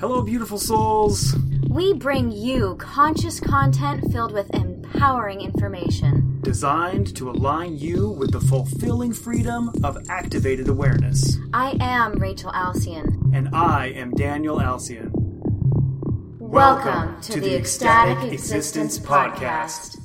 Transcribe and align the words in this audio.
Hello, 0.00 0.22
beautiful 0.22 0.58
souls. 0.58 1.34
We 1.68 1.92
bring 1.92 2.30
you 2.30 2.76
conscious 2.78 3.40
content 3.40 4.12
filled 4.12 4.30
with 4.30 4.48
empowering 4.54 5.40
information. 5.40 6.38
Designed 6.42 7.16
to 7.16 7.28
align 7.28 7.76
you 7.76 8.10
with 8.10 8.30
the 8.30 8.40
fulfilling 8.40 9.12
freedom 9.12 9.72
of 9.82 10.08
activated 10.08 10.68
awareness. 10.68 11.36
I 11.52 11.76
am 11.80 12.12
Rachel 12.12 12.52
Alcyon. 12.52 13.32
And 13.34 13.48
I 13.52 13.86
am 13.88 14.12
Daniel 14.12 14.60
Alcyon. 14.60 15.10
Welcome, 16.38 17.20
to, 17.22 17.40
the 17.40 17.56
Ecstatic 17.56 18.32
Existence 18.32 19.00
Podcast. 19.00 19.98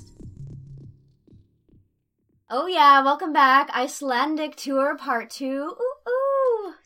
Oh, 2.49 2.65
yeah, 2.65 3.03
welcome 3.03 3.31
back. 3.31 3.69
Icelandic 3.75 4.55
Tour 4.55 4.97
Part 4.97 5.29
2. 5.29 5.45
Ooh, 5.45 5.69
ooh. 5.69 5.92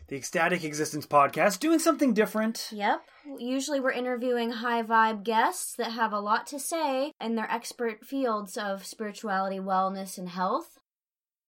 The 0.07 0.15
Ecstatic 0.15 0.63
Existence 0.63 1.05
Podcast, 1.05 1.59
doing 1.59 1.79
something 1.79 2.13
different. 2.13 2.69
Yep. 2.71 3.01
Usually 3.39 3.81
we're 3.81 3.91
interviewing 3.91 4.51
high 4.51 4.81
vibe 4.81 5.23
guests 5.23 5.75
that 5.75 5.91
have 5.91 6.13
a 6.13 6.19
lot 6.21 6.47
to 6.47 6.59
say 6.59 7.11
in 7.19 7.35
their 7.35 7.51
expert 7.51 8.05
fields 8.05 8.55
of 8.57 8.85
spirituality, 8.85 9.59
wellness, 9.59 10.17
and 10.17 10.29
health. 10.29 10.79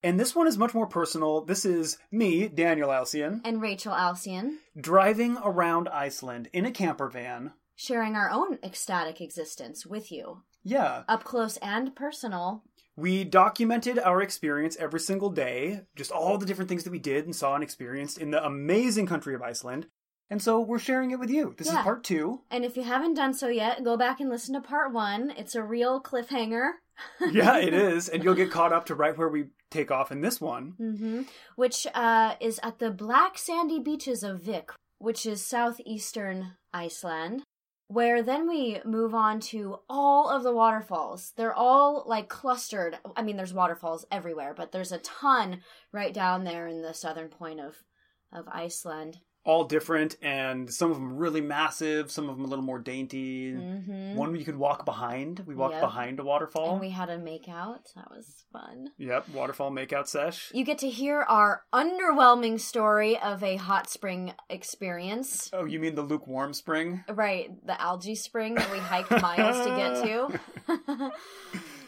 And 0.03 0.19
this 0.19 0.35
one 0.35 0.47
is 0.47 0.57
much 0.57 0.73
more 0.73 0.87
personal. 0.87 1.45
This 1.45 1.63
is 1.63 1.97
me, 2.11 2.49
Daniel 2.49 2.91
Alcyon, 2.91 3.41
And 3.45 3.61
Rachel 3.61 3.93
Alcyon 3.93 4.59
driving 4.79 5.37
around 5.43 5.87
Iceland 5.89 6.49
in 6.53 6.65
a 6.65 6.71
camper 6.71 7.09
van. 7.09 7.53
sharing 7.75 8.13
our 8.15 8.29
own 8.29 8.59
ecstatic 8.61 9.21
existence 9.21 9.85
with 9.85 10.11
you, 10.11 10.43
Yeah. 10.63 11.03
up 11.07 11.23
close 11.23 11.55
and 11.57 11.95
personal. 11.95 12.63
We 12.99 13.23
documented 13.23 13.97
our 13.97 14.21
experience 14.21 14.75
every 14.77 14.99
single 14.99 15.29
day, 15.29 15.83
just 15.95 16.11
all 16.11 16.37
the 16.37 16.45
different 16.45 16.67
things 16.67 16.83
that 16.83 16.91
we 16.91 16.99
did 16.99 17.23
and 17.23 17.33
saw 17.33 17.55
and 17.55 17.63
experienced 17.63 18.17
in 18.17 18.31
the 18.31 18.45
amazing 18.45 19.05
country 19.05 19.33
of 19.33 19.41
Iceland. 19.41 19.87
And 20.29 20.41
so 20.41 20.59
we're 20.59 20.79
sharing 20.79 21.11
it 21.11 21.19
with 21.19 21.29
you. 21.29 21.55
This 21.57 21.67
Yeah. 21.67 21.77
is 21.79 21.83
part 21.83 22.03
two. 22.03 22.41
And 22.51 22.65
if 22.65 22.75
you 22.75 22.83
haven't 22.83 23.13
done 23.13 23.33
so 23.33 23.47
yet, 23.47 23.85
go 23.85 23.95
back 23.95 24.19
and 24.19 24.29
listen 24.29 24.53
to 24.53 24.59
part 24.61 24.91
one. 24.91 25.31
It's 25.37 25.55
a 25.55 25.63
real 25.63 26.01
cliffhanger. 26.01 26.71
Yeah, 27.31 27.57
it 27.57 27.73
is. 27.73 28.09
And 28.09 28.21
you'll 28.21 28.33
get 28.35 28.51
caught 28.51 28.73
up 28.73 28.85
to 28.87 28.95
right 28.95 29.17
where 29.17 29.29
we 29.29 29.45
take 29.71 29.89
off 29.91 30.11
in 30.11 30.19
this 30.19 30.41
one. 30.41 30.73
hmm 30.77 31.21
Which 31.55 31.87
uh, 31.95 32.35
is 32.41 32.59
at 32.61 32.79
the 32.79 32.91
black 32.91 33.37
sandy 33.37 33.79
beaches 33.79 34.21
of 34.23 34.41
Vik, 34.41 34.71
which 34.97 35.25
is 35.25 35.41
southeastern 35.45 36.57
Iceland. 36.73 37.43
Where 37.91 38.21
then 38.21 38.47
we 38.47 38.79
move 38.85 39.15
on 39.15 39.39
to 39.51 39.79
all 39.89 40.29
of 40.29 40.43
the 40.43 40.53
waterfalls. 40.53 41.33
They're 41.35 41.55
all 41.55 42.03
like 42.05 42.29
clustered. 42.29 42.99
I 43.15 43.23
mean, 43.23 43.35
there's 43.35 43.53
waterfalls 43.53 44.05
everywhere, 44.11 44.53
but 44.55 44.71
there's 44.71 44.91
a 44.91 44.99
ton 44.99 45.61
right 45.91 46.13
down 46.13 46.43
there 46.43 46.67
in 46.67 46.83
the 46.83 46.93
southern 46.93 47.29
point 47.29 47.59
of 47.59 47.83
of 48.31 48.47
Iceland. 48.47 49.21
All 49.49 49.63
different, 49.63 50.15
and 50.21 50.71
some 50.71 50.91
of 50.91 50.97
them 50.97 51.17
really 51.17 51.41
massive, 51.41 52.11
some 52.11 52.29
of 52.29 52.35
them 52.35 52.45
a 52.45 52.47
little 52.47 52.63
more 52.63 52.77
dainty. 52.77 53.51
Mm-hmm. 53.51 54.15
One 54.15 54.35
you 54.35 54.45
could 54.45 54.57
walk 54.57 54.85
behind. 54.85 55.39
We 55.47 55.55
walked 55.55 55.73
Yep. 55.73 55.81
behind 55.81 56.19
a 56.19 56.23
waterfall. 56.23 56.73
And 56.73 56.79
we 56.81 56.91
had 56.91 57.09
a 57.09 57.17
makeout. 57.17 57.91
That 57.95 58.11
was 58.11 58.45
fun. 58.53 58.91
Yep, 58.99 59.29
waterfall 59.29 59.71
makeout 59.71 60.07
sesh. 60.07 60.51
You 60.53 60.63
get 60.63 60.77
to 60.79 60.89
hear 60.89 61.21
our 61.27 61.63
underwhelming 61.73 62.59
story 62.59 63.17
of 63.17 63.43
a 63.43 63.55
hot 63.55 63.89
spring 63.89 64.33
experience. 64.51 65.49
Oh, 65.51 65.65
you 65.65 65.79
mean 65.79 65.95
the 65.95 66.03
lukewarm 66.03 66.53
spring? 66.53 67.03
Right, 67.09 67.49
the 67.65 67.81
algae 67.81 68.13
spring 68.13 68.53
that 68.53 68.71
we 68.71 68.77
hiked 68.77 69.09
miles 69.09 69.65
to 69.65 70.39
get 70.77 71.09
to. 71.09 71.11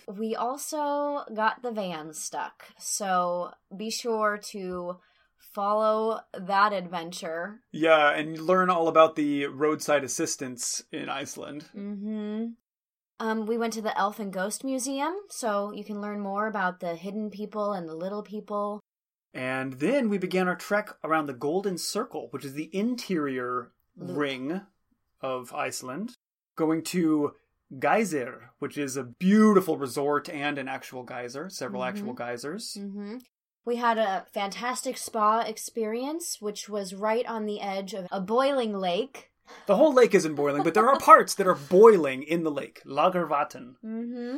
we 0.18 0.36
also 0.36 1.26
got 1.32 1.62
the 1.62 1.72
van 1.72 2.14
stuck. 2.16 2.64
So 2.80 3.52
be 3.78 3.92
sure 3.92 4.40
to 4.50 4.98
follow 5.54 6.20
that 6.38 6.74
adventure. 6.74 7.62
Yeah, 7.72 8.12
and 8.12 8.40
learn 8.40 8.70
all 8.70 8.88
about 8.88 9.16
the 9.16 9.46
roadside 9.48 10.04
assistance 10.04 10.84
in 10.92 11.10
Iceland. 11.10 11.66
Mm-hmm. 11.76 12.46
Um, 13.20 13.46
we 13.46 13.58
went 13.58 13.74
to 13.74 13.82
the 13.82 13.96
Elf 13.98 14.20
and 14.20 14.34
Ghost 14.34 14.64
Museum, 14.64 15.14
so 15.30 15.72
you 15.72 15.84
can 15.84 16.02
learn 16.02 16.20
more 16.22 16.48
about 16.48 16.80
the 16.80 16.96
hidden 16.96 17.30
people 17.30 17.74
and 17.74 17.88
the 17.88 17.96
little 17.96 18.24
people. 18.24 18.80
And 19.34 19.74
then 19.74 20.10
we 20.10 20.18
began 20.18 20.48
our 20.48 20.56
trek 20.56 20.90
around 21.04 21.28
the 21.28 21.34
Golden 21.34 21.78
Circle, 21.78 22.28
which 22.32 22.44
is 22.44 22.54
the 22.54 22.70
interior 22.76 23.72
Loop. 23.96 24.18
ring 24.18 24.62
of 25.22 25.54
Iceland, 25.54 26.16
going 26.56 26.84
to 26.86 27.34
Geysir, 27.74 28.50
which 28.60 28.78
is 28.78 28.98
a 28.98 29.04
beautiful 29.04 29.78
resort 29.78 30.28
and 30.28 30.58
an 30.58 30.68
actual 30.68 31.04
geyser, 31.04 31.50
several 31.50 31.84
Mhm. 31.84 31.88
actual 31.88 32.14
geysers. 32.14 32.74
hmm 32.74 33.18
We 33.66 33.76
had 33.76 33.98
a 33.98 34.26
fantastic 34.34 34.98
spa 34.98 35.42
experience, 35.42 36.38
which 36.40 36.68
was 36.68 36.96
right 36.96 37.26
on 37.26 37.46
the 37.46 37.62
edge 37.62 37.94
of 37.94 38.08
a 38.12 38.20
boiling 38.20 38.76
lake. 38.76 39.30
The 39.68 39.76
whole 39.76 39.94
lake 39.94 40.16
isn't 40.16 40.36
boiling, 40.36 40.64
but 40.64 40.74
there 40.74 40.88
are 40.88 40.98
parts 40.98 41.36
that 41.36 41.48
are 41.48 41.56
boiling 41.56 42.24
in 42.24 42.44
the 42.44 42.52
lake. 42.52 42.82
Laugarvatn. 42.86 43.76
hmm 43.82 44.38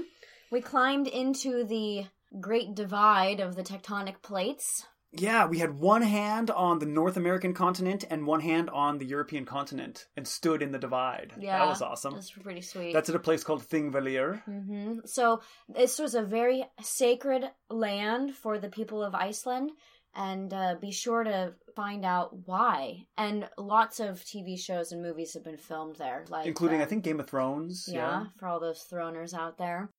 We 0.52 0.62
climbed 0.62 1.08
into 1.08 1.64
the 1.64 2.08
Great 2.40 2.76
Divide 2.76 3.40
of 3.40 3.56
the 3.56 3.64
tectonic 3.64 4.22
plates. 4.22 4.86
Yeah, 5.16 5.46
we 5.46 5.60
had 5.60 5.78
one 5.80 6.02
hand 6.02 6.50
on 6.52 6.80
the 6.80 6.86
North 6.86 7.18
American 7.18 7.54
continent 7.54 8.04
and 8.10 8.26
one 8.26 8.40
hand 8.42 8.70
on 8.72 8.98
the 8.98 9.06
European 9.06 9.46
continent 9.46 10.08
and 10.18 10.28
stood 10.28 10.62
in 10.62 10.72
the 10.72 10.80
divide. 10.80 11.34
Yeah, 11.40 11.60
That 11.60 11.68
was 11.68 11.82
awesome. 11.82 12.16
That's 12.16 12.32
pretty 12.32 12.62
sweet. 12.62 12.94
That's 12.94 13.10
at 13.10 13.16
a 13.16 13.20
place 13.20 13.44
called 13.44 13.64
Thingvellir. 13.68 14.44
hmm 14.44 15.00
So 15.06 15.42
this 15.70 16.00
was 16.00 16.16
a 16.16 16.24
very 16.24 16.66
sacred 16.82 17.44
land 17.70 18.36
for 18.36 18.58
the 18.58 18.70
people 18.70 19.04
of 19.04 19.14
Iceland, 19.14 19.72
and 20.16 20.54
uh, 20.54 20.76
be 20.82 20.92
sure 20.92 21.24
to 21.24 21.54
find 21.76 22.06
out 22.06 22.36
why. 22.46 23.06
And 23.18 23.48
lots 23.58 24.00
of 24.00 24.24
TV 24.24 24.60
shows 24.60 24.92
and 24.92 25.02
movies 25.02 25.34
have 25.34 25.44
been 25.44 25.58
filmed 25.58 25.96
there, 25.98 26.26
like 26.30 26.46
including 26.48 26.82
uh, 26.82 26.84
I 26.84 26.86
think 26.86 27.04
Game 27.04 27.20
of 27.20 27.28
Thrones. 27.28 27.88
yeah, 27.92 28.26
for 28.40 28.48
all 28.48 28.60
those 28.60 28.86
throners 28.92 29.34
out 29.34 29.58
there. 29.58 29.90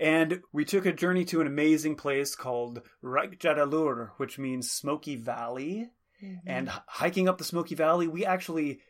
And 0.00 0.40
we 0.50 0.64
took 0.64 0.86
a 0.86 0.92
journey 0.92 1.26
to 1.26 1.42
an 1.42 1.46
amazing 1.46 1.94
place 1.94 2.34
called 2.34 2.80
Reykjadalur, 3.04 4.12
which 4.16 4.38
means 4.38 4.70
Smoky 4.72 5.14
Valley. 5.16 5.90
Mm-hmm. 6.24 6.48
And 6.48 6.68
hiking 6.86 7.28
up 7.28 7.36
the 7.38 7.44
Smoky 7.44 7.74
Valley, 7.74 8.08
we 8.08 8.24
actually 8.24 8.80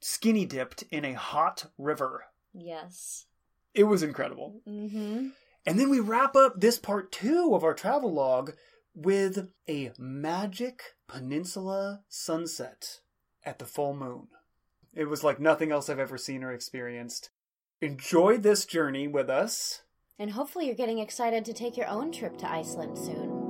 skinny 0.00 0.46
dipped 0.46 0.82
in 0.90 1.04
a 1.04 1.12
hot 1.12 1.66
river. 1.78 2.24
yes, 2.54 3.26
It 3.74 3.84
was 3.84 4.02
incredible. 4.02 4.60
hmm 4.66 5.28
And 5.66 5.78
then 5.78 5.90
we 5.90 6.00
wrap 6.00 6.34
up 6.34 6.60
this 6.60 6.78
part 6.78 7.12
two 7.12 7.52
of 7.54 7.62
our 7.62 7.74
travel 7.74 8.12
log 8.12 8.52
with 8.94 9.48
a 9.68 9.92
magic 9.98 10.82
peninsula 11.08 12.02
sunset 12.08 13.00
at 13.44 13.58
the 13.58 13.64
full 13.66 13.94
moon. 13.94 14.28
It 14.94 15.06
was 15.06 15.24
like 15.24 15.40
nothing 15.40 15.72
else 15.72 15.88
I've 15.90 15.98
ever 15.98 16.16
seen 16.16 16.44
or 16.44 16.52
experienced. 16.52 17.30
Enjoy 17.80 18.38
this 18.38 18.64
journey 18.64 19.08
with 19.08 19.28
us. 19.28 19.82
And 20.18 20.30
hopefully 20.32 20.66
you're 20.66 20.74
getting 20.74 20.98
excited 20.98 21.44
to 21.44 21.52
take 21.52 21.76
your 21.76 21.88
own 21.88 22.12
trip 22.12 22.36
to 22.38 22.50
Iceland 22.50 22.96
soon. 22.98 23.42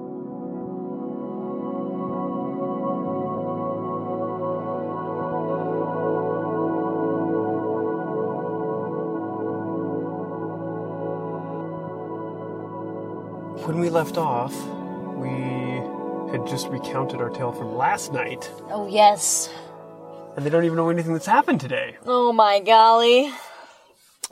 When 13.67 13.79
we 13.81 13.89
left 13.89 14.19
off, 14.19 14.53
we 15.17 15.31
had 16.31 16.47
just 16.47 16.69
recounted 16.69 17.21
our 17.21 17.31
tale 17.31 17.53
from 17.53 17.77
last 17.77 18.13
night, 18.13 18.51
Oh 18.71 18.87
yes. 18.89 19.49
and 20.37 20.45
they 20.45 20.51
don't 20.51 20.65
even 20.65 20.77
know 20.77 20.91
anything 20.91 21.15
that's 21.15 21.27
happened 21.27 21.61
today. 21.61 21.97
Oh 22.05 22.33
my 22.33 22.61
golly. 22.61 23.31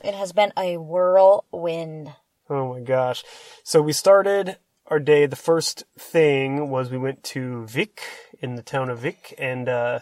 It 0.04 0.14
has 0.14 0.32
been 0.32 0.53
a 0.59 0.76
whirlwind. 0.76 2.12
Oh 2.51 2.75
my 2.75 2.81
gosh. 2.81 3.25
So 3.65 3.81
we 3.83 3.93
started 3.93 4.59
our 4.87 4.99
day. 4.99 5.27
The 5.27 5.37
first 5.37 5.85
thing 5.99 6.69
was 6.71 6.91
we 6.91 6.99
went 6.99 7.23
to 7.25 7.65
Vik 7.67 8.03
in 8.41 8.56
the 8.56 8.62
town 8.62 8.91
of 8.91 8.99
Vik 9.00 9.35
and 9.39 9.69
uh, 9.69 10.00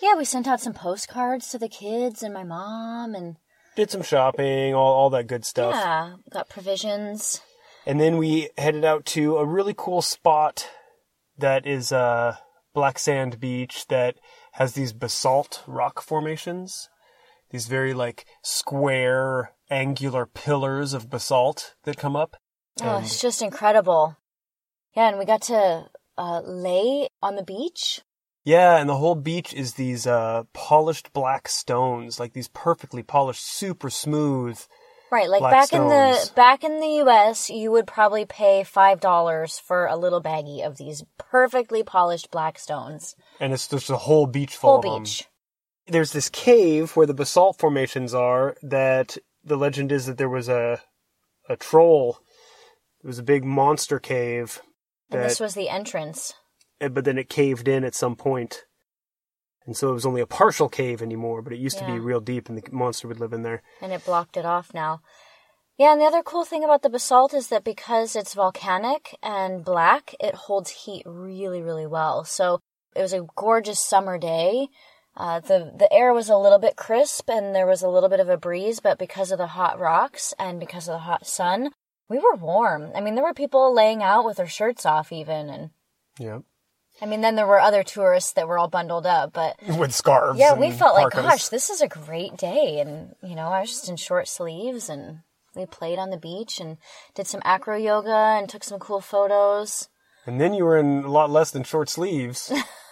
Yeah, 0.00 0.14
we 0.16 0.24
sent 0.24 0.48
out 0.48 0.60
some 0.60 0.72
postcards 0.74 1.48
to 1.50 1.58
the 1.58 1.68
kids 1.68 2.22
and 2.22 2.34
my 2.34 2.44
mom 2.44 3.14
and 3.14 3.36
did 3.76 3.90
some 3.90 4.02
shopping, 4.02 4.74
all, 4.74 4.92
all 4.94 5.10
that 5.10 5.26
good 5.26 5.44
stuff. 5.44 5.74
yeah, 5.74 6.14
got 6.30 6.48
provisions. 6.48 7.40
And 7.86 8.00
then 8.00 8.16
we 8.16 8.48
headed 8.56 8.84
out 8.84 9.04
to 9.06 9.36
a 9.36 9.44
really 9.44 9.74
cool 9.76 10.00
spot 10.00 10.68
that 11.36 11.66
is 11.66 11.92
uh, 11.92 12.36
Black 12.72 12.98
Sand 12.98 13.38
Beach 13.40 13.86
that 13.88 14.16
has 14.52 14.72
these 14.72 14.92
basalt 14.92 15.62
rock 15.66 16.00
formations. 16.00 16.88
These 17.50 17.66
very 17.66 17.92
like 17.92 18.24
square, 18.42 19.52
angular 19.74 20.26
pillars 20.26 20.92
of 20.94 21.10
basalt 21.10 21.74
that 21.84 21.96
come 21.96 22.16
up. 22.16 22.36
Oh, 22.82 22.96
And- 22.96 23.04
it's 23.04 23.20
just 23.20 23.42
incredible. 23.42 24.16
Yeah, 24.96 25.08
and 25.08 25.18
we 25.18 25.24
got 25.24 25.42
to 25.42 25.86
uh, 26.16 26.40
lay 26.44 27.08
on 27.22 27.34
the 27.36 27.42
beach. 27.42 28.00
Yeah, 28.44 28.76
and 28.76 28.88
the 28.88 28.96
whole 28.96 29.14
beach 29.14 29.52
is 29.54 29.74
these 29.74 30.06
uh, 30.06 30.44
polished 30.52 31.12
black 31.12 31.48
stones, 31.48 32.20
like 32.20 32.32
these 32.34 32.48
perfectly 32.48 33.02
polished, 33.02 33.44
super 33.44 33.90
smooth. 33.90 34.60
Right, 35.10 35.28
like 35.30 35.40
back 35.42 35.72
in 35.72 35.86
the 35.88 36.30
back 36.34 36.64
in 36.64 36.80
the 36.80 37.02
US, 37.04 37.48
you 37.48 37.70
would 37.70 37.86
probably 37.86 38.24
pay 38.26 38.64
five 38.64 39.00
dollars 39.00 39.58
for 39.58 39.86
a 39.86 39.96
little 39.96 40.20
baggie 40.22 40.66
of 40.66 40.76
these 40.76 41.04
perfectly 41.18 41.82
polished 41.84 42.30
black 42.32 42.58
stones. 42.58 43.14
And 43.40 43.52
it's 43.52 43.68
just 43.68 43.90
a 43.90 43.96
whole 43.96 44.26
beach 44.26 44.56
full 44.56 44.70
Whole 44.70 44.78
of 44.78 44.84
them. 44.84 45.02
beach. 45.04 45.28
there's 45.86 46.12
this 46.12 46.28
cave 46.28 46.96
where 46.96 47.06
the 47.06 47.14
basalt 47.14 47.58
formations 47.58 48.12
are 48.12 48.56
that 48.62 49.16
the 49.44 49.56
legend 49.56 49.92
is 49.92 50.06
that 50.06 50.18
there 50.18 50.28
was 50.28 50.48
a 50.48 50.80
a 51.48 51.56
troll. 51.56 52.18
It 53.02 53.06
was 53.06 53.18
a 53.18 53.22
big 53.22 53.44
monster 53.44 53.98
cave. 53.98 54.62
And 55.10 55.22
this 55.22 55.40
was 55.40 55.54
the 55.54 55.68
entrance. 55.68 56.32
but 56.80 57.04
then 57.04 57.18
it 57.18 57.28
caved 57.28 57.68
in 57.68 57.84
at 57.84 57.94
some 57.94 58.16
point. 58.16 58.64
And 59.66 59.76
so 59.76 59.90
it 59.90 59.94
was 59.94 60.06
only 60.06 60.20
a 60.20 60.26
partial 60.26 60.68
cave 60.68 61.00
anymore, 61.00 61.40
but 61.42 61.52
it 61.52 61.58
used 61.58 61.78
to 61.78 61.86
be 61.86 61.98
real 61.98 62.20
deep 62.20 62.48
and 62.48 62.58
the 62.58 62.62
monster 62.72 63.08
would 63.08 63.20
live 63.20 63.32
in 63.32 63.42
there. 63.42 63.62
and 63.80 63.92
it 63.92 64.04
blocked 64.04 64.36
it 64.36 64.44
off 64.44 64.74
now. 64.74 65.00
Yeah, 65.78 65.92
and 65.92 66.00
the 66.00 66.06
other 66.06 66.22
cool 66.22 66.44
thing 66.44 66.62
about 66.62 66.82
the 66.82 66.90
basalt 66.90 67.34
is 67.34 67.48
that 67.48 67.64
because 67.64 68.14
it's 68.14 68.34
volcanic 68.34 69.16
and 69.22 69.64
black, 69.64 70.14
it 70.20 70.34
holds 70.34 70.70
heat 70.70 71.02
really, 71.04 71.62
really 71.62 71.86
well. 71.86 72.24
So 72.24 72.60
it 72.94 73.02
was 73.02 73.12
a 73.12 73.26
gorgeous 73.34 73.84
summer 73.84 74.16
day. 74.18 74.68
Uh, 75.16 75.40
the 75.40 75.72
the 75.76 75.92
air 75.92 76.12
was 76.12 76.28
a 76.28 76.36
little 76.36 76.58
bit 76.58 76.76
crisp 76.76 77.28
and 77.30 77.54
there 77.54 77.66
was 77.66 77.82
a 77.82 77.88
little 77.88 78.08
bit 78.08 78.20
of 78.20 78.28
a 78.28 78.36
breeze, 78.36 78.80
but 78.80 78.98
because 78.98 79.30
of 79.30 79.38
the 79.38 79.46
hot 79.48 79.78
rocks 79.78 80.34
and 80.38 80.58
because 80.58 80.88
of 80.88 80.94
the 80.94 80.98
hot 81.00 81.26
sun, 81.26 81.70
we 82.08 82.18
were 82.18 82.34
warm. 82.34 82.90
I 82.94 83.00
mean, 83.00 83.14
there 83.14 83.24
were 83.24 83.34
people 83.34 83.74
laying 83.74 84.02
out 84.02 84.24
with 84.24 84.38
their 84.38 84.48
shirts 84.48 84.84
off 84.84 85.12
even, 85.12 85.48
and 85.48 85.70
Yeah. 86.18 86.40
I 87.02 87.06
mean, 87.06 87.22
then 87.22 87.34
there 87.34 87.46
were 87.46 87.60
other 87.60 87.82
tourists 87.82 88.32
that 88.34 88.46
were 88.46 88.56
all 88.58 88.68
bundled 88.68 89.06
up, 89.06 89.32
but 89.32 89.56
With 89.78 89.92
scarves. 89.92 90.38
yeah, 90.38 90.54
we 90.54 90.70
felt 90.70 90.94
like, 90.94 91.12
gosh, 91.12 91.48
this 91.48 91.68
is 91.68 91.80
a 91.80 91.88
great 91.88 92.36
day. 92.36 92.78
And, 92.78 93.14
you 93.22 93.34
know, 93.34 93.48
I 93.48 93.60
was 93.62 93.70
just 93.70 93.88
in 93.88 93.96
short 93.96 94.28
sleeves 94.28 94.88
and 94.88 95.20
we 95.56 95.66
played 95.66 95.98
on 95.98 96.10
the 96.10 96.16
beach 96.16 96.60
and 96.60 96.76
did 97.14 97.26
some 97.26 97.42
acro 97.44 97.76
yoga 97.76 98.14
and 98.38 98.48
took 98.48 98.62
some 98.62 98.78
cool 98.78 99.00
photos. 99.00 99.88
And 100.26 100.40
then 100.40 100.54
you 100.54 100.64
were 100.64 100.78
in 100.78 101.04
a 101.04 101.10
lot 101.10 101.30
less 101.30 101.50
than 101.50 101.64
short 101.64 101.88
sleeves. 101.88 102.52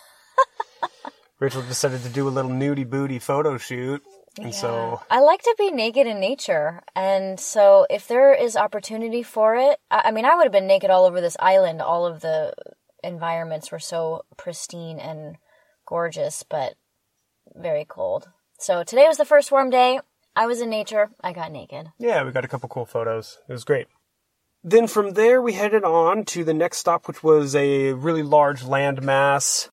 Rachel 1.43 1.63
decided 1.63 2.05
to 2.05 2.09
do 2.09 2.29
a 2.29 2.31
little 2.31 2.53
nudie 2.53 2.89
booty 2.89 3.19
photo 3.19 3.59
shoot. 3.59 4.01
And 4.39 4.55
so 4.55 5.03
I 5.11 5.19
like 5.19 5.43
to 5.43 5.57
be 5.59 5.73
naked 5.73 6.07
in 6.07 6.21
nature. 6.21 6.85
And 6.95 7.41
so 7.41 7.85
if 7.91 8.07
there 8.07 8.33
is 8.33 8.55
opportunity 8.55 9.25
for 9.25 9.57
it, 9.57 9.81
I, 9.91 10.03
I 10.05 10.11
mean, 10.13 10.25
I 10.25 10.37
would 10.37 10.45
have 10.45 10.53
been 10.53 10.69
naked 10.69 10.89
all 10.89 11.05
over 11.05 11.21
this 11.21 11.37
island. 11.41 11.83
All 11.83 12.07
of 12.07 12.21
the 12.21 12.55
environments 13.03 13.73
were 13.73 13.81
so 13.81 14.23
pristine 14.37 15.01
and 15.01 15.37
gorgeous, 15.85 16.45
but 16.49 16.75
very 17.57 17.87
cold. 17.87 18.29
So 18.61 18.85
today 18.85 19.09
was 19.09 19.17
the 19.17 19.25
first 19.25 19.51
warm 19.51 19.69
day. 19.69 19.99
I 20.37 20.47
was 20.47 20.61
in 20.61 20.71
nature. 20.71 21.11
I 21.25 21.33
got 21.33 21.51
naked. 21.51 21.89
Yeah, 21.99 22.23
we 22.23 22.31
got 22.31 22.45
a 22.45 22.49
couple 22.49 22.69
cool 22.69 22.87
photos. 22.87 23.41
It 23.49 23.53
was 23.53 23.65
great. 23.65 23.89
Then 24.63 24.87
from 24.87 25.15
there, 25.15 25.43
we 25.43 25.55
headed 25.55 25.83
on 25.83 26.25
to 26.27 26.45
the 26.45 26.55
next 26.55 26.79
stop, 26.79 27.09
which 27.09 27.25
was 27.25 27.57
a 27.57 27.95
really 27.95 28.23
large 28.23 28.63
land 28.63 29.03
mass 29.03 29.72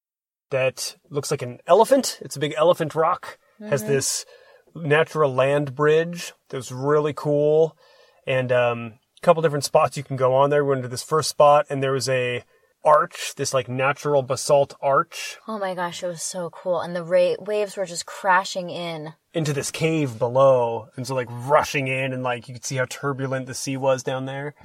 that 0.50 0.96
looks 1.10 1.32
like 1.32 1.42
an 1.42 1.60
elephant. 1.68 2.18
It's 2.22 2.36
a 2.36 2.40
big 2.40 2.54
elephant 2.58 2.96
rock. 2.96 3.38
Has 3.60 3.84
this 3.84 4.26
natural 4.74 5.34
land 5.34 5.76
bridge 5.76 6.32
that 6.50 6.58
was 6.58 6.72
really 6.72 7.14
cool, 7.14 7.78
and 8.26 8.52
um, 8.54 8.94
a 9.18 9.22
couple 9.22 9.42
different 9.42 9.66
spots 9.66 9.98
you 9.98 10.04
can 10.04 10.16
go 10.16 10.34
on 10.34 10.50
there. 10.50 10.64
We 10.64 10.70
went 10.70 10.84
to 10.84 10.88
this 10.88 11.04
first 11.04 11.30
spot, 11.30 11.66
and 11.70 11.84
there 11.84 11.92
was 11.92 12.08
a 12.08 12.44
arch, 12.86 13.34
this 13.36 13.54
like 13.54 13.68
natural 13.68 14.22
basalt 14.22 14.74
arch 14.82 15.38
Oh 15.50 15.60
my 15.60 15.76
gosh, 15.76 16.02
it 16.02 16.08
was 16.08 16.22
so 16.22 16.50
cool. 16.50 16.80
And 16.80 16.96
the 16.96 17.04
ra- 17.04 17.36
waves 17.38 17.76
were 17.76 17.86
just 17.86 18.06
crashing 18.06 18.70
in. 18.70 19.14
into 19.34 19.52
this 19.52 19.72
cave 19.72 20.18
below, 20.18 20.88
and 20.96 21.06
so 21.06 21.16
like 21.16 21.28
rushing 21.30 21.88
in, 21.88 22.14
and 22.14 22.24
like 22.24 22.48
you 22.48 22.54
could 22.54 22.66
see 22.66 22.78
how 22.78 22.86
turbulent 22.90 23.48
the 23.48 23.54
sea 23.54 23.76
was 23.78 24.04
down 24.04 24.26
there. 24.26 24.56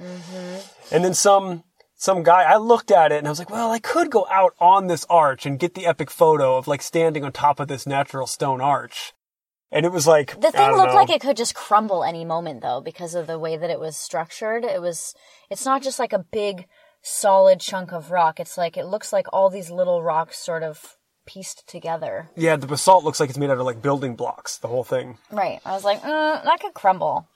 And 0.91 1.03
then 1.03 1.13
some 1.13 1.63
some 1.95 2.23
guy, 2.23 2.43
I 2.43 2.57
looked 2.57 2.91
at 2.91 3.11
it 3.11 3.17
and 3.17 3.27
I 3.27 3.31
was 3.31 3.39
like, 3.39 3.49
well, 3.49 3.71
I 3.71 3.79
could 3.79 4.11
go 4.11 4.27
out 4.29 4.53
on 4.59 4.87
this 4.87 5.05
arch 5.09 5.45
and 5.45 5.59
get 5.59 5.73
the 5.73 5.85
epic 5.85 6.11
photo 6.11 6.57
of 6.57 6.67
like 6.67 6.81
standing 6.81 7.23
on 7.23 7.31
top 7.31 7.59
of 7.59 7.67
this 7.67 7.87
natural 7.87 8.27
stone 8.27 8.61
arch. 8.61 9.13
And 9.71 9.85
it 9.85 9.91
was 9.91 10.05
like 10.07 10.39
The 10.39 10.51
thing 10.51 10.71
looked 10.71 10.89
know. 10.89 10.95
like 10.95 11.09
it 11.09 11.21
could 11.21 11.37
just 11.37 11.55
crumble 11.55 12.03
any 12.03 12.23
moment 12.23 12.61
though 12.61 12.81
because 12.81 13.15
of 13.15 13.27
the 13.27 13.39
way 13.39 13.57
that 13.57 13.69
it 13.69 13.79
was 13.79 13.97
structured. 13.97 14.63
It 14.63 14.81
was 14.81 15.15
it's 15.49 15.65
not 15.65 15.81
just 15.81 15.99
like 15.99 16.13
a 16.13 16.19
big 16.31 16.67
solid 17.01 17.59
chunk 17.59 17.91
of 17.91 18.11
rock. 18.11 18.39
It's 18.39 18.57
like 18.57 18.77
it 18.77 18.85
looks 18.85 19.11
like 19.11 19.27
all 19.33 19.49
these 19.49 19.71
little 19.71 20.03
rocks 20.03 20.37
sort 20.37 20.63
of 20.63 20.97
pieced 21.25 21.67
together. 21.67 22.29
Yeah, 22.35 22.55
the 22.55 22.67
basalt 22.67 23.03
looks 23.03 23.19
like 23.19 23.29
it's 23.29 23.39
made 23.39 23.49
out 23.49 23.57
of 23.57 23.65
like 23.65 23.81
building 23.81 24.15
blocks, 24.15 24.57
the 24.57 24.67
whole 24.67 24.83
thing. 24.83 25.17
Right. 25.31 25.59
I 25.65 25.71
was 25.71 25.83
like, 25.83 26.01
mm, 26.01 26.43
that 26.43 26.59
could 26.59 26.73
crumble. 26.73 27.27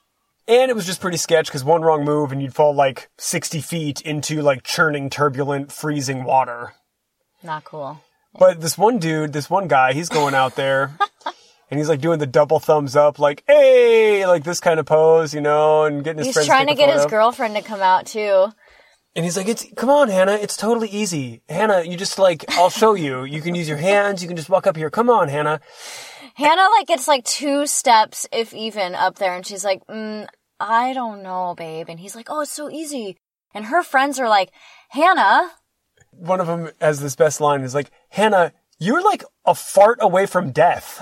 And 0.50 0.68
it 0.68 0.74
was 0.74 0.84
just 0.84 1.00
pretty 1.00 1.16
sketch 1.16 1.46
because 1.46 1.62
one 1.62 1.82
wrong 1.82 2.04
move 2.04 2.32
and 2.32 2.42
you'd 2.42 2.56
fall 2.56 2.74
like 2.74 3.08
60 3.18 3.60
feet 3.60 4.00
into 4.00 4.42
like 4.42 4.64
churning, 4.64 5.08
turbulent, 5.08 5.70
freezing 5.70 6.24
water. 6.24 6.72
Not 7.40 7.62
cool. 7.62 8.02
But 8.36 8.60
this 8.60 8.76
one 8.76 8.98
dude, 8.98 9.32
this 9.32 9.48
one 9.48 9.68
guy, 9.68 9.92
he's 9.92 10.08
going 10.08 10.34
out 10.34 10.56
there 10.56 10.90
and 11.70 11.78
he's 11.78 11.88
like 11.88 12.00
doing 12.00 12.18
the 12.18 12.26
double 12.26 12.58
thumbs 12.58 12.96
up, 12.96 13.20
like, 13.20 13.44
hey, 13.46 14.26
like 14.26 14.42
this 14.42 14.58
kind 14.58 14.80
of 14.80 14.86
pose, 14.86 15.32
you 15.32 15.40
know, 15.40 15.84
and 15.84 16.02
getting 16.02 16.18
his 16.18 16.26
He's 16.26 16.34
friends 16.34 16.48
trying 16.48 16.66
to 16.66 16.72
a 16.72 16.76
get 16.76 16.92
his 16.92 17.06
girlfriend 17.06 17.54
to 17.54 17.62
come 17.62 17.80
out 17.80 18.06
too. 18.06 18.48
And 19.14 19.24
he's 19.24 19.36
like, 19.36 19.46
it's, 19.46 19.64
come 19.76 19.88
on, 19.88 20.08
Hannah, 20.08 20.34
it's 20.34 20.56
totally 20.56 20.88
easy. 20.88 21.42
Hannah, 21.48 21.82
you 21.82 21.96
just 21.96 22.18
like, 22.18 22.44
I'll 22.50 22.70
show 22.70 22.94
you. 22.94 23.22
You 23.22 23.40
can 23.40 23.54
use 23.54 23.68
your 23.68 23.78
hands, 23.78 24.20
you 24.20 24.26
can 24.26 24.36
just 24.36 24.50
walk 24.50 24.66
up 24.66 24.76
here. 24.76 24.90
Come 24.90 25.10
on, 25.10 25.28
Hannah. 25.28 25.60
Hannah 26.34 26.68
like 26.76 26.88
gets 26.88 27.06
like 27.06 27.24
two 27.24 27.68
steps, 27.68 28.26
if 28.32 28.52
even, 28.52 28.96
up 28.96 29.18
there, 29.18 29.34
and 29.34 29.46
she's 29.46 29.64
like, 29.64 29.86
mm, 29.86 30.26
I 30.60 30.92
don't 30.92 31.22
know, 31.22 31.54
babe. 31.56 31.88
And 31.88 31.98
he's 31.98 32.14
like, 32.14 32.28
oh, 32.30 32.42
it's 32.42 32.52
so 32.52 32.70
easy. 32.70 33.16
And 33.54 33.64
her 33.66 33.82
friends 33.82 34.20
are 34.20 34.28
like, 34.28 34.50
Hannah, 34.90 35.50
One 36.12 36.40
of 36.40 36.46
them 36.46 36.70
has 36.80 37.00
this 37.00 37.16
best 37.16 37.40
line 37.40 37.62
is 37.62 37.74
like, 37.74 37.90
Hannah, 38.10 38.52
you're 38.78 39.02
like 39.02 39.24
a 39.44 39.54
fart 39.54 39.98
away 40.00 40.26
from 40.26 40.52
death. 40.52 41.00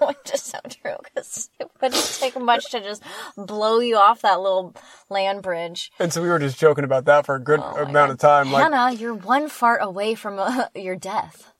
which 0.00 0.32
is 0.34 0.42
so 0.42 0.58
true 0.68 0.96
because 1.02 1.50
it 1.58 1.68
wouldn't 1.80 2.18
take 2.20 2.38
much 2.40 2.70
to 2.70 2.80
just 2.80 3.02
blow 3.36 3.80
you 3.80 3.96
off 3.96 4.22
that 4.22 4.40
little 4.40 4.74
land 5.10 5.42
bridge. 5.42 5.90
And 5.98 6.12
so 6.12 6.22
we 6.22 6.28
were 6.28 6.38
just 6.38 6.58
joking 6.58 6.84
about 6.84 7.04
that 7.06 7.26
for 7.26 7.34
a 7.34 7.40
good 7.40 7.60
Oh 7.62 7.76
amount 7.76 7.92
God. 7.92 8.10
of 8.10 8.18
time. 8.18 8.52
Like, 8.52 8.62
Hannah, 8.64 8.92
you're 8.92 9.14
one 9.14 9.48
fart 9.48 9.80
away 9.82 10.14
from 10.14 10.38
uh, 10.38 10.66
your 10.74 10.96
death. 10.96 11.52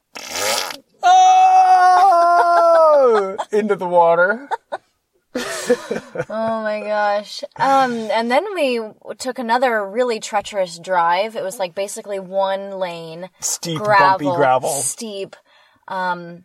oh! 1.98 3.36
into 3.52 3.76
the 3.76 3.86
water. 3.86 4.48
Oh 6.30 6.62
my 6.62 6.80
gosh. 6.80 7.42
Um, 7.56 7.92
and 8.10 8.30
then 8.30 8.44
we 8.54 8.80
took 9.18 9.38
another 9.38 9.86
really 9.88 10.20
treacherous 10.20 10.78
drive. 10.78 11.36
It 11.36 11.42
was 11.42 11.58
like 11.58 11.74
basically 11.74 12.18
one 12.18 12.78
lane, 12.78 13.30
Steep, 13.40 13.78
gravel, 13.78 14.18
bumpy 14.30 14.36
gravel. 14.36 14.70
steep. 14.70 15.36
Um, 15.86 16.44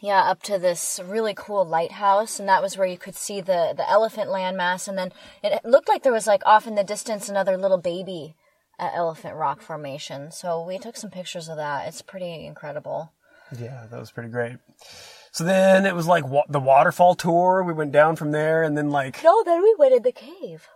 yeah, 0.00 0.20
up 0.22 0.42
to 0.44 0.58
this 0.58 1.00
really 1.04 1.34
cool 1.34 1.64
lighthouse, 1.64 2.38
and 2.38 2.48
that 2.48 2.62
was 2.62 2.76
where 2.76 2.86
you 2.86 2.98
could 2.98 3.16
see 3.16 3.40
the 3.40 3.72
the 3.76 3.88
elephant 3.88 4.28
landmass. 4.28 4.88
And 4.88 4.98
then 4.98 5.12
it 5.42 5.64
looked 5.64 5.88
like 5.88 6.02
there 6.02 6.12
was 6.12 6.26
like 6.26 6.44
off 6.44 6.66
in 6.66 6.74
the 6.74 6.84
distance 6.84 7.28
another 7.28 7.56
little 7.56 7.78
baby 7.78 8.36
uh, 8.78 8.90
elephant 8.94 9.36
rock 9.36 9.62
formation. 9.62 10.30
So 10.30 10.62
we 10.64 10.78
took 10.78 10.96
some 10.96 11.10
pictures 11.10 11.48
of 11.48 11.56
that. 11.56 11.88
It's 11.88 12.02
pretty 12.02 12.44
incredible. 12.46 13.12
Yeah, 13.58 13.86
that 13.90 13.98
was 13.98 14.10
pretty 14.10 14.28
great. 14.28 14.56
So 15.36 15.44
then 15.44 15.84
it 15.84 15.94
was 15.94 16.06
like 16.06 16.26
wa- 16.26 16.46
the 16.48 16.58
waterfall 16.58 17.14
tour. 17.14 17.62
We 17.62 17.74
went 17.74 17.92
down 17.92 18.16
from 18.16 18.30
there, 18.30 18.62
and 18.62 18.74
then 18.74 18.88
like 18.88 19.22
No, 19.22 19.42
then 19.44 19.62
we 19.62 19.74
went 19.78 19.92
in 19.94 20.02
the 20.02 20.10
cave. 20.10 20.66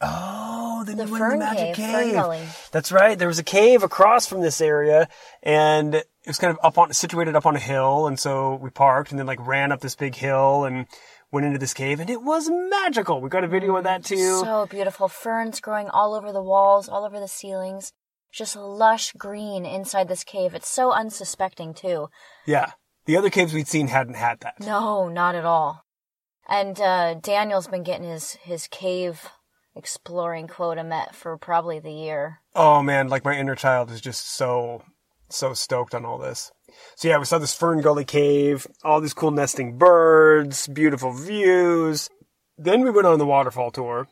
oh, 0.00 0.82
then 0.84 0.96
The 0.96 1.04
we 1.04 1.12
went 1.12 1.24
in 1.34 1.38
the 1.38 1.44
magic 1.44 1.74
cave, 1.76 2.14
cave. 2.24 2.68
That's 2.72 2.90
right. 2.90 3.16
There 3.16 3.28
was 3.28 3.38
a 3.38 3.44
cave 3.44 3.84
across 3.84 4.26
from 4.26 4.40
this 4.40 4.60
area, 4.60 5.08
and 5.40 5.94
it 5.94 6.08
was 6.26 6.38
kind 6.38 6.50
of 6.50 6.58
up 6.64 6.78
on 6.78 6.92
situated 6.92 7.36
up 7.36 7.46
on 7.46 7.54
a 7.54 7.60
hill. 7.60 8.08
And 8.08 8.18
so 8.18 8.56
we 8.56 8.70
parked, 8.70 9.10
and 9.12 9.20
then 9.20 9.26
like 9.26 9.46
ran 9.46 9.70
up 9.70 9.80
this 9.80 9.94
big 9.94 10.16
hill 10.16 10.64
and 10.64 10.86
went 11.30 11.46
into 11.46 11.60
this 11.60 11.72
cave, 11.72 12.00
and 12.00 12.10
it 12.10 12.22
was 12.22 12.50
magical. 12.50 13.20
We 13.20 13.28
got 13.28 13.44
a 13.44 13.48
video 13.48 13.76
of 13.76 13.84
that 13.84 14.04
too. 14.04 14.40
So 14.42 14.66
beautiful. 14.68 15.06
Ferns 15.06 15.60
growing 15.60 15.88
all 15.88 16.14
over 16.14 16.32
the 16.32 16.42
walls, 16.42 16.88
all 16.88 17.04
over 17.04 17.20
the 17.20 17.28
ceilings. 17.28 17.92
Just 18.32 18.56
lush 18.56 19.12
green 19.12 19.64
inside 19.64 20.08
this 20.08 20.24
cave. 20.24 20.54
It's 20.54 20.68
so 20.68 20.90
unsuspecting, 20.90 21.74
too. 21.74 22.08
yeah, 22.46 22.72
the 23.06 23.16
other 23.16 23.30
caves 23.30 23.52
we'd 23.52 23.68
seen 23.68 23.88
hadn't 23.88 24.14
had 24.14 24.40
that. 24.40 24.60
No, 24.60 25.08
not 25.08 25.34
at 25.34 25.44
all. 25.44 25.84
And 26.48 26.80
uh, 26.80 27.14
Daniel's 27.14 27.68
been 27.68 27.82
getting 27.82 28.08
his, 28.08 28.32
his 28.34 28.66
cave 28.66 29.30
exploring 29.74 30.48
quota 30.48 30.84
met 30.84 31.14
for 31.14 31.36
probably 31.38 31.78
the 31.78 31.92
year. 31.92 32.40
Oh 32.54 32.82
man, 32.82 33.08
like 33.08 33.24
my 33.24 33.36
inner 33.36 33.54
child 33.54 33.90
is 33.90 34.00
just 34.00 34.30
so 34.30 34.82
so 35.28 35.54
stoked 35.54 35.94
on 35.94 36.04
all 36.04 36.18
this. 36.18 36.52
So 36.96 37.08
yeah, 37.08 37.18
we 37.18 37.24
saw 37.24 37.38
this 37.38 37.54
Fern 37.54 37.80
Gully 37.80 38.04
cave, 38.04 38.66
all 38.84 39.00
these 39.00 39.14
cool 39.14 39.30
nesting 39.30 39.78
birds, 39.78 40.66
beautiful 40.66 41.12
views. 41.12 42.10
Then 42.58 42.82
we 42.82 42.90
went 42.90 43.06
on 43.06 43.18
the 43.18 43.26
waterfall 43.26 43.70
tour. 43.70 44.08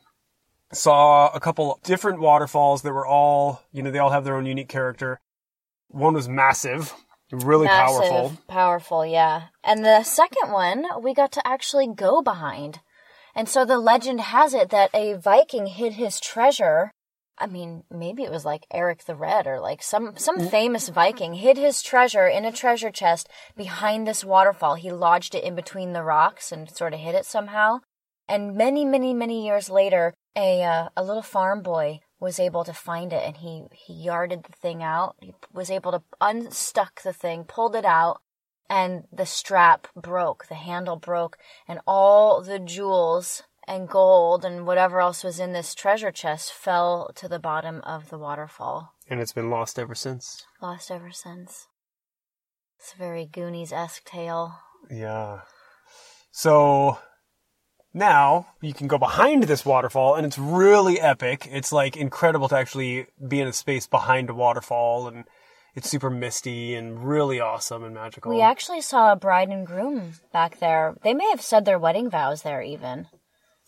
Saw 0.73 1.29
a 1.33 1.39
couple 1.39 1.79
different 1.83 2.21
waterfalls 2.21 2.81
that 2.81 2.93
were 2.93 3.05
all, 3.05 3.61
you 3.71 3.83
know, 3.83 3.91
they 3.91 3.99
all 3.99 4.09
have 4.09 4.23
their 4.23 4.35
own 4.35 4.45
unique 4.45 4.69
character. 4.69 5.19
One 5.89 6.13
was 6.13 6.29
massive, 6.29 6.93
really 7.31 7.65
Massive, 7.65 8.01
powerful. 8.01 8.37
Powerful, 8.47 9.05
yeah. 9.05 9.43
And 9.63 9.85
the 9.85 10.03
second 10.03 10.51
one, 10.51 10.85
we 11.01 11.13
got 11.13 11.31
to 11.33 11.47
actually 11.47 11.87
go 11.87 12.21
behind. 12.21 12.79
And 13.35 13.47
so 13.47 13.63
the 13.65 13.79
legend 13.79 14.19
has 14.19 14.53
it 14.53 14.69
that 14.69 14.89
a 14.93 15.13
Viking 15.13 15.67
hid 15.67 15.93
his 15.93 16.19
treasure 16.19 16.91
I 17.41 17.47
mean, 17.47 17.83
maybe 17.89 18.21
it 18.21 18.31
was 18.31 18.45
like 18.45 18.67
Eric 18.71 19.05
the 19.05 19.15
Red 19.15 19.47
or 19.47 19.59
like 19.59 19.81
some 19.81 20.13
some 20.15 20.39
famous 20.39 20.89
Viking 20.89 21.33
hid 21.33 21.57
his 21.57 21.81
treasure 21.81 22.27
in 22.27 22.45
a 22.45 22.51
treasure 22.51 22.91
chest 22.91 23.27
behind 23.57 24.05
this 24.05 24.23
waterfall. 24.23 24.75
He 24.75 24.91
lodged 24.91 25.33
it 25.33 25.43
in 25.43 25.55
between 25.55 25.93
the 25.93 26.03
rocks 26.03 26.51
and 26.51 26.69
sort 26.69 26.93
of 26.93 26.99
hid 26.99 27.15
it 27.15 27.25
somehow. 27.25 27.79
And 28.27 28.55
many, 28.55 28.85
many, 28.85 29.15
many 29.15 29.43
years 29.43 29.71
later, 29.71 30.13
a 30.35 30.61
uh, 30.61 30.89
a 30.95 31.03
little 31.03 31.23
farm 31.23 31.63
boy 31.63 32.01
was 32.21 32.39
able 32.39 32.63
to 32.63 32.73
find 32.73 33.11
it, 33.11 33.23
and 33.25 33.37
he 33.37 33.63
he 33.73 33.93
yarded 33.93 34.43
the 34.43 34.53
thing 34.53 34.81
out. 34.81 35.15
He 35.19 35.33
was 35.51 35.69
able 35.69 35.91
to 35.91 36.03
unstuck 36.21 37.01
the 37.01 37.11
thing, 37.11 37.43
pulled 37.43 37.75
it 37.75 37.83
out, 37.83 38.21
and 38.69 39.05
the 39.11 39.25
strap 39.25 39.87
broke, 39.95 40.47
the 40.47 40.55
handle 40.55 40.95
broke, 40.95 41.37
and 41.67 41.81
all 41.85 42.41
the 42.41 42.59
jewels 42.59 43.43
and 43.67 43.89
gold 43.89 44.45
and 44.45 44.65
whatever 44.65 44.99
else 45.01 45.23
was 45.23 45.39
in 45.39 45.53
this 45.53 45.75
treasure 45.75 46.11
chest 46.11 46.53
fell 46.53 47.11
to 47.15 47.27
the 47.27 47.39
bottom 47.39 47.81
of 47.81 48.09
the 48.09 48.17
waterfall. 48.17 48.93
And 49.09 49.19
it's 49.19 49.33
been 49.33 49.49
lost 49.49 49.77
ever 49.77 49.95
since. 49.95 50.45
Lost 50.61 50.89
ever 50.89 51.11
since. 51.11 51.67
It's 52.79 52.93
a 52.93 52.97
very 52.97 53.25
Goonies 53.25 53.71
esque 53.71 54.05
tale. 54.05 54.55
Yeah. 54.89 55.41
So 56.31 56.97
now 57.93 58.47
you 58.61 58.73
can 58.73 58.87
go 58.87 58.97
behind 58.97 59.43
this 59.43 59.65
waterfall 59.65 60.15
and 60.15 60.25
it's 60.25 60.37
really 60.37 60.99
epic. 60.99 61.47
It's 61.51 61.71
like 61.71 61.97
incredible 61.97 62.47
to 62.49 62.57
actually 62.57 63.07
be 63.27 63.39
in 63.39 63.47
a 63.47 63.53
space 63.53 63.87
behind 63.87 64.29
a 64.29 64.33
waterfall 64.33 65.07
and 65.07 65.25
it's 65.75 65.89
super 65.89 66.09
misty 66.09 66.75
and 66.75 67.07
really 67.07 67.39
awesome 67.39 67.83
and 67.83 67.95
magical. 67.95 68.31
We 68.33 68.41
actually 68.41 68.81
saw 68.81 69.11
a 69.11 69.15
bride 69.15 69.49
and 69.49 69.65
groom 69.65 70.13
back 70.33 70.59
there. 70.59 70.95
They 71.03 71.13
may 71.13 71.29
have 71.29 71.41
said 71.41 71.65
their 71.65 71.79
wedding 71.79 72.09
vows 72.09 72.41
there 72.41 72.61
even. 72.61 73.07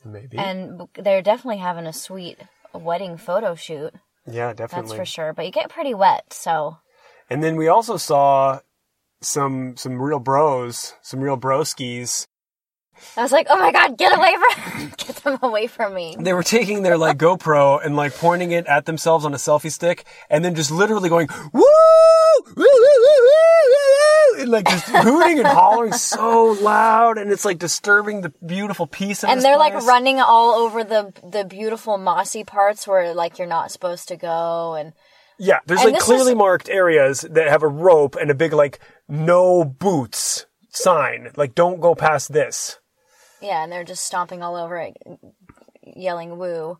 Maybe. 0.06 0.38
And 0.38 0.82
they're 0.96 1.22
definitely 1.22 1.60
having 1.60 1.88
a 1.88 1.94
sweet 1.94 2.40
wedding 2.74 3.18
photo 3.18 3.56
shoot. 3.56 3.94
yeah, 4.26 4.54
definitely. 4.54 4.98
That's 4.98 5.00
for 5.00 5.06
sure. 5.06 5.34
But 5.34 5.46
you 5.46 5.52
get 5.52 5.70
pretty 5.70 5.94
wet, 5.94 6.34
so 6.34 6.78
And 7.30 7.44
then 7.44 7.56
we 7.56 7.68
also 7.68 7.98
saw 7.98 8.60
some 9.22 9.78
some 9.78 10.02
real 10.02 10.20
bros, 10.20 10.94
some 11.02 11.22
real 11.22 11.38
broskies. 11.38 12.28
I 13.18 13.22
was 13.22 13.32
like, 13.32 13.48
"Oh 13.50 13.58
my 13.58 13.72
god, 13.72 13.98
get 13.98 14.16
away 14.18 14.36
from 14.36 14.90
get 14.98 15.16
them 15.18 15.40
away 15.42 15.68
from 15.68 15.94
me." 15.94 16.16
They 16.20 16.34
were 16.34 16.44
taking 16.44 16.84
their 16.84 16.98
like 16.98 17.18
GoPro 17.18 17.84
and 17.86 17.96
like 17.96 18.14
pointing 18.16 18.52
it 18.52 18.66
at 18.68 18.86
themselves 18.86 19.26
on 19.26 19.34
a 19.34 19.38
selfie 19.38 19.72
stick, 19.72 20.06
and 20.30 20.44
then 20.44 20.56
just 20.56 20.72
literally 20.72 21.10
going 21.10 21.28
woo, 21.54 21.62
woo, 21.62 22.54
woo, 22.56 22.66
woo, 22.66 22.68
woo, 22.68 23.30
woo," 24.36 24.42
and 24.42 24.50
like 24.52 24.68
just 24.68 24.86
hooting 24.88 25.40
and 25.40 25.48
hollering 25.48 25.94
so 25.94 26.58
loud, 26.62 27.18
and 27.18 27.32
it's 27.32 27.46
like 27.46 27.60
disturbing 27.60 28.22
the 28.22 28.34
beautiful 28.46 28.88
peace. 28.88 29.24
Of 29.24 29.30
And 29.30 29.42
they're 29.42 29.58
like 29.58 29.74
running 29.86 30.20
all 30.20 30.52
over 30.56 30.84
the 30.84 31.14
the 31.24 31.46
beautiful 31.46 31.98
mossy 31.98 32.44
parts 32.44 32.88
where 32.88 33.14
like 33.14 33.38
you're 33.40 33.48
not 33.48 33.72
supposed 33.72 34.08
to 34.10 34.18
go 34.18 34.76
and 34.76 34.94
Yeah, 35.40 35.60
there's 35.66 35.82
And 35.82 35.94
like 35.94 36.02
clearly 36.02 36.32
is- 36.32 36.38
marked 36.38 36.70
areas 36.70 37.22
that 37.22 37.48
have 37.48 37.64
a 37.64 37.68
rope 37.68 38.16
and 38.16 38.30
a 38.32 38.36
big 38.36 38.54
like 38.54 38.80
no 39.08 39.64
boots 39.64 40.46
sign. 40.70 41.32
Like 41.36 41.54
don't 41.56 41.80
go 41.80 41.94
past 41.96 42.32
this. 42.34 42.80
Yeah, 43.44 43.62
and 43.64 43.72
they're 43.72 43.84
just 43.84 44.06
stomping 44.06 44.42
all 44.42 44.56
over 44.56 44.78
it 44.78 44.96
yelling 45.86 46.38
woo. 46.38 46.80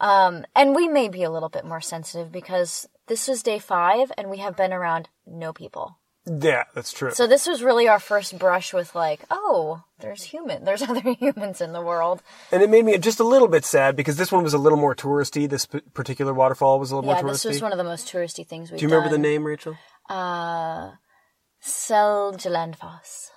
Um 0.00 0.44
and 0.54 0.74
we 0.76 0.86
may 0.88 1.08
be 1.08 1.22
a 1.22 1.30
little 1.30 1.48
bit 1.48 1.64
more 1.64 1.80
sensitive 1.80 2.30
because 2.30 2.86
this 3.08 3.26
was 3.26 3.42
day 3.42 3.58
5 3.58 4.12
and 4.16 4.30
we 4.30 4.38
have 4.38 4.56
been 4.56 4.72
around 4.72 5.08
no 5.26 5.52
people. 5.52 5.98
Yeah, 6.24 6.64
that's 6.74 6.92
true. 6.92 7.10
So 7.10 7.26
this 7.26 7.48
was 7.48 7.64
really 7.64 7.88
our 7.88 7.98
first 7.98 8.38
brush 8.38 8.72
with 8.72 8.94
like, 8.94 9.24
oh, 9.30 9.82
there's 9.98 10.22
human, 10.22 10.64
there's 10.66 10.82
other 10.82 11.14
humans 11.18 11.60
in 11.60 11.72
the 11.72 11.80
world. 11.82 12.22
And 12.52 12.62
it 12.62 12.70
made 12.70 12.84
me 12.84 12.96
just 12.98 13.18
a 13.18 13.24
little 13.24 13.48
bit 13.48 13.64
sad 13.64 13.96
because 13.96 14.16
this 14.18 14.30
one 14.30 14.44
was 14.44 14.54
a 14.54 14.58
little 14.58 14.78
more 14.78 14.94
touristy. 14.94 15.48
This 15.48 15.66
p- 15.66 15.80
particular 15.94 16.32
waterfall 16.32 16.78
was 16.78 16.92
a 16.92 16.94
little 16.96 17.10
Yeah, 17.10 17.22
more 17.22 17.32
touristy. 17.32 17.44
Yeah, 17.44 17.50
this 17.50 17.56
was 17.56 17.62
one 17.62 17.72
of 17.72 17.78
the 17.78 17.84
most 17.84 18.06
touristy 18.06 18.46
things 18.46 18.70
we've 18.70 18.78
Do 18.78 18.84
you 18.84 18.88
remember 18.88 19.10
done. 19.10 19.20
the 19.20 19.28
name, 19.28 19.44
Rachel? 19.44 19.76
Uh. 20.08 20.92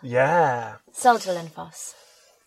Yeah. 0.03 0.75
Seljalandsfoss. 0.93 1.93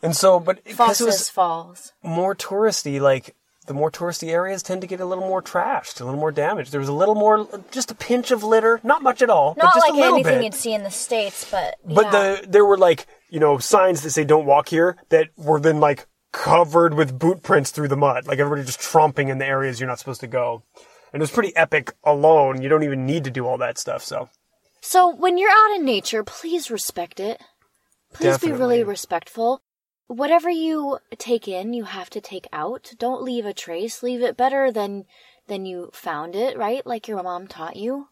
And 0.03 0.15
so, 0.15 0.39
but 0.39 0.63
because 0.65 1.01
it 1.01 1.05
Fosses 1.05 1.31
Falls. 1.31 1.93
more 2.03 2.35
touristy, 2.35 3.01
like 3.01 3.35
the 3.67 3.75
more 3.75 3.91
touristy 3.91 4.29
areas 4.29 4.63
tend 4.63 4.81
to 4.81 4.87
get 4.87 5.01
a 5.01 5.05
little 5.05 5.27
more 5.27 5.43
trashed, 5.43 6.01
a 6.01 6.05
little 6.05 6.21
more 6.21 6.33
damaged. 6.33 6.73
There 6.73 6.81
was 6.81 6.89
a 6.89 6.95
little 6.95 7.15
more, 7.15 7.47
just 7.71 7.91
a 7.91 7.95
pinch 7.95 8.31
of 8.31 8.43
litter, 8.43 8.81
not 8.83 9.03
much 9.03 9.23
at 9.23 9.29
all, 9.29 9.55
but 9.55 9.65
Not 9.65 9.75
just 9.75 9.87
like 9.87 9.95
a 9.95 9.97
little 9.97 10.15
anything 10.15 10.39
bit. 10.39 10.45
you'd 10.45 10.55
see 10.55 10.73
in 10.73 10.85
the 10.85 10.91
States, 10.91 11.47
but. 11.51 11.77
But 11.85 12.07
yeah. 12.07 12.11
the 12.11 12.47
there 12.49 12.65
were 12.65 12.79
like 12.79 13.07
you 13.29 13.41
know 13.41 13.59
signs 13.59 14.03
that 14.03 14.11
say 14.11 14.25
"Don't 14.25 14.47
walk 14.47 14.69
here" 14.69 14.97
that 15.11 15.29
were 15.37 15.61
then 15.61 15.81
like 15.81 16.07
covered 16.33 16.95
with 16.95 17.19
boot 17.19 17.43
prints 17.43 17.71
through 17.71 17.89
the 17.89 17.97
mud, 17.97 18.27
like 18.27 18.39
everybody 18.39 18.65
just 18.65 18.81
tromping 18.81 19.29
in 19.29 19.39
the 19.39 19.47
areas 19.47 19.81
you're 19.81 19.89
not 19.89 19.99
supposed 19.99 20.21
to 20.21 20.27
go. 20.27 20.63
And 21.13 21.21
it 21.21 21.23
was 21.23 21.31
pretty 21.31 21.57
epic 21.57 21.93
alone. 22.05 22.61
You 22.63 22.69
don't 22.69 22.83
even 22.85 23.07
need 23.07 23.25
to 23.25 23.31
do 23.31 23.47
all 23.47 23.59
that 23.59 23.79
stuff. 23.79 24.03
So 24.05 24.29
So 24.81 25.09
when 25.15 25.39
you're 25.39 25.51
out 25.51 25.75
in 25.77 25.85
nature, 25.85 26.23
please 26.23 26.71
respect 26.71 27.19
it. 27.19 27.43
Please 28.13 28.39
be 28.39 28.53
really 28.53 28.83
respectful. 28.85 29.63
Whatever 30.09 30.51
you 30.51 30.99
take 31.19 31.47
in, 31.47 31.73
you 31.75 31.85
have 31.85 32.11
to 32.11 32.21
take 32.21 32.47
out. 32.53 32.93
Don't 32.99 33.23
leave 33.23 33.47
a 33.47 33.53
trace. 33.53 34.03
Leave 34.03 34.23
it 34.23 34.37
better 34.37 34.73
than 34.73 35.05
than 35.47 35.65
you 35.65 35.91
found 35.93 36.35
it, 36.35 36.59
right? 36.59 36.85
Like 36.87 37.07
your 37.09 37.23
mom 37.23 37.47
taught 37.47 37.77
you. 37.77 38.09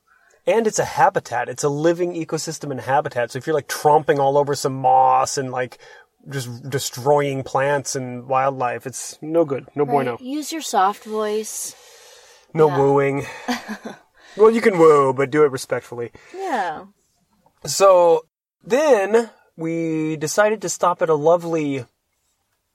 and 0.46 0.66
it's 0.66 0.78
a 0.78 0.84
habitat. 0.84 1.48
It's 1.48 1.64
a 1.64 1.68
living 1.68 2.12
ecosystem 2.14 2.70
and 2.70 2.80
habitat. 2.80 3.30
So 3.32 3.38
if 3.38 3.46
you're 3.46 3.54
like 3.56 3.68
tromping 3.68 4.18
all 4.18 4.38
over 4.38 4.54
some 4.54 4.74
moss 4.74 5.36
and 5.36 5.50
like 5.50 5.78
just 6.28 6.68
destroying 6.70 7.42
plants 7.42 7.96
and 7.96 8.26
wildlife, 8.28 8.86
it's 8.86 9.18
no 9.20 9.44
good. 9.44 9.66
No 9.74 9.84
bueno. 9.84 10.16
Use 10.20 10.52
your 10.52 10.62
soft 10.62 11.04
voice. 11.04 11.74
No 12.54 12.68
Yeah. 12.68 12.78
wooing. 12.78 13.26
well, 14.36 14.50
you 14.50 14.60
can 14.60 14.78
woo, 14.78 15.12
but 15.12 15.30
do 15.30 15.44
it 15.44 15.50
respectfully. 15.50 16.12
Yeah. 16.34 16.86
So 17.64 18.22
then 18.64 19.30
we 19.56 20.16
decided 20.16 20.62
to 20.62 20.68
stop 20.68 21.02
at 21.02 21.08
a 21.08 21.14
lovely 21.14 21.84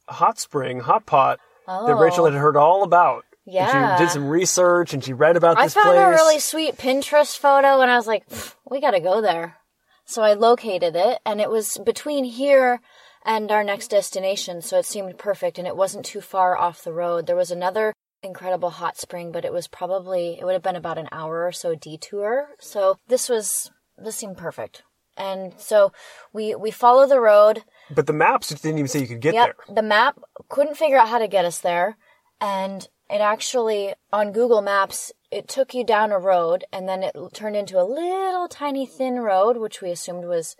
hot 0.07 0.39
spring, 0.39 0.79
hot 0.79 1.05
pot 1.05 1.39
that 1.67 1.93
oh. 1.93 1.99
Rachel 1.99 2.25
had 2.25 2.33
heard 2.33 2.57
all 2.57 2.83
about. 2.83 3.25
And 3.45 3.55
Yeah. 3.55 3.97
she 3.97 4.03
did 4.03 4.11
some 4.11 4.27
research 4.27 4.93
and 4.93 5.03
she 5.03 5.13
read 5.13 5.35
about 5.35 5.57
I 5.57 5.67
found 5.67 5.95
place. 5.95 5.97
a 5.97 6.09
really 6.09 6.39
sweet 6.39 6.77
Pinterest 6.77 7.37
photo 7.37 7.81
and 7.81 7.89
I 7.89 7.97
was 7.97 8.07
like, 8.07 8.23
we 8.69 8.81
gotta 8.81 8.99
go 8.99 9.21
there. 9.21 9.57
So 10.05 10.21
I 10.21 10.33
located 10.33 10.95
it 10.95 11.19
and 11.25 11.39
it 11.39 11.49
was 11.49 11.77
between 11.83 12.23
here 12.25 12.81
and 13.23 13.51
our 13.51 13.63
next 13.63 13.89
destination, 13.89 14.61
so 14.61 14.79
it 14.79 14.85
seemed 14.85 15.17
perfect 15.17 15.59
and 15.59 15.67
it 15.67 15.75
wasn't 15.77 16.05
too 16.05 16.21
far 16.21 16.57
off 16.57 16.83
the 16.83 16.91
road. 16.93 17.27
There 17.27 17.35
was 17.35 17.51
another 17.51 17.93
incredible 18.23 18.71
hot 18.71 18.97
spring, 18.97 19.31
but 19.31 19.45
it 19.45 19.53
was 19.53 19.67
probably 19.67 20.37
it 20.39 20.45
would 20.45 20.53
have 20.53 20.63
been 20.63 20.75
about 20.75 20.97
an 20.97 21.09
hour 21.11 21.45
or 21.45 21.51
so 21.51 21.75
detour. 21.75 22.49
So 22.59 22.97
this 23.07 23.29
was 23.29 23.71
this 23.97 24.15
seemed 24.15 24.37
perfect. 24.37 24.83
And 25.17 25.53
so 25.57 25.91
we 26.33 26.55
we 26.55 26.71
follow 26.71 27.07
the 27.07 27.19
road 27.19 27.63
but 27.93 28.07
the 28.07 28.13
maps 28.13 28.49
didn't 28.49 28.77
even 28.77 28.87
say 28.87 28.99
you 28.99 29.07
could 29.07 29.19
get 29.19 29.33
Yep. 29.33 29.57
there. 29.67 29.75
The 29.75 29.81
map 29.81 30.19
couldn't 30.49 30.77
figure 30.77 30.97
out 30.97 31.09
how 31.09 31.19
to 31.19 31.27
get 31.27 31.45
us 31.45 31.59
there. 31.59 31.97
And 32.39 32.87
it 33.09 33.21
actually, 33.21 33.93
on 34.11 34.31
Google 34.31 34.61
Maps, 34.61 35.11
it 35.29 35.47
took 35.47 35.73
you 35.73 35.83
down 35.83 36.11
a 36.11 36.19
road 36.19 36.63
and 36.71 36.87
then 36.87 37.03
it 37.03 37.15
turned 37.33 37.55
into 37.55 37.79
a 37.79 37.83
little 37.83 38.47
tiny 38.47 38.85
thin 38.85 39.19
road, 39.19 39.57
which 39.57 39.81
we 39.81 39.91
assumed 39.91 40.25
was 40.25 40.55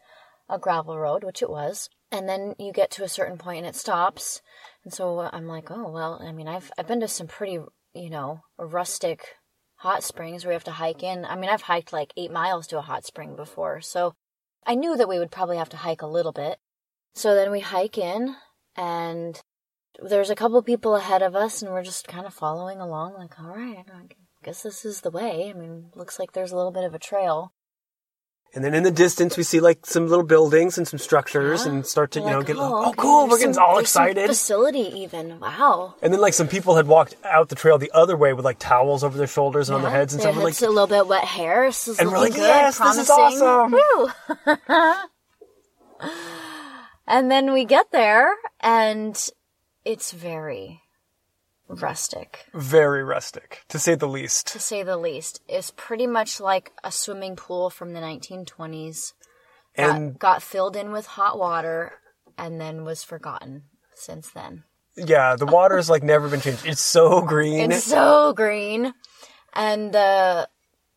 a 0.49 0.59
gravel 0.59 0.97
road, 0.97 1.23
which 1.23 1.41
it 1.41 1.49
was. 1.49 1.89
And 2.11 2.27
then 2.27 2.55
you 2.59 2.73
get 2.73 2.91
to 2.91 3.03
a 3.03 3.09
certain 3.09 3.37
point 3.37 3.59
and 3.59 3.67
it 3.67 3.75
stops. 3.75 4.41
And 4.83 4.93
so 4.93 5.29
I'm 5.31 5.47
like, 5.47 5.71
oh, 5.71 5.89
well, 5.89 6.21
I 6.21 6.33
mean, 6.33 6.49
I've, 6.49 6.71
I've 6.77 6.87
been 6.87 6.99
to 6.99 7.07
some 7.07 7.27
pretty, 7.27 7.59
you 7.93 8.09
know, 8.09 8.41
rustic 8.57 9.35
hot 9.77 10.03
springs 10.03 10.43
where 10.43 10.51
you 10.51 10.55
have 10.55 10.63
to 10.65 10.71
hike 10.71 11.03
in. 11.03 11.23
I 11.23 11.35
mean, 11.37 11.49
I've 11.49 11.61
hiked 11.63 11.93
like 11.93 12.11
eight 12.17 12.31
miles 12.31 12.67
to 12.67 12.77
a 12.77 12.81
hot 12.81 13.05
spring 13.05 13.35
before. 13.37 13.79
So 13.79 14.13
I 14.65 14.75
knew 14.75 14.95
that 14.95 15.09
we 15.09 15.19
would 15.19 15.31
probably 15.31 15.57
have 15.57 15.69
to 15.69 15.77
hike 15.77 16.01
a 16.01 16.07
little 16.07 16.31
bit. 16.31 16.59
So 17.13 17.35
then 17.35 17.51
we 17.51 17.59
hike 17.59 17.97
in, 17.97 18.35
and 18.75 19.41
there's 20.01 20.29
a 20.29 20.35
couple 20.35 20.61
people 20.61 20.95
ahead 20.95 21.21
of 21.21 21.35
us, 21.35 21.61
and 21.61 21.71
we're 21.71 21.83
just 21.83 22.07
kind 22.07 22.25
of 22.25 22.33
following 22.33 22.79
along, 22.79 23.15
like, 23.15 23.39
all 23.39 23.55
right, 23.55 23.85
I 23.93 24.03
guess 24.43 24.63
this 24.63 24.85
is 24.85 25.01
the 25.01 25.11
way. 25.11 25.49
I 25.49 25.57
mean, 25.57 25.91
looks 25.95 26.19
like 26.19 26.31
there's 26.31 26.51
a 26.51 26.55
little 26.55 26.71
bit 26.71 26.85
of 26.85 26.93
a 26.93 26.99
trail. 26.99 27.53
And 28.53 28.65
then 28.65 28.73
in 28.73 28.83
the 28.83 28.91
distance, 28.91 29.37
we 29.37 29.43
see 29.43 29.61
like 29.61 29.85
some 29.85 30.07
little 30.07 30.25
buildings 30.25 30.77
and 30.77 30.85
some 30.85 30.99
structures 30.99 31.65
Yeah. 31.65 31.71
and 31.71 31.85
start 31.85 32.11
to, 32.11 32.19
you 32.19 32.25
know, 32.29 32.39
like, 32.39 32.47
get, 32.47 32.57
oh, 32.57 32.87
oh, 32.87 32.93
cool, 32.97 33.27
we're 33.29 33.37
getting 33.37 33.53
some- 33.53 33.63
all 33.63 33.79
excited. 33.79 34.27
Facility, 34.27 34.91
even. 34.99 35.39
Wow. 35.39 35.95
And 36.01 36.11
then 36.13 36.19
like 36.19 36.33
some 36.33 36.49
people 36.49 36.75
had 36.75 36.85
walked 36.87 37.15
out 37.23 37.47
the 37.47 37.55
trail 37.55 37.77
the 37.77 37.91
other 37.93 38.17
way 38.17 38.33
with 38.33 38.43
like 38.43 38.59
towels 38.59 39.05
over 39.05 39.17
their 39.17 39.27
shoulders 39.27 39.69
and 39.69 39.77
on 39.77 39.81
their 39.83 39.91
heads 39.91 40.13
and 40.13 40.21
stuff. 40.21 40.35
Like, 40.35 40.61
a 40.61 40.67
little 40.67 40.85
bit 40.87 41.07
wet 41.07 41.23
hair. 41.23 41.67
This 41.67 41.87
is 41.87 41.99
And 41.99 42.11
we're 42.11 42.17
like, 42.19 42.35
"Yes, 42.35 42.77
this 42.77 42.97
is 42.97 43.09
awesome. 43.09 43.75
And 47.07 47.29
then 47.29 47.51
we 47.51 47.65
get 47.65 47.91
there, 47.91 48.29
and 48.61 49.17
it's 49.83 50.11
very 50.13 50.80
rustic. 51.75 52.45
very 52.53 53.03
rustic, 53.03 53.63
to 53.69 53.79
say 53.79 53.95
the 53.95 54.07
least. 54.07 54.47
to 54.47 54.59
say 54.59 54.83
the 54.83 54.97
least. 54.97 55.41
It's 55.47 55.71
pretty 55.75 56.07
much 56.07 56.39
like 56.39 56.71
a 56.83 56.91
swimming 56.91 57.35
pool 57.35 57.69
from 57.69 57.93
the 57.93 57.99
1920s. 57.99 59.13
Got, 59.77 59.89
And 59.95 60.19
got 60.19 60.43
filled 60.43 60.75
in 60.75 60.91
with 60.91 61.05
hot 61.05 61.39
water 61.39 61.93
and 62.37 62.59
then 62.59 62.83
was 62.83 63.03
forgotten 63.03 63.63
since 63.95 64.29
then. 64.31 64.63
yeah, 64.97 65.35
the 65.35 65.45
water 65.45 65.75
water's 65.75 65.89
like 65.89 66.03
never 66.03 66.27
been 66.27 66.41
changed. 66.41 66.65
It's 66.65 66.83
so 66.83 67.21
green. 67.21 67.71
It's 67.71 67.85
so 67.85 68.33
green. 68.33 68.93
And 69.53 69.95
uh, 69.95 70.47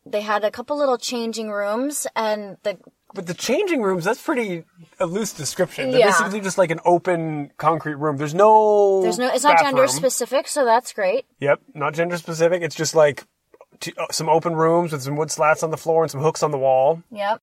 they 0.06 0.20
had 0.22 0.44
a 0.44 0.50
couple 0.50 0.76
little 0.76 0.98
changing 0.98 1.50
rooms, 1.50 2.06
and 2.14 2.56
the 2.62 2.78
But 3.14 3.26
the 3.28 3.34
changing 3.34 3.80
rooms, 3.82 4.04
that's 4.04 4.20
pretty 4.20 4.64
a 4.98 5.06
loose 5.06 5.32
description. 5.32 5.90
They're 5.92 6.00
Yeah. 6.00 6.06
basically 6.08 6.40
just 6.40 6.58
like 6.58 6.70
an 6.72 6.80
open 6.84 7.50
concrete 7.56 7.94
room. 7.94 8.16
There's 8.16 8.34
no 8.34 9.02
there's 9.02 9.18
no 9.18 9.28
it's 9.32 9.44
not 9.44 9.60
gender 9.60 9.86
specific, 9.86 10.48
so 10.48 10.64
that's 10.64 10.92
great. 10.92 11.24
Yep, 11.40 11.60
not 11.74 11.94
gender 11.94 12.16
specific. 12.16 12.62
It's 12.62 12.74
just 12.74 12.94
like 12.94 13.24
t- 13.80 13.94
uh, 13.96 14.06
some 14.10 14.28
open 14.28 14.54
rooms 14.56 14.92
with 14.92 15.02
some 15.02 15.16
wood 15.16 15.30
slats 15.30 15.62
on 15.62 15.70
the 15.70 15.76
floor 15.76 16.02
and 16.02 16.10
some 16.10 16.20
hooks 16.22 16.42
on 16.42 16.50
the 16.50 16.58
wall. 16.58 17.02
Yep. 17.12 17.40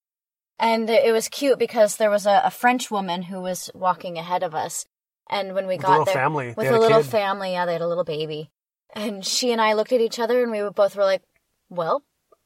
And 0.60 0.90
it 0.90 1.12
was 1.12 1.28
cute 1.28 1.58
because 1.58 1.96
there 1.98 2.12
was 2.12 2.26
a, 2.28 2.42
a 2.46 2.52
French 2.52 2.92
woman 2.92 3.24
who 3.24 3.40
was 3.42 3.72
walking 3.74 4.18
ahead 4.18 4.44
of 4.44 4.54
us. 4.54 4.86
And 5.30 5.56
when 5.56 5.66
we 5.66 5.76
a 5.76 5.78
got 5.78 5.90
little 5.92 6.06
there, 6.06 6.14
family. 6.14 6.48
They 6.50 6.54
with 6.56 6.66
had 6.68 6.76
a 6.76 6.78
a 6.78 6.82
little 6.82 7.02
kid. 7.02 7.10
family, 7.12 7.52
yeah, 7.54 7.66
they 7.66 7.74
had 7.74 7.82
a 7.82 7.88
little 7.88 8.04
baby. 8.04 8.52
And 8.94 9.26
she 9.26 9.52
and 9.54 9.62
I 9.62 9.74
looked 9.74 9.94
at 9.94 10.02
each 10.02 10.20
other 10.20 10.44
and 10.44 10.52
we 10.52 10.62
both 10.70 10.96
were 10.98 11.06
like, 11.06 11.22
well, 11.70 12.04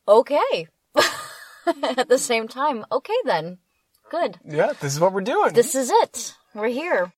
okay. 0.07 0.67
at 1.97 2.09
the 2.09 2.17
same 2.17 2.47
time, 2.47 2.85
okay 2.91 3.17
then. 3.25 3.59
Good. 4.09 4.39
Yeah, 4.45 4.73
this 4.79 4.93
is 4.93 4.99
what 4.99 5.13
we're 5.13 5.21
doing. 5.21 5.53
This 5.53 5.75
is 5.75 5.89
it. 5.89 6.35
We're 6.53 6.67
here. 6.67 7.11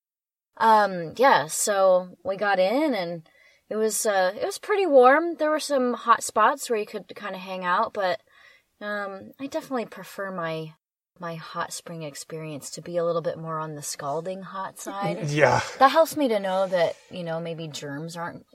Um, 0.57 1.13
yeah, 1.17 1.47
so 1.47 2.09
we 2.23 2.37
got 2.37 2.59
in 2.59 2.93
and 2.93 3.27
it 3.69 3.75
was 3.75 4.05
uh 4.05 4.33
it 4.35 4.45
was 4.45 4.57
pretty 4.57 4.85
warm. 4.85 5.35
There 5.35 5.51
were 5.51 5.59
some 5.59 5.93
hot 5.93 6.23
spots 6.23 6.69
where 6.69 6.79
you 6.79 6.85
could 6.85 7.13
kind 7.15 7.35
of 7.35 7.41
hang 7.41 7.65
out, 7.65 7.93
but 7.93 8.19
um 8.81 9.31
I 9.39 9.47
definitely 9.47 9.85
prefer 9.85 10.31
my 10.31 10.73
my 11.19 11.35
hot 11.35 11.73
spring 11.73 12.03
experience 12.03 12.69
to 12.71 12.81
be 12.81 12.97
a 12.97 13.03
little 13.03 13.21
bit 13.21 13.37
more 13.37 13.59
on 13.59 13.75
the 13.75 13.81
scalding 13.81 14.41
hot 14.41 14.79
side. 14.79 15.23
yeah, 15.29 15.61
that 15.79 15.91
helps 15.91 16.15
me 16.15 16.27
to 16.29 16.39
know 16.39 16.67
that, 16.67 16.95
you 17.11 17.23
know, 17.23 17.39
maybe 17.39 17.67
germs 17.67 18.15
aren't, 18.15 18.45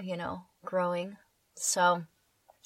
you 0.00 0.16
know, 0.16 0.42
growing. 0.64 1.16
So 1.56 2.04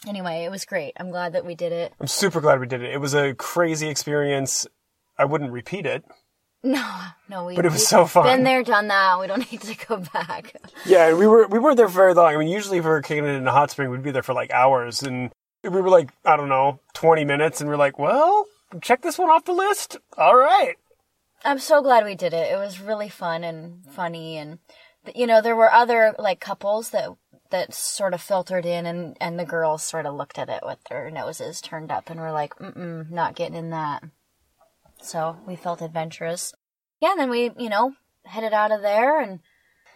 anyway, 0.07 0.45
it 0.45 0.51
was 0.51 0.65
great. 0.65 0.93
I'm 0.99 1.11
glad 1.11 1.33
that 1.35 1.45
we 1.45 1.55
did 1.55 1.73
it. 1.73 1.93
I'm 2.01 2.07
super 2.07 2.41
glad 2.41 2.61
we 2.61 2.67
did 2.67 2.83
it. 2.83 2.93
It 2.93 2.99
was 3.01 3.15
a 3.15 3.35
crazy 3.35 3.89
experience. 3.89 4.67
I 5.19 5.25
wouldn't 5.25 5.53
repeat 5.53 5.87
it. 5.87 6.05
No, 6.63 6.99
no, 7.29 7.45
we 7.45 7.55
But 7.55 7.67
it 7.67 7.71
was 7.71 7.87
so 7.87 8.07
fun. 8.07 8.25
Been 8.25 8.43
there, 8.43 8.65
done 8.65 8.89
that. 8.89 9.21
We 9.21 9.29
don't 9.29 9.53
need 9.53 9.61
to 9.61 9.87
go 9.87 9.99
back. 10.13 10.53
Yeah, 10.85 11.15
we 11.15 11.27
were 11.29 11.47
we 11.47 11.61
weren't 11.61 11.77
there 11.77 11.87
for 11.87 11.95
very 11.95 12.15
long. 12.15 12.35
I 12.35 12.39
mean, 12.39 12.49
usually 12.49 12.79
if 12.79 12.85
we 12.85 12.91
were 12.91 13.03
kicking 13.03 13.25
it 13.25 13.37
in 13.37 13.47
a 13.47 13.53
hot 13.53 13.71
spring, 13.71 13.89
we'd 13.91 14.03
be 14.03 14.11
there 14.11 14.25
for 14.25 14.33
like 14.35 14.51
hours, 14.51 15.03
and 15.03 15.31
we 15.63 15.69
were 15.69 15.91
like 15.91 16.11
I 16.25 16.37
don't 16.37 16.49
know, 16.49 16.81
twenty 16.93 17.25
minutes, 17.25 17.61
and 17.61 17.71
we're 17.71 17.77
like, 17.77 18.01
well, 18.01 18.47
check 18.81 19.03
this 19.03 19.17
one 19.17 19.29
off 19.29 19.45
the 19.45 19.53
list. 19.53 19.99
All 20.19 20.35
right. 20.35 20.75
I'm 21.45 21.61
so 21.61 21.83
glad 21.83 22.05
we 22.05 22.17
did 22.17 22.33
it. 22.33 22.51
It 22.51 22.57
was 22.57 22.81
really 22.81 23.11
fun 23.11 23.45
and 23.45 23.85
funny, 23.93 24.37
and 24.37 24.59
you 25.15 25.29
know 25.29 25.41
there 25.41 25.55
were 25.55 25.73
other 25.73 26.17
like 26.19 26.41
couples 26.41 26.91
that 26.91 27.11
that 27.51 27.75
sort 27.75 28.15
of 28.15 28.21
filtered 28.21 28.67
in, 28.67 28.87
and 28.87 29.17
and 29.21 29.39
the 29.39 29.45
girls 29.45 29.83
sort 29.83 30.07
of 30.07 30.15
looked 30.15 30.39
at 30.39 30.49
it 30.49 30.63
with 30.65 30.79
their 30.89 31.11
noses 31.11 31.61
turned 31.61 31.91
up, 31.91 32.11
and 32.11 32.21
were 32.21 32.33
like, 32.33 32.55
mm-mm, 32.57 33.11
not 33.11 33.35
getting 33.35 33.57
in 33.57 33.71
that." 33.71 34.03
So 35.03 35.37
we 35.47 35.57
felt 35.57 35.83
adventurous. 35.83 36.55
Yeah, 37.01 37.13
and 37.13 37.21
then 37.21 37.31
we 37.31 37.51
you 37.59 37.69
know 37.69 37.95
headed 38.25 38.53
out 38.53 38.73
of 38.73 38.83
there, 38.83 39.21
and 39.21 39.41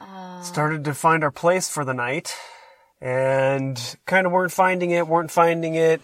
uh, 0.00 0.42
Started 0.42 0.84
to 0.84 0.94
find 0.94 1.24
our 1.24 1.30
place 1.30 1.68
for 1.68 1.84
the 1.84 1.94
night, 1.94 2.34
and 3.00 3.96
kind 4.06 4.26
of 4.26 4.32
weren't 4.32 4.52
finding 4.52 4.90
it, 4.90 5.06
weren't 5.06 5.30
finding 5.30 5.74
it, 5.74 6.00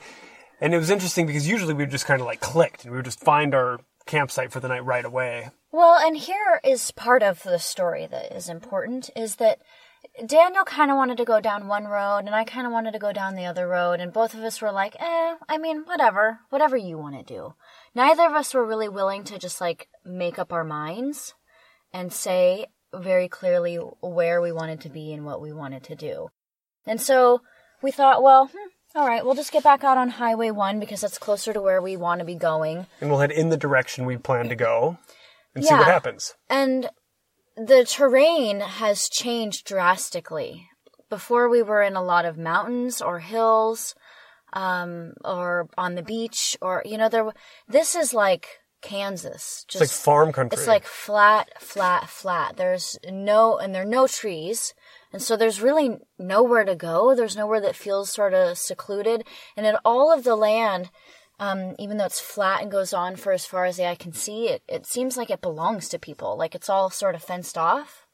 and 0.60 0.74
it 0.74 0.78
was 0.78 0.90
interesting 0.90 1.26
because 1.26 1.48
usually 1.48 1.74
we 1.74 1.86
just 1.86 2.06
kind 2.06 2.20
of 2.20 2.26
like 2.26 2.40
clicked, 2.40 2.84
and 2.84 2.92
we 2.92 2.98
would 2.98 3.04
just 3.04 3.20
find 3.20 3.54
our 3.54 3.80
campsite 4.06 4.52
for 4.52 4.60
the 4.60 4.68
night 4.68 4.84
right 4.84 5.04
away. 5.04 5.50
Well, 5.72 5.98
and 5.98 6.16
here 6.16 6.60
is 6.64 6.90
part 6.92 7.22
of 7.22 7.42
the 7.42 7.58
story 7.58 8.06
that 8.06 8.34
is 8.34 8.48
important 8.48 9.10
is 9.14 9.36
that 9.36 9.58
Daniel 10.26 10.64
kind 10.64 10.90
of 10.90 10.96
wanted 10.96 11.18
to 11.18 11.24
go 11.24 11.40
down 11.40 11.68
one 11.68 11.84
road 11.84 12.18
and 12.20 12.34
I 12.34 12.44
kind 12.44 12.66
of 12.66 12.72
wanted 12.72 12.92
to 12.92 12.98
go 12.98 13.12
down 13.12 13.34
the 13.34 13.46
other 13.46 13.66
road 13.66 14.00
and 14.00 14.12
both 14.12 14.34
of 14.34 14.40
us 14.40 14.60
were 14.60 14.72
like, 14.72 14.96
"Eh, 14.98 15.34
I 15.48 15.58
mean, 15.58 15.84
whatever, 15.84 16.40
whatever 16.50 16.76
you 16.76 16.98
want 16.98 17.16
to 17.16 17.34
do." 17.34 17.54
Neither 17.94 18.26
of 18.26 18.32
us 18.32 18.54
were 18.54 18.64
really 18.64 18.88
willing 18.88 19.24
to 19.24 19.38
just 19.38 19.60
like 19.60 19.88
make 20.04 20.38
up 20.38 20.52
our 20.52 20.64
minds 20.64 21.34
and 21.92 22.12
say 22.12 22.66
very 22.94 23.28
clearly 23.28 23.76
where 23.76 24.40
we 24.40 24.52
wanted 24.52 24.80
to 24.82 24.88
be 24.88 25.12
and 25.12 25.24
what 25.24 25.40
we 25.40 25.52
wanted 25.52 25.82
to 25.84 25.94
do. 25.94 26.28
And 26.86 27.00
so 27.00 27.42
we 27.82 27.90
thought, 27.90 28.22
well, 28.22 28.46
hmm, 28.46 28.98
all 28.98 29.06
right, 29.06 29.24
we'll 29.24 29.34
just 29.34 29.52
get 29.52 29.64
back 29.64 29.84
out 29.84 29.98
on 29.98 30.08
Highway 30.10 30.50
1 30.50 30.80
because 30.80 31.00
that's 31.00 31.18
closer 31.18 31.52
to 31.52 31.60
where 31.60 31.82
we 31.82 31.96
want 31.96 32.20
to 32.20 32.24
be 32.24 32.34
going. 32.34 32.86
And 33.00 33.10
we'll 33.10 33.20
head 33.20 33.32
in 33.32 33.50
the 33.50 33.56
direction 33.56 34.06
we 34.06 34.16
plan 34.16 34.48
to 34.48 34.54
go, 34.54 34.98
and 35.54 35.64
see 35.64 35.74
what 35.74 35.86
happens. 35.86 36.34
And 36.48 36.88
the 37.56 37.84
terrain 37.84 38.60
has 38.60 39.08
changed 39.08 39.66
drastically. 39.66 40.68
Before 41.08 41.48
we 41.48 41.62
were 41.62 41.82
in 41.82 41.96
a 41.96 42.02
lot 42.02 42.24
of 42.24 42.36
mountains 42.36 43.00
or 43.00 43.20
hills, 43.20 43.94
um, 44.52 45.12
or 45.24 45.68
on 45.78 45.94
the 45.94 46.02
beach, 46.02 46.56
or 46.60 46.82
you 46.84 46.98
know, 46.98 47.08
there. 47.08 47.30
This 47.68 47.94
is 47.94 48.12
like 48.12 48.60
Kansas. 48.82 49.64
Just 49.68 49.82
It's 49.82 49.92
like 49.92 50.04
farm 50.04 50.32
country. 50.32 50.56
it's 50.56 50.66
like 50.66 50.84
flat, 50.84 51.60
flat, 51.60 52.08
flat. 52.08 52.56
There's 52.56 52.98
no, 53.08 53.58
and 53.58 53.74
there 53.74 53.82
are 53.82 53.86
no 53.86 54.06
trees. 54.06 54.74
And 55.12 55.22
so 55.22 55.36
there's 55.36 55.60
really 55.60 55.96
nowhere 56.18 56.64
to 56.64 56.74
go. 56.74 57.14
There's 57.14 57.36
nowhere 57.36 57.60
that 57.60 57.76
feels 57.76 58.10
sort 58.10 58.34
of 58.34 58.58
secluded. 58.58 59.24
And 59.56 59.64
in 59.66 59.76
all 59.84 60.12
of 60.12 60.24
the 60.24 60.36
land, 60.36 60.90
um, 61.38 61.74
even 61.78 61.96
though 61.98 62.06
it's 62.06 62.20
flat 62.20 62.62
and 62.62 62.70
goes 62.70 62.92
on 62.92 63.16
for 63.16 63.32
as 63.32 63.44
far 63.46 63.64
as 63.64 63.76
the 63.76 63.86
eye 63.88 63.94
can 63.94 64.12
see, 64.12 64.48
it, 64.48 64.62
it 64.68 64.86
seems 64.86 65.16
like 65.16 65.30
it 65.30 65.40
belongs 65.42 65.88
to 65.90 65.98
people. 65.98 66.36
Like 66.36 66.54
it's 66.54 66.68
all 66.70 66.90
sort 66.90 67.14
of 67.14 67.22
fenced 67.22 67.58
off. 67.58 68.06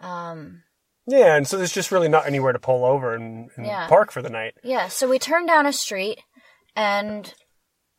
Um, 0.00 0.62
Yeah, 1.06 1.34
and 1.36 1.46
so 1.46 1.56
there's 1.56 1.72
just 1.72 1.90
really 1.92 2.08
not 2.08 2.26
anywhere 2.26 2.52
to 2.52 2.58
pull 2.58 2.84
over 2.84 3.14
and, 3.14 3.50
and 3.56 3.66
Yeah. 3.66 3.88
park 3.88 4.12
for 4.12 4.22
the 4.22 4.30
night. 4.30 4.54
yeah, 4.62 4.88
so 4.88 5.08
we 5.08 5.18
turn 5.18 5.46
down 5.46 5.66
a 5.66 5.72
street 5.72 6.18
and 6.76 7.34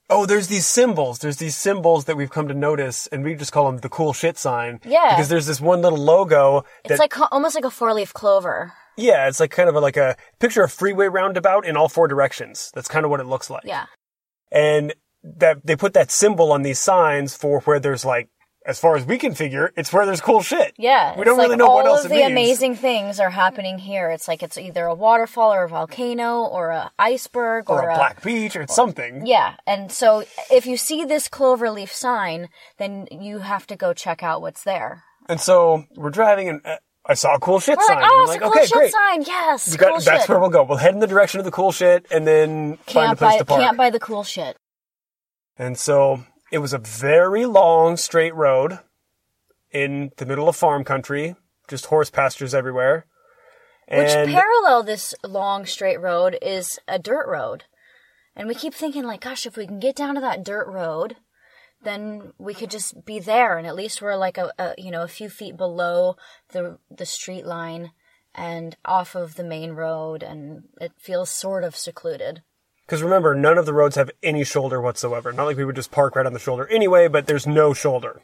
Oh, 0.09 0.25
there's 0.25 0.47
these 0.47 0.67
symbols. 0.67 1.19
There's 1.19 1.37
these 1.37 1.57
symbols 1.57 2.05
that 2.05 2.17
we've 2.17 2.29
come 2.29 2.49
to 2.49 2.53
notice, 2.53 3.07
and 3.07 3.23
we 3.23 3.35
just 3.35 3.53
call 3.53 3.65
them 3.71 3.77
the 3.79 3.89
cool 3.89 4.11
shit 4.11 4.37
sign. 4.37 4.79
Yeah. 4.83 5.15
Because 5.15 5.29
there's 5.29 5.45
this 5.47 5.61
one 5.61 5.81
little 5.81 5.97
logo 5.97 6.65
that, 6.83 6.91
it's 6.91 6.99
like 6.99 7.17
almost 7.31 7.55
like 7.55 7.63
a 7.63 7.71
four 7.71 7.93
leaf 7.93 8.13
clover. 8.13 8.73
yeah, 8.97 9.27
it's 9.29 9.39
like 9.39 9.49
kind 9.51 9.69
of 9.69 9.75
a, 9.75 9.79
like 9.79 9.95
a 9.97 10.17
picture 10.39 10.61
of 10.61 10.71
freeway 10.73 11.07
roundabout 11.07 11.65
in 11.65 11.77
all 11.77 11.87
four 11.87 12.07
directions. 12.09 12.69
That's 12.75 12.89
kind 12.89 13.05
of 13.05 13.11
what 13.11 13.21
it 13.21 13.25
looks 13.27 13.49
like. 13.49 13.63
Yeah. 13.65 13.85
And 14.53 14.93
that 15.23 15.65
they 15.65 15.75
put 15.75 15.93
that 15.93 16.11
symbol 16.11 16.51
on 16.51 16.61
these 16.61 16.79
signs 16.79 17.35
for 17.35 17.61
where 17.61 17.79
there's 17.79 18.05
like, 18.05 18.29
as 18.65 18.79
far 18.79 18.95
as 18.95 19.03
we 19.05 19.17
can 19.17 19.35
figure, 19.35 19.73
it's 19.75 19.91
where 19.91 20.05
there's 20.05 20.21
cool 20.21 20.41
shit. 20.41 20.73
Yeah, 20.77 21.17
We 21.17 21.25
don't 21.25 21.37
like 21.37 21.47
really 21.47 21.57
know 21.57 21.69
what 21.73 21.85
else 21.85 21.99
All 22.01 22.05
of 22.05 22.11
it 22.11 22.15
the 22.15 22.21
means. 22.21 22.31
amazing 22.31 22.75
things 22.77 23.19
are 23.19 23.29
happening 23.31 23.77
here. 23.77 24.09
It's 24.09 24.25
like 24.27 24.41
it's 24.41 24.57
either 24.57 24.85
a 24.85 24.95
waterfall 24.95 25.53
or 25.53 25.63
a 25.65 25.69
volcano 25.69 26.43
or 26.43 26.69
a 26.69 26.91
iceberg 26.97 27.69
or, 27.69 27.83
Or 27.83 27.89
a 27.89 27.95
black 27.95 28.23
beach 28.23 28.55
or 28.55 28.65
something. 28.67 29.25
yeah. 29.25 29.55
And 29.67 29.91
so 29.91 30.23
if 30.49 30.65
you 30.65 30.77
see 30.77 31.03
this 31.03 31.27
cloverleaf 31.27 31.89
sign, 31.89 32.47
then 32.77 33.07
you 33.11 33.39
have 33.39 33.67
to 33.67 33.75
go 33.75 33.91
check 33.93 34.23
out 34.23 34.41
what's 34.41 34.63
there. 34.63 35.03
And 35.27 35.41
so 35.41 35.83
we're 35.97 36.09
driving, 36.09 36.47
and 36.47 36.61
uh, 36.65 36.77
I 37.05 37.15
saw 37.15 37.35
a 37.35 37.39
cool 37.39 37.59
shit 37.59 37.77
We're 37.77 37.85
sign. 37.85 37.97
Oh, 37.97 38.01
like, 38.01 38.11
oh, 38.11 38.21
it's 38.21 38.29
like, 38.29 38.37
a 38.37 38.43
cool 38.43 38.49
okay, 38.51 38.65
shit 38.65 38.73
great. 38.73 38.91
sign. 38.91 39.21
Yes, 39.23 39.71
We 39.71 39.77
got- 39.77 39.87
cool 39.89 39.99
that's 39.99 40.21
shit. 40.23 40.29
where 40.29 40.39
we'll 40.39 40.49
go. 40.49 40.63
We'll 40.63 40.77
head 40.77 40.93
in 40.93 40.99
the 40.99 41.07
direction 41.07 41.39
of 41.39 41.45
the 41.45 41.51
cool 41.51 41.71
shit, 41.71 42.05
and 42.11 42.25
then 42.25 42.77
find 42.87 43.11
a 43.11 43.15
place 43.15 43.33
by 43.33 43.37
to 43.39 43.45
park. 43.45 43.61
camp 43.61 43.77
by 43.77 43.89
the 43.89 43.99
cool 43.99 44.23
shit. 44.23 44.55
And 45.57 45.77
so 45.77 46.23
it 46.51 46.59
was 46.59 46.71
a 46.73 46.77
very 46.77 47.45
long 47.45 47.97
straight 47.97 48.33
road 48.33 48.79
in 49.71 50.11
the 50.17 50.25
middle 50.25 50.47
of 50.47 50.55
farm 50.55 50.83
country, 50.83 51.35
just 51.67 51.87
horse 51.87 52.09
pastures 52.09 52.53
everywhere. 52.55 53.05
Which 53.91 54.09
parallel 54.13 54.83
this 54.83 55.13
long 55.25 55.65
straight 55.65 55.99
road 55.99 56.37
is 56.41 56.79
a 56.87 56.97
dirt 56.97 57.27
road. 57.27 57.65
And 58.35 58.47
we 58.47 58.55
keep 58.55 58.73
thinking 58.73 59.03
like, 59.03 59.21
gosh, 59.21 59.45
if 59.45 59.57
we 59.57 59.67
can 59.67 59.79
get 59.79 59.95
down 59.95 60.15
to 60.15 60.21
that 60.21 60.43
dirt 60.43 60.67
road, 60.67 61.17
then 61.83 62.33
we 62.37 62.53
could 62.53 62.71
just 62.71 63.05
be 63.05 63.19
there 63.19 63.57
and 63.57 63.67
at 63.67 63.75
least 63.75 64.01
we're 64.01 64.15
like 64.15 64.37
a, 64.37 64.51
a 64.57 64.73
you 64.77 64.91
know, 64.91 65.03
a 65.03 65.07
few 65.07 65.29
feet 65.29 65.57
below 65.57 66.15
the 66.51 66.77
the 66.89 67.05
street 67.05 67.45
line 67.45 67.91
and 68.35 68.75
off 68.85 69.15
of 69.15 69.35
the 69.35 69.43
main 69.43 69.71
road 69.73 70.23
and 70.23 70.63
it 70.81 70.91
feels 70.97 71.29
sort 71.29 71.63
of 71.63 71.75
secluded. 71.75 72.41
because 72.85 73.03
remember, 73.03 73.35
none 73.35 73.57
of 73.57 73.65
the 73.65 73.73
roads 73.73 73.95
have 73.95 74.09
any 74.23 74.43
shoulder 74.43 74.81
whatsoever. 74.81 75.31
Not 75.31 75.45
like 75.45 75.57
we 75.57 75.65
would 75.65 75.75
just 75.75 75.91
park 75.91 76.15
right 76.15 76.25
on 76.25 76.33
the 76.33 76.39
shoulder 76.39 76.67
anyway, 76.67 77.07
but 77.07 77.27
there's 77.27 77.45
no 77.45 77.73
shoulder. 77.73 78.21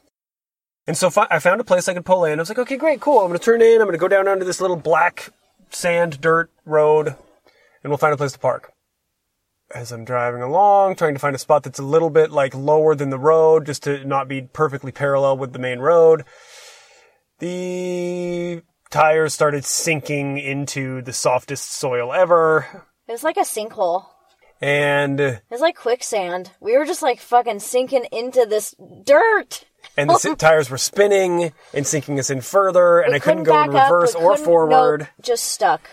And 0.87 0.97
so 0.97 1.09
fi- 1.11 1.27
I 1.29 1.37
found 1.39 1.61
a 1.61 1.63
place 1.63 1.87
I 1.87 1.93
could 1.93 2.05
pull 2.05 2.25
in. 2.25 2.39
I 2.39 2.41
was 2.41 2.49
like, 2.49 2.57
okay, 2.57 2.77
great, 2.77 2.99
cool. 3.01 3.19
I'm 3.19 3.27
going 3.27 3.37
to 3.37 3.45
turn 3.45 3.61
in. 3.61 3.79
I'm 3.79 3.87
going 3.87 3.91
to 3.91 3.97
go 3.99 4.07
down 4.07 4.27
onto 4.27 4.45
this 4.45 4.59
little 4.59 4.77
black 4.77 5.29
sand 5.69 6.19
dirt 6.19 6.49
road, 6.65 7.09
and 7.83 7.91
we'll 7.91 7.97
find 7.97 8.13
a 8.13 8.17
place 8.17 8.31
to 8.31 8.39
park. 8.39 8.73
As 9.73 9.91
I'm 9.91 10.03
driving 10.03 10.41
along, 10.41 10.95
trying 10.95 11.13
to 11.13 11.19
find 11.19 11.35
a 11.35 11.39
spot 11.39 11.61
that's 11.63 11.77
a 11.79 11.83
little 11.83 12.09
bit 12.09 12.31
like 12.31 12.55
lower 12.55 12.95
than 12.95 13.11
the 13.11 13.19
road, 13.19 13.67
just 13.67 13.83
to 13.83 14.03
not 14.03 14.27
be 14.27 14.41
perfectly 14.41 14.91
parallel 14.91 15.37
with 15.37 15.53
the 15.53 15.59
main 15.59 15.77
road, 15.79 16.25
the 17.39 18.61
tires 18.89 19.33
started 19.33 19.63
sinking 19.65 20.37
into 20.37 21.01
the 21.01 21.13
softest 21.13 21.71
soil 21.71 22.11
ever, 22.13 22.65
It 23.07 23.11
was 23.11 23.23
like 23.23 23.37
a 23.37 23.41
sinkhole. 23.41 24.05
and 24.61 25.19
it 25.19 25.41
was 25.49 25.61
like 25.61 25.75
quicksand. 25.77 26.51
We 26.59 26.77
were 26.77 26.85
just 26.85 27.01
like 27.01 27.19
fucking 27.19 27.59
sinking 27.59 28.05
into 28.11 28.45
this 28.45 28.75
dirt. 29.05 29.65
and 29.95 30.09
the 30.09 30.35
tires 30.39 30.69
were 30.69 30.77
spinning 30.77 31.53
and 31.73 31.85
sinking 31.87 32.19
us 32.19 32.29
in 32.29 32.41
further, 32.41 32.99
and 32.99 33.11
We 33.11 33.17
I 33.17 33.19
couldn't 33.19 33.43
go 33.43 33.63
in 33.63 33.71
back 33.71 33.83
up, 33.85 33.91
reverse 33.91 34.15
or 34.15 34.35
forward. 34.35 35.01
nope, 35.01 35.09
just 35.21 35.43
stuck. 35.43 35.89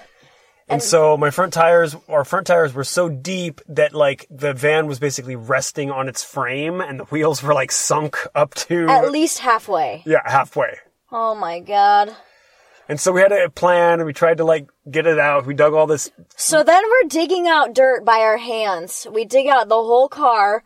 And 0.68 0.83
so 0.83 1.16
my 1.16 1.31
front 1.31 1.52
tires, 1.52 1.94
our 2.09 2.24
front 2.24 2.48
tires 2.48 2.74
were 2.74 2.83
so 2.85 3.09
deep 3.09 3.61
that 3.68 3.94
like 3.94 4.26
the 4.31 4.52
van 4.52 4.87
was 4.88 4.98
basically 4.98 5.37
resting 5.37 5.90
on 5.92 6.09
its 6.09 6.24
frame, 6.24 6.81
and 6.81 7.00
the 7.00 7.05
wheels 7.05 7.42
were 7.42 7.55
like 7.55 7.70
sunk 7.70 8.18
up 8.35 8.55
to 8.55 8.88
At 8.88 9.12
least 9.12 9.38
halfway. 9.38 10.02
yeah 10.05 10.22
halfway. 10.24 10.79
Oh 11.12 11.35
my 11.37 11.61
god. 11.61 12.16
And 12.88 13.00
so 13.00 13.12
we 13.12 13.20
had 13.20 13.33
a 13.33 13.48
plan, 13.50 14.00
and 14.00 14.07
we 14.07 14.12
tried 14.12 14.38
to 14.38 14.44
like 14.44 14.68
get 14.90 15.07
it 15.07 15.18
out. 15.18 15.46
We 15.46 15.55
dug 15.55 15.72
all 15.74 15.87
this. 15.87 16.11
So 16.37 16.62
then 16.64 16.83
we're 16.85 17.09
digging 17.09 17.46
out 17.46 17.74
dirt 17.74 18.05
by 18.05 18.18
our 18.18 18.37
hands. 18.38 19.07
We 19.11 19.24
dig 19.24 19.46
out 19.46 19.68
the 19.68 19.74
whole 19.76 20.09
car 20.09 20.64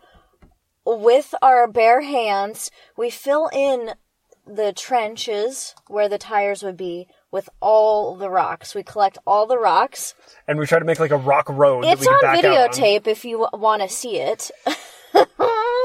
with 0.85 1.35
our 1.43 1.69
bare 1.69 2.01
hands. 2.01 2.71
We 2.97 3.11
fill 3.11 3.49
in 3.53 3.91
the 4.47 4.73
trenches 4.73 5.75
where 5.89 6.09
the 6.09 6.19
tires 6.19 6.63
would 6.63 6.77
be 6.77 7.07
with 7.31 7.49
all 7.61 8.17
the 8.17 8.29
rocks. 8.31 8.75
We 8.75 8.83
collect 8.83 9.19
all 9.27 9.47
the 9.47 9.59
rocks. 9.59 10.15
And 10.49 10.59
we 10.59 10.67
try 10.67 10.79
to 10.79 10.85
make 10.85 10.99
like 11.01 11.11
a 11.11 11.17
rock 11.17 11.49
road. 11.49 11.85
It's 11.85 12.07
on 12.07 12.25
out 12.25 12.37
on. 12.37 12.43
videotape 12.43 13.07
if 13.07 13.25
you 13.25 13.47
want 13.53 13.83
to 13.83 13.89
see 13.89 14.17
it. 14.19 14.51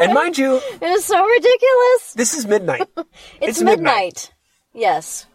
And 0.01 0.13
mind 0.13 0.37
you, 0.37 0.57
It 0.57 0.83
is 0.83 1.05
so 1.05 1.25
ridiculous. 1.25 2.13
this 2.15 2.33
is 2.33 2.45
midnight. 2.45 2.87
It's, 2.97 3.07
It's 3.41 3.61
midnight. 3.61 3.77
midnight. 3.85 4.33
Yes. 4.73 5.25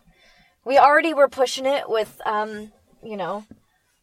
We 0.67 0.77
already 0.77 1.15
were 1.15 1.29
pushing 1.29 1.65
it 1.65 1.89
with 1.89 2.21
um, 2.27 2.71
you 3.03 3.17
know, 3.17 3.45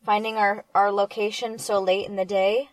finding 0.03 0.35
our 0.37 0.65
our 0.73 0.91
location 0.91 1.59
so 1.59 1.79
late 1.79 2.07
in 2.07 2.15
the 2.15 2.25
day. 2.25 2.69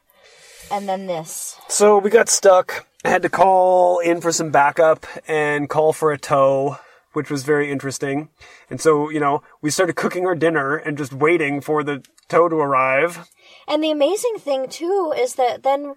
And 0.70 0.88
then 0.88 1.06
this. 1.06 1.58
So 1.68 1.98
we 1.98 2.08
got 2.08 2.30
stuck. 2.30 2.86
I 3.04 3.10
had 3.10 3.20
to 3.22 3.28
call 3.28 3.98
in 3.98 4.22
for 4.22 4.32
some 4.32 4.50
backup 4.50 5.04
and 5.28 5.68
call 5.68 5.92
for 5.92 6.10
a 6.10 6.16
tow, 6.18 6.78
which 7.14 7.30
was 7.30 7.42
very 7.42 7.70
interesting. 7.70 8.28
And 8.68 8.80
so, 8.80 9.10
you 9.10 9.20
know, 9.20 9.42
we 9.62 9.70
started 9.70 9.96
cooking 9.96 10.26
our 10.26 10.34
dinner 10.34 10.76
and 10.76 10.98
just 10.98 11.12
waiting 11.12 11.60
for 11.60 11.82
the 11.82 12.04
tow 12.28 12.48
to 12.48 12.56
arrive. 12.56 13.28
And 13.66 13.82
the 13.82 13.90
amazing 13.90 14.36
thing 14.38 14.68
too 14.68 15.12
is 15.16 15.34
that 15.36 15.62
then 15.62 15.94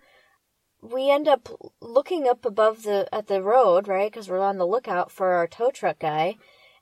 we 0.82 1.10
end 1.10 1.28
up 1.28 1.50
looking 1.82 2.28
up 2.28 2.46
above 2.46 2.84
the 2.84 3.08
at 3.12 3.28
the 3.28 3.42
road, 3.42 3.88
right? 3.88 4.12
Because 4.12 4.30
we're 4.30 4.40
on 4.40 4.58
the 4.58 4.68
lookout 4.68 5.12
for 5.12 5.34
our 5.34 5.48
tow 5.48 5.72
truck 5.72 6.00
guy, 6.00 6.36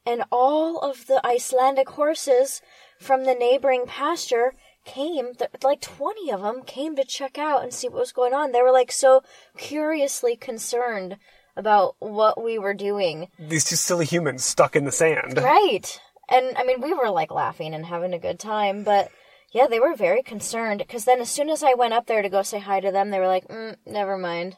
and 0.06 0.24
all 0.32 0.80
of 0.80 1.08
the 1.08 1.26
Icelandic 1.26 1.90
horses 1.90 2.62
from 3.00 3.24
the 3.24 3.34
neighboring 3.34 3.86
pasture 3.88 4.54
came 4.84 5.32
like 5.64 5.82
twenty 5.82 6.30
of 6.32 6.42
them 6.42 6.62
came 6.64 6.96
to 6.96 7.06
check 7.06 7.38
out 7.38 7.64
and 7.64 7.74
see 7.74 7.88
what 7.88 8.00
was 8.00 8.12
going 8.12 8.34
on. 8.34 8.52
They 8.52 8.62
were 8.62 8.72
like 8.72 8.92
so 8.92 9.24
curiously 9.58 10.36
concerned 10.36 11.18
about 11.56 11.96
what 12.00 12.44
we 12.44 12.58
were 12.60 12.74
doing, 12.74 13.30
These 13.40 13.66
two 13.66 13.76
silly 13.76 14.06
humans 14.06 14.44
stuck 14.44 14.76
in 14.76 14.84
the 14.86 14.92
sand. 14.92 15.38
right? 15.38 16.00
And 16.30 16.58
I 16.58 16.64
mean, 16.64 16.82
we 16.82 16.94
were 16.94 17.10
like 17.10 17.32
laughing 17.32 17.74
and 17.74 17.86
having 17.86 18.14
a 18.14 18.20
good 18.20 18.40
time, 18.40 18.84
but 18.84 19.10
yeah, 19.54 19.68
they 19.68 19.80
were 19.80 19.96
very 19.96 20.22
concerned 20.24 20.80
because 20.80 21.06
then 21.06 21.22
as 21.22 21.30
soon 21.30 21.50
as 21.50 21.64
I 21.64 21.76
went 21.76 21.94
up 21.94 22.08
there 22.08 22.22
to 22.22 22.30
go 22.30 22.42
say 22.42 22.60
hi 22.60 22.80
to 22.80 22.92
them, 22.92 23.10
they 23.10 23.20
were 23.20 23.28
like, 23.28 23.48
mm, 23.48 23.76
"Never 23.86 24.18
mind." 24.18 24.58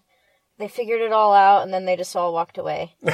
They 0.58 0.68
figured 0.68 1.02
it 1.02 1.12
all 1.12 1.34
out, 1.36 1.62
and 1.62 1.72
then 1.72 1.86
they 1.86 1.96
just 1.96 2.16
all 2.16 2.34
walked 2.34 2.58
away. 2.58 2.96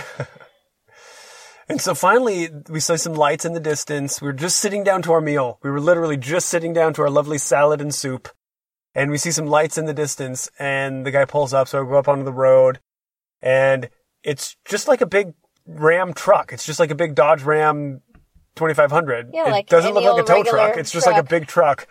And 1.69 1.79
so 1.79 1.95
finally, 1.95 2.49
we 2.69 2.81
saw 2.81 2.97
some 2.97 3.13
lights 3.13 3.45
in 3.45 3.53
the 3.53 3.59
distance. 3.59 4.21
We 4.21 4.27
were 4.27 4.33
just 4.33 4.59
sitting 4.59 4.83
down 4.83 5.01
to 5.03 5.13
our 5.13 5.21
meal. 5.21 5.59
We 5.63 5.71
were 5.71 5.79
literally 5.79 6.17
just 6.17 6.49
sitting 6.49 6.73
down 6.73 6.93
to 6.95 7.01
our 7.03 7.09
lovely 7.09 7.37
salad 7.37 7.79
and 7.79 7.95
soup. 7.95 8.27
And 8.93 9.09
we 9.09 9.17
see 9.17 9.31
some 9.31 9.47
lights 9.47 9.77
in 9.77 9.85
the 9.85 9.93
distance, 9.93 10.49
and 10.59 11.05
the 11.05 11.11
guy 11.11 11.25
pulls 11.25 11.53
up. 11.53 11.67
So 11.69 11.81
I 11.81 11.89
go 11.89 11.97
up 11.97 12.09
onto 12.09 12.25
the 12.25 12.33
road, 12.33 12.79
and 13.43 13.89
it's 14.23 14.55
just 14.65 14.87
like 14.87 15.01
a 15.01 15.05
big 15.05 15.33
Ram 15.65 16.13
truck. 16.13 16.51
It's 16.51 16.65
just 16.65 16.79
like 16.79 16.91
a 16.91 16.95
big 16.95 17.15
Dodge 17.15 17.43
Ram 17.43 18.01
2500. 18.55 19.29
Yeah, 19.33 19.47
it 19.47 19.51
like 19.51 19.67
doesn't 19.67 19.93
look 19.93 20.03
like 20.03 20.23
a 20.23 20.27
tow 20.27 20.43
truck. 20.43 20.77
It's 20.77 20.91
just 20.91 21.05
like 21.05 21.17
a 21.17 21.23
big 21.23 21.47
truck. 21.47 21.87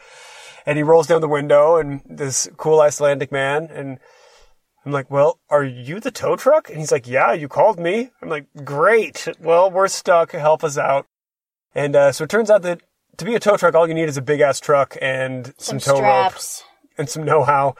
And 0.66 0.76
he 0.76 0.82
rolls 0.82 1.06
down 1.06 1.20
the 1.20 1.28
window, 1.28 1.76
and 1.76 2.02
this 2.08 2.48
cool 2.56 2.80
Icelandic 2.80 3.32
man, 3.32 3.68
and 3.72 3.98
I'm 4.84 4.92
like, 4.92 5.10
well, 5.10 5.40
are 5.50 5.64
you 5.64 6.00
the 6.00 6.10
tow 6.10 6.36
truck? 6.36 6.68
And 6.68 6.78
he's 6.78 6.92
like, 6.92 7.08
yeah, 7.08 7.32
you 7.32 7.48
called 7.48 7.80
me. 7.80 8.10
I'm 8.20 8.28
like, 8.28 8.46
great. 8.64 9.28
Well, 9.40 9.70
we're 9.70 9.88
stuck. 9.88 10.32
Help 10.32 10.62
us 10.62 10.78
out. 10.78 11.06
And 11.74 11.96
uh, 11.96 12.12
so 12.12 12.24
it 12.24 12.30
turns 12.30 12.50
out 12.50 12.62
that 12.62 12.80
to 13.16 13.24
be 13.24 13.34
a 13.34 13.40
tow 13.40 13.56
truck, 13.56 13.74
all 13.74 13.88
you 13.88 13.94
need 13.94 14.08
is 14.08 14.16
a 14.16 14.22
big 14.22 14.40
ass 14.40 14.60
truck 14.60 14.96
and 15.00 15.46
some, 15.58 15.80
Some 15.80 15.96
tow 15.96 16.02
rope 16.02 16.32
straps. 16.32 16.64
And 16.98 17.08
some 17.08 17.24
know-how. 17.24 17.74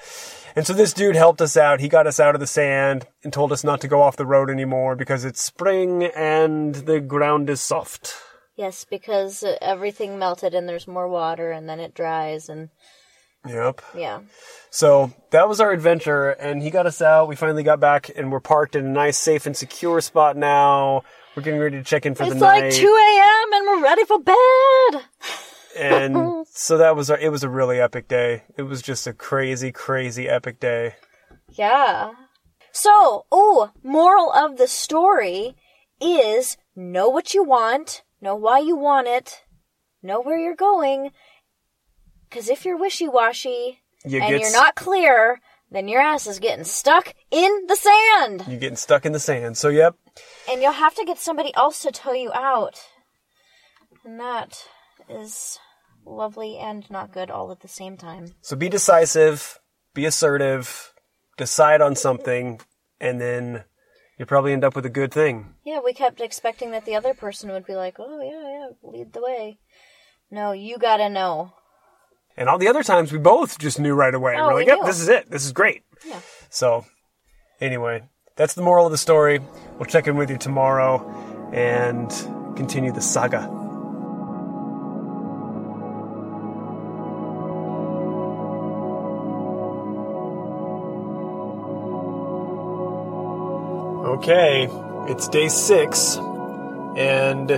And 0.55 0.67
so 0.67 0.73
this 0.73 0.93
dude 0.93 1.17
helped 1.17 1.41
us 1.41 1.57
out. 1.57 1.81
He 1.81 1.89
got 1.89 2.07
us 2.07 2.21
out 2.21 2.35
of 2.35 2.41
the 2.41 2.47
sand 2.47 3.07
and 3.25 3.33
told 3.33 3.53
us 3.53 3.65
not 3.65 3.81
to 3.81 3.89
go 3.89 4.03
off 4.03 4.17
the 4.17 4.27
road 4.27 4.51
anymore 4.51 4.97
because 4.97 5.25
it's 5.25 5.43
spring 5.43 6.05
and 6.05 6.75
the 6.75 7.01
ground 7.01 7.49
is 7.49 7.61
soft. 7.61 8.15
Yes, 8.55 8.85
because 8.85 9.43
uh, 9.43 9.57
everything 9.63 10.19
melted 10.19 10.55
and 10.55 10.69
there's 10.69 10.87
more 10.87 11.09
water, 11.09 11.51
and 11.53 11.67
then 11.69 11.81
it 11.81 11.95
dries, 11.95 12.51
and 12.51 12.69
Yep. 13.49 13.81
yeah. 13.97 14.21
So 14.71 15.11
that 15.31 15.49
was 15.49 15.61
our 15.61 15.73
adventure, 15.73 16.31
and 16.31 16.63
he 16.63 16.71
got 16.71 16.87
us 16.87 17.01
out. 17.03 17.29
We 17.29 17.35
finally 17.35 17.63
got 17.63 17.81
back, 17.81 18.11
and 18.15 18.31
we're 18.31 18.41
parked 18.41 18.77
in 18.77 18.85
a 18.87 18.91
nice, 18.91 19.17
safe, 19.19 19.47
and 19.47 19.57
secure 19.57 20.01
spot 20.01 20.37
now. 20.37 21.03
We're 21.35 21.43
getting 21.43 21.61
ready 21.61 21.79
to 21.79 21.83
check 21.83 22.05
in 22.05 22.15
for 22.15 22.29
the 22.29 22.35
night. 22.35 22.65
It's 22.65 22.77
like 22.77 22.83
2 22.83 22.87
a.m. 22.87 23.53
and 23.55 23.67
we're 23.67 23.83
ready 23.83 24.05
for 24.05 24.19
bed. 24.21 24.37
and 25.77 26.47
so 26.51 26.79
that 26.79 26.97
was 26.97 27.11
our, 27.11 27.19
it 27.19 27.31
was 27.31 27.43
a 27.43 27.49
really 27.49 27.81
epic 27.81 28.09
day. 28.09 28.45
It 28.57 28.63
was 28.63 28.83
just 28.83 29.07
a 29.07 29.13
crazy, 29.13 29.73
crazy 29.73 30.29
epic 30.29 30.61
day. 30.61 30.95
Yeah. 31.49 32.13
So, 32.73 33.27
oh, 33.31 33.71
moral 33.83 34.33
of 34.33 34.57
the 34.57 34.67
story 34.67 35.57
is 36.01 36.57
know 36.75 37.09
what 37.09 37.35
you 37.35 37.45
want, 37.45 38.03
know 38.21 38.35
why 38.35 38.59
you 38.59 38.77
want 38.77 39.07
it, 39.09 39.43
know 40.03 40.21
where 40.21 40.39
you're 40.39 40.57
going. 40.57 41.11
Because 42.29 42.49
if 42.49 42.65
you're 42.65 42.79
wishy 42.79 43.09
washy 43.09 43.81
You 44.07 44.23
and 44.23 44.41
you're 44.41 44.53
not 44.53 44.75
clear, 44.75 45.41
then 45.71 45.87
your 45.87 46.01
ass 46.01 46.27
is 46.27 46.39
getting 46.39 46.65
stuck 46.65 47.15
in 47.31 47.67
the 47.67 47.77
sand. 47.77 48.45
You're 48.49 48.59
getting 48.59 48.77
stuck 48.77 49.05
in 49.05 49.13
the 49.13 49.21
sand. 49.21 49.59
So 49.59 49.69
yep, 49.69 49.97
And 50.51 50.63
you'll 50.63 50.73
have 50.73 50.95
to 50.95 51.05
get 51.05 51.19
somebody 51.19 51.55
else 51.55 51.81
to 51.83 51.93
tow 51.93 52.13
you 52.13 52.33
out. 52.33 52.81
And 54.05 54.19
that 54.19 54.67
is 55.09 55.59
lovely 56.05 56.59
and 56.59 56.89
not 56.91 57.13
good 57.13 57.31
all 57.31 57.51
at 57.53 57.61
the 57.61 57.69
same 57.69 57.97
time. 57.97 58.35
So 58.41 58.57
be 58.57 58.69
decisive, 58.69 59.59
be 59.95 60.05
assertive, 60.05 60.93
decide 61.37 61.81
on 61.81 61.95
something, 61.97 62.61
and 63.01 63.21
then 63.21 63.65
you'll 64.19 64.29
probably 64.29 64.53
end 64.53 64.65
up 64.65 64.75
with 64.75 64.87
a 64.87 64.91
good 64.91 65.13
thing. 65.13 65.55
Yeah, 65.65 65.81
we 65.85 65.93
kept 65.93 66.21
expecting 66.21 66.71
that 66.73 66.85
the 66.85 66.97
other 66.97 67.15
person 67.15 67.51
would 67.51 67.67
be 67.67 67.75
like, 67.75 67.97
oh, 67.99 68.21
yeah, 68.21 68.69
yeah, 68.69 68.91
lead 68.91 69.13
the 69.13 69.23
way. 69.23 69.59
No, 70.31 70.53
you 70.53 70.79
gotta 70.79 71.09
know. 71.09 71.53
And 72.37 72.49
all 72.49 72.59
the 72.59 72.69
other 72.69 72.83
times 72.83 73.13
we 73.13 73.19
both 73.19 73.59
just 73.59 73.79
knew 73.79 73.95
right 73.95 74.15
away. 74.15 74.37
Oh, 74.39 74.47
We're 74.49 74.55
we 74.55 74.61
like, 74.61 74.69
yep, 74.69 74.79
knew. 74.79 74.87
this 74.87 75.01
is 75.01 75.09
it. 75.09 75.31
This 75.31 75.45
is 75.45 75.53
great. 75.53 75.83
Yeah. 76.07 76.21
So 76.49 76.87
anyway, 77.61 78.09
that's 78.37 78.55
the 78.55 78.63
moral 78.63 78.87
of 78.87 78.93
the 78.93 78.99
story. 78.99 79.41
We'll 79.77 79.85
check 79.85 80.07
in 80.07 80.17
with 80.17 80.31
you 80.31 80.39
tomorrow 80.39 81.07
and 81.53 82.11
continue 82.57 82.93
the 82.93 83.03
saga. 83.03 83.62
Okay, 94.05 94.69
it's 95.09 95.29
day 95.29 95.47
six, 95.47 96.17
and 96.97 97.49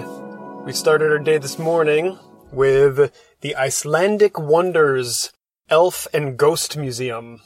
we 0.67 0.73
started 0.73 1.11
our 1.11 1.19
day 1.19 1.39
this 1.39 1.59
morning 1.59 2.19
with 2.53 3.13
the 3.41 3.57
Icelandic 3.57 4.39
Wonders 4.39 5.33
Elf 5.71 6.07
and 6.13 6.37
Ghost 6.37 6.77
Museum. 6.77 7.41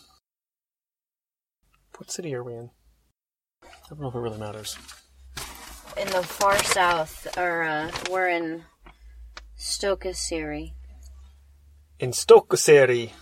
What 1.96 2.10
city 2.10 2.34
are 2.34 2.42
we 2.42 2.54
in? 2.54 2.70
I 3.62 3.68
don't 3.88 4.00
know 4.00 4.08
if 4.08 4.16
it 4.16 4.18
really 4.18 4.38
matters. 4.38 4.76
In 5.96 6.08
the 6.08 6.24
far 6.24 6.58
south, 6.64 7.38
or 7.38 7.62
uh, 7.62 7.92
we're 8.10 8.28
in 8.28 8.64
Stokkseyri. 9.56 10.72
in 12.00 12.10
Stokkseyri. 12.10 13.12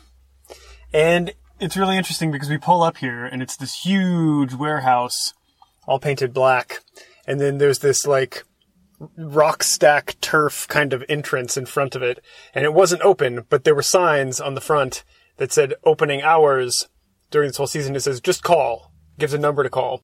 And 0.95 1.35
it's 1.61 1.77
really 1.77 1.99
interesting 1.99 2.31
because 2.31 2.49
we 2.49 2.59
pull 2.59 2.83
up 2.83 2.97
here 2.97 3.27
and 3.27 3.43
it's 3.43 3.57
this 3.57 3.85
huge 3.85 4.55
warehouse, 4.55 5.35
all 5.87 5.99
painted 5.99 6.33
black. 6.33 6.81
And 7.27 7.41
then 7.41 7.59
there's 7.59 7.81
this 7.81 8.07
like 8.07 8.45
rock 9.17 9.63
stack 9.63 10.17
turf 10.21 10.67
kind 10.69 10.93
of 10.93 11.05
entrance 11.09 11.57
in 11.57 11.67
front 11.67 11.95
of 11.95 12.03
it. 12.03 12.23
And 12.55 12.65
it 12.65 12.75
wasn't 12.75 13.03
open, 13.03 13.45
but 13.49 13.65
there 13.65 13.75
were 13.75 13.83
signs 13.83 14.41
on 14.41 14.55
the 14.55 14.61
front 14.61 15.05
that 15.37 15.53
said 15.53 15.75
opening 15.85 16.23
hours 16.23 16.89
during 17.31 17.49
this 17.49 17.57
whole 17.57 17.67
season. 17.67 17.97
It 17.97 18.01
says 18.01 18.21
just 18.21 18.43
call, 18.43 18.93
gives 19.19 19.35
a 19.35 19.39
number 19.39 19.63
to 19.63 19.71
call. 19.71 20.03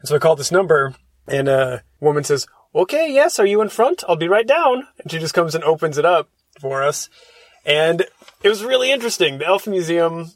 And 0.00 0.08
so 0.08 0.16
I 0.16 0.18
called 0.18 0.38
this 0.38 0.52
number 0.52 0.94
and 1.26 1.48
a 1.48 1.82
woman 2.00 2.24
says, 2.24 2.46
okay, 2.74 3.12
yes, 3.12 3.38
are 3.38 3.46
you 3.46 3.60
in 3.60 3.68
front? 3.68 4.04
I'll 4.08 4.16
be 4.16 4.28
right 4.28 4.46
down. 4.46 4.86
And 5.02 5.10
she 5.10 5.18
just 5.18 5.34
comes 5.34 5.54
and 5.54 5.64
opens 5.64 5.96
it 5.96 6.04
up 6.04 6.28
for 6.60 6.82
us. 6.82 7.08
And 7.64 8.04
it 8.42 8.48
was 8.48 8.64
really 8.64 8.92
interesting. 8.92 9.38
The 9.38 9.46
Elf 9.46 9.66
Museum 9.66 10.32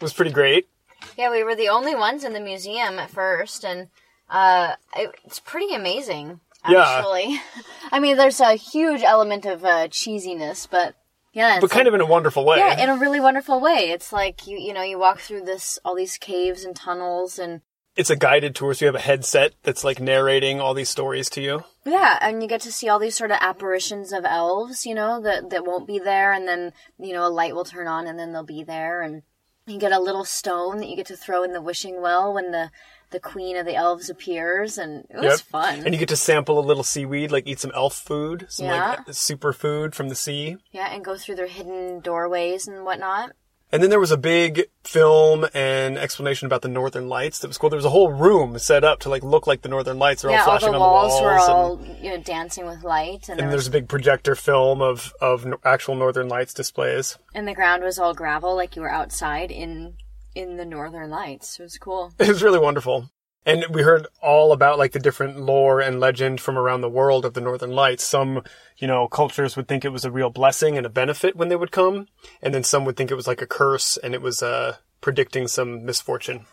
was 0.00 0.12
pretty 0.12 0.32
great. 0.32 0.68
Yeah, 1.16 1.30
we 1.30 1.42
were 1.42 1.54
the 1.54 1.68
only 1.68 1.94
ones 1.94 2.24
in 2.24 2.32
the 2.32 2.40
museum 2.40 2.98
at 2.98 3.10
first, 3.10 3.64
and 3.64 3.88
Uh, 4.28 4.74
it, 4.96 5.14
it's 5.24 5.40
pretty 5.40 5.74
amazing, 5.74 6.40
Yeah. 6.68 6.82
actually. 6.82 7.40
I 7.92 8.00
mean, 8.00 8.16
there's 8.16 8.40
a 8.40 8.54
huge 8.54 9.02
element 9.02 9.46
of 9.46 9.64
uh, 9.64 9.88
cheesiness, 9.88 10.68
but 10.70 10.94
yeah, 11.32 11.54
it's 11.56 11.60
but 11.60 11.70
kind 11.70 11.80
like- 11.84 11.88
of 11.88 11.94
in 11.94 12.00
a 12.00 12.06
wonderful 12.06 12.44
way. 12.44 12.58
yeah, 12.58 12.82
in 12.82 12.88
a 12.90 12.96
really 12.96 13.20
wonderful 13.20 13.60
way. 13.60 13.90
It's 13.90 14.12
like 14.12 14.46
you 14.46 14.58
you 14.58 14.72
know 14.72 14.82
you 14.82 14.98
walk 14.98 15.20
through 15.20 15.42
this 15.44 15.78
all 15.84 15.94
these 15.94 16.16
caves 16.18 16.64
and 16.64 16.74
tunnels 16.74 17.38
and 17.38 17.60
it's 17.94 18.10
a 18.10 18.16
guided 18.16 18.54
tour, 18.54 18.74
so 18.74 18.84
you 18.84 18.88
have 18.88 18.94
a 18.94 18.98
headset 19.00 19.54
that's 19.62 19.82
like 19.84 20.00
narrating 20.00 20.60
all 20.60 20.74
these 20.74 20.90
stories 20.90 21.30
to 21.30 21.40
you. 21.40 21.64
Yeah, 21.86 22.18
and 22.20 22.42
you 22.42 22.48
get 22.48 22.60
to 22.62 22.72
see 22.72 22.88
all 22.90 22.98
these 22.98 23.16
sort 23.16 23.30
of 23.30 23.38
apparitions 23.40 24.12
of 24.12 24.24
elves, 24.26 24.84
you 24.84 24.94
know, 24.94 25.18
that 25.22 25.48
that 25.50 25.64
won't 25.64 25.86
be 25.86 25.98
there, 25.98 26.32
and 26.32 26.46
then 26.48 26.72
you 26.98 27.12
know 27.14 27.26
a 27.26 27.30
light 27.30 27.54
will 27.54 27.64
turn 27.64 27.86
on, 27.86 28.06
and 28.06 28.18
then 28.18 28.32
they'll 28.32 28.42
be 28.42 28.64
there, 28.64 29.00
and 29.00 29.22
you 29.66 29.78
get 29.78 29.92
a 29.92 29.98
little 30.00 30.24
stone 30.26 30.76
that 30.78 30.88
you 30.88 30.96
get 30.96 31.06
to 31.06 31.16
throw 31.16 31.42
in 31.42 31.52
the 31.52 31.60
wishing 31.62 32.00
well 32.02 32.34
when 32.34 32.50
the 32.50 32.70
the 33.16 33.20
queen 33.30 33.56
of 33.56 33.64
the 33.64 33.74
elves 33.74 34.10
appears, 34.10 34.76
and 34.76 35.06
it 35.08 35.16
was 35.16 35.24
Yep. 35.24 35.40
fun. 35.40 35.74
And 35.86 35.94
you 35.94 35.98
get 35.98 36.10
to 36.10 36.16
sample 36.16 36.58
a 36.58 36.60
little 36.60 36.84
seaweed, 36.84 37.32
like 37.32 37.46
eat 37.46 37.58
some 37.60 37.72
elf 37.74 37.94
food, 37.94 38.44
some 38.50 38.66
Yeah. 38.66 38.96
like 39.06 39.14
super 39.14 39.54
food 39.54 39.94
from 39.94 40.10
the 40.10 40.14
sea. 40.14 40.58
yeah, 40.70 40.88
and 40.92 41.02
go 41.02 41.16
through 41.16 41.36
their 41.36 41.46
hidden 41.46 42.00
doorways 42.00 42.68
and 42.68 42.84
whatnot. 42.84 43.32
And 43.72 43.82
then 43.82 43.88
there 43.90 43.98
was 43.98 44.12
a 44.12 44.16
big 44.18 44.64
film 44.84 45.46
and 45.54 45.96
explanation 45.98 46.44
about 46.46 46.60
the 46.62 46.68
Northern 46.68 47.08
Lights 47.08 47.38
that 47.40 47.48
was 47.48 47.56
cool. 47.58 47.68
There 47.70 47.76
was 47.78 47.84
a 47.86 47.90
whole 47.90 48.12
room 48.12 48.58
set 48.58 48.84
up 48.84 49.00
to 49.00 49.08
like 49.08 49.24
look 49.24 49.46
like 49.46 49.62
the 49.62 49.68
Northern 49.68 49.98
Lights. 49.98 50.22
They're 50.22 50.30
yeah, 50.30 50.42
all 50.44 50.50
all 50.50 50.58
flashing 50.58 50.72
the 50.72 50.78
on 50.78 50.80
walls, 50.92 51.18
the 51.18 51.24
walls. 51.24 51.48
were 51.48 51.54
and, 51.54 51.90
all 51.90 51.96
you 52.04 52.10
know 52.10 52.18
dancing 52.22 52.66
with 52.66 52.84
light, 52.84 53.28
and, 53.28 53.30
and 53.30 53.40
there 53.40 53.48
there's 53.48 53.62
was, 53.62 53.66
a 53.68 53.70
big 53.72 53.88
projector 53.88 54.34
film 54.34 54.82
of 54.82 55.12
of 55.22 55.46
actual 55.64 55.94
Northern 55.94 56.28
Lights 56.28 56.52
displays. 56.54 57.16
and 57.34 57.48
the 57.48 57.54
ground 57.54 57.82
was 57.82 57.98
all 57.98 58.12
gravel, 58.14 58.54
like 58.54 58.76
you 58.76 58.82
were 58.82 58.92
outside 58.92 59.50
in 59.50 59.94
in 60.36 60.56
the 60.56 60.64
northern 60.66 61.10
lights. 61.10 61.58
It 61.58 61.62
was 61.64 61.78
cool. 61.78 62.12
It 62.18 62.28
was 62.28 62.42
really 62.42 62.58
wonderful. 62.58 63.10
And 63.46 63.64
we 63.70 63.82
heard 63.82 64.06
all 64.20 64.52
about 64.52 64.76
like 64.76 64.92
the 64.92 64.98
different 64.98 65.40
lore 65.40 65.80
and 65.80 66.00
legend 66.00 66.40
from 66.40 66.58
around 66.58 66.80
the 66.80 66.88
world 66.88 67.24
of 67.24 67.34
the 67.34 67.40
Northern 67.40 67.70
Lights. 67.70 68.04
Some, 68.04 68.42
you 68.76 68.88
know, 68.88 69.06
cultures 69.06 69.56
would 69.56 69.68
think 69.68 69.84
it 69.84 69.92
was 69.92 70.04
a 70.04 70.10
real 70.10 70.30
blessing 70.30 70.76
and 70.76 70.84
a 70.84 70.90
benefit 70.90 71.36
when 71.36 71.48
they 71.48 71.56
would 71.56 71.70
come, 71.70 72.08
and 72.42 72.52
then 72.52 72.64
some 72.64 72.84
would 72.84 72.96
think 72.96 73.10
it 73.10 73.16
was 73.16 73.28
like 73.28 73.40
a 73.40 73.46
curse 73.46 73.96
and 73.96 74.14
it 74.14 74.20
was 74.20 74.42
uh 74.42 74.76
predicting 75.00 75.46
some 75.46 75.84
misfortune. 75.84 76.46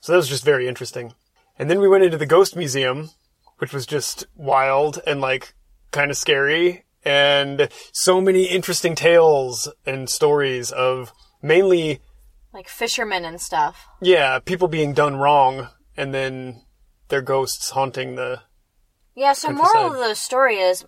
So 0.00 0.12
that 0.12 0.18
was 0.18 0.28
just 0.28 0.44
very 0.44 0.68
interesting. 0.68 1.14
And 1.58 1.68
then 1.68 1.80
we 1.80 1.88
went 1.88 2.04
into 2.04 2.16
the 2.16 2.26
Ghost 2.26 2.56
Museum, 2.56 3.10
which 3.58 3.72
was 3.72 3.84
just 3.84 4.24
wild 4.36 5.00
and 5.06 5.20
like 5.20 5.54
kind 5.90 6.10
of 6.10 6.16
scary 6.16 6.84
and 7.04 7.68
so 7.92 8.20
many 8.20 8.44
interesting 8.44 8.94
tales 8.94 9.68
and 9.84 10.08
stories 10.08 10.70
of 10.70 11.12
mainly 11.42 12.00
Like 12.52 12.68
fishermen 12.68 13.24
and 13.24 13.40
stuff. 13.40 13.86
yeah, 14.00 14.38
people 14.40 14.68
being 14.68 14.92
done 14.92 15.16
wrong 15.16 15.68
and 15.96 16.12
then 16.12 16.62
their 17.08 17.22
ghosts 17.22 17.70
haunting 17.70 18.16
the 18.16 18.42
Yeah, 19.14 19.34
so 19.34 19.52
moral 19.52 19.92
of 19.92 19.98
the 19.98 20.14
story 20.14 20.56
is 20.56 20.84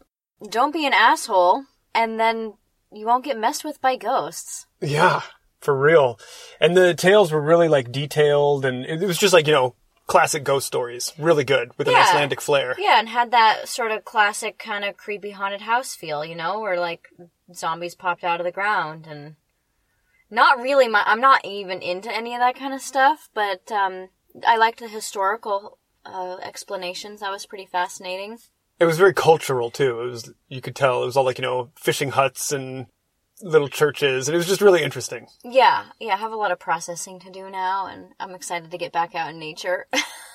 don't 0.50 0.72
be 0.72 0.86
an 0.86 0.92
asshole 0.92 1.64
and 1.94 2.18
then 2.18 2.54
you 2.90 3.06
won't 3.06 3.24
get 3.24 3.38
messed 3.38 3.64
with 3.64 3.80
by 3.80 3.96
ghosts. 3.96 4.66
Yeah, 4.80 5.22
for 5.60 5.78
real. 5.78 6.18
And 6.60 6.76
the 6.76 6.94
tales 6.94 7.30
were 7.30 7.40
really 7.40 7.68
like 7.68 7.92
detailed 7.92 8.64
and 8.64 8.84
it 8.84 9.00
was 9.06 9.18
just 9.18 9.32
like, 9.32 9.46
you 9.46 9.52
know, 9.52 9.76
classic 10.06 10.42
ghost 10.44 10.66
stories. 10.66 11.12
Really 11.16 11.44
good 11.44 11.70
with 11.78 11.86
an 11.88 11.94
Icelandic 11.94 12.40
flair. 12.40 12.74
Yeah, 12.78 12.98
and 12.98 13.08
had 13.08 13.30
that 13.30 13.68
sort 13.68 13.92
of 13.92 14.04
classic 14.04 14.58
kind 14.58 14.84
of 14.84 14.96
creepy 14.96 15.30
haunted 15.30 15.60
house 15.62 15.94
feel, 15.94 16.24
you 16.24 16.34
know, 16.34 16.58
where 16.60 16.78
like 16.80 17.06
zombies 17.54 17.94
popped 17.94 18.24
out 18.24 18.40
of 18.40 18.44
the 18.44 18.52
ground 18.52 19.06
and 19.08 19.36
not 20.32 20.58
really 20.60 20.88
my 20.88 21.02
I'm 21.06 21.20
not 21.20 21.44
even 21.44 21.80
into 21.82 22.12
any 22.12 22.34
of 22.34 22.40
that 22.40 22.56
kind 22.56 22.74
of 22.74 22.80
stuff, 22.80 23.28
but 23.34 23.70
um 23.70 24.08
I 24.46 24.56
liked 24.56 24.80
the 24.80 24.88
historical 24.88 25.78
uh, 26.06 26.38
explanations. 26.42 27.20
That 27.20 27.30
was 27.30 27.46
pretty 27.46 27.66
fascinating. 27.66 28.38
It 28.80 28.86
was 28.86 28.98
very 28.98 29.14
cultural 29.14 29.70
too. 29.70 30.00
It 30.00 30.10
was 30.10 30.32
you 30.48 30.60
could 30.60 30.74
tell 30.74 31.02
it 31.02 31.06
was 31.06 31.16
all 31.16 31.24
like, 31.24 31.38
you 31.38 31.42
know, 31.42 31.70
fishing 31.76 32.10
huts 32.10 32.50
and 32.50 32.86
little 33.42 33.68
churches 33.68 34.26
and 34.26 34.34
it 34.34 34.38
was 34.38 34.46
just 34.46 34.60
really 34.62 34.82
interesting. 34.82 35.26
Yeah, 35.44 35.84
yeah, 36.00 36.14
I 36.14 36.16
have 36.16 36.32
a 36.32 36.36
lot 36.36 36.50
of 36.50 36.58
processing 36.58 37.20
to 37.20 37.30
do 37.30 37.50
now 37.50 37.86
and 37.86 38.12
I'm 38.18 38.34
excited 38.34 38.70
to 38.70 38.78
get 38.78 38.92
back 38.92 39.14
out 39.14 39.30
in 39.30 39.38
nature. 39.38 39.86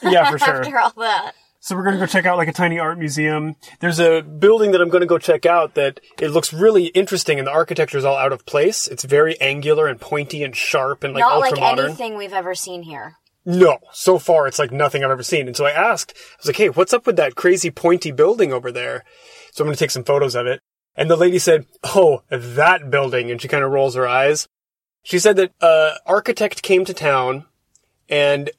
Yeah, 0.02 0.30
for 0.30 0.38
sure. 0.46 0.62
After 0.62 0.80
all 0.80 0.94
that. 0.98 1.34
So 1.68 1.76
we're 1.76 1.84
going 1.84 1.96
to 1.96 2.00
go 2.00 2.06
check 2.06 2.26
out 2.26 2.38
like 2.38 2.48
a 2.48 2.54
tiny 2.54 2.80
art 2.80 2.98
museum. 2.98 3.58
There's 3.82 4.00
a 4.00 4.22
building 4.22 4.72
that 4.72 4.80
I'm 4.80 4.88
going 4.88 5.02
to 5.02 5.06
go 5.06 5.18
check 5.18 5.46
out 5.46 5.74
that 5.74 6.00
it 6.18 6.30
looks 6.30 6.54
really 6.54 6.86
interesting 6.86 7.40
and 7.40 7.46
the 7.46 7.52
architecture 7.52 7.98
is 7.98 8.06
all 8.06 8.16
out 8.16 8.32
of 8.32 8.46
place. 8.46 8.88
It's 8.88 9.04
very 9.04 9.38
angular 9.42 9.86
and 9.86 10.00
pointy 10.00 10.46
and 10.46 10.56
sharp 10.56 11.04
and 11.04 11.14
like 11.14 11.20
Not 11.20 11.34
ultra 11.34 11.52
like 11.52 11.60
modern. 11.60 11.86
anything 11.88 12.16
we've 12.16 12.32
ever 12.32 12.56
seen 12.56 12.84
here. 12.84 13.18
No, 13.46 13.80
so 13.92 14.18
far 14.18 14.48
it's 14.48 14.60
like 14.60 14.72
nothing 14.72 15.04
I've 15.04 15.12
ever 15.12 15.24
seen. 15.24 15.46
And 15.46 15.58
so 15.58 15.66
I 15.66 15.72
asked, 15.72 16.14
I 16.16 16.36
was 16.38 16.48
like, 16.48 16.56
hey, 16.56 16.70
what's 16.70 16.94
up 16.94 17.06
with 17.06 17.18
that 17.18 17.36
crazy 17.36 17.70
pointy 17.70 18.14
building 18.14 18.54
over 18.54 18.72
there? 18.72 19.04
So 19.52 19.62
I'm 19.62 19.68
going 19.68 19.76
to 19.76 19.80
take 19.80 19.92
some 19.92 20.06
photos 20.06 20.36
of 20.36 20.48
it. 20.48 20.62
And 20.96 21.12
the 21.12 21.18
lady 21.18 21.38
said, 21.38 21.66
oh, 21.84 22.24
that 22.30 22.90
building. 22.90 23.30
And 23.30 23.42
she 23.42 23.50
kind 23.50 23.66
of 23.66 23.72
rolls 23.72 23.96
her 23.96 24.08
eyes. 24.08 24.48
She 25.04 25.20
said 25.20 25.36
that 25.36 25.52
uh, 25.60 25.96
architect 26.06 26.62
came 26.62 26.86
to 26.86 26.94
town 26.94 27.44
and 28.08 28.52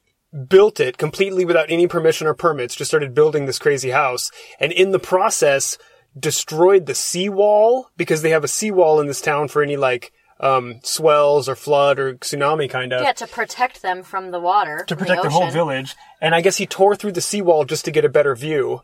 built 0.47 0.79
it 0.79 0.97
completely 0.97 1.45
without 1.45 1.69
any 1.69 1.87
permission 1.87 2.27
or 2.27 2.33
permits, 2.33 2.75
just 2.75 2.91
started 2.91 3.13
building 3.15 3.45
this 3.45 3.59
crazy 3.59 3.89
house. 3.89 4.29
And 4.59 4.71
in 4.71 4.91
the 4.91 4.99
process, 4.99 5.77
destroyed 6.17 6.85
the 6.85 6.95
seawall 6.95 7.89
because 7.97 8.21
they 8.21 8.29
have 8.29 8.43
a 8.43 8.47
seawall 8.47 8.99
in 8.99 9.07
this 9.07 9.21
town 9.21 9.47
for 9.47 9.61
any 9.61 9.77
like 9.77 10.11
um, 10.39 10.79
swells 10.83 11.49
or 11.49 11.55
flood 11.55 11.99
or 11.99 12.15
tsunami 12.15 12.69
kind 12.69 12.93
of 12.93 13.01
Yeah, 13.01 13.11
to 13.13 13.27
protect 13.27 13.81
them 13.81 14.03
from 14.03 14.31
the 14.31 14.39
water. 14.39 14.85
to 14.87 14.95
protect 14.95 15.23
the, 15.23 15.29
the, 15.29 15.33
whole 15.33 15.51
village. 15.51 15.95
And 16.21 16.33
I 16.33 16.41
guess 16.41 16.57
he 16.57 16.65
tore 16.65 16.95
through 16.95 17.13
the 17.13 17.21
seawall 17.21 17.65
just 17.65 17.85
to 17.85 17.91
get 17.91 18.05
a 18.05 18.09
better 18.09 18.35
view. 18.35 18.81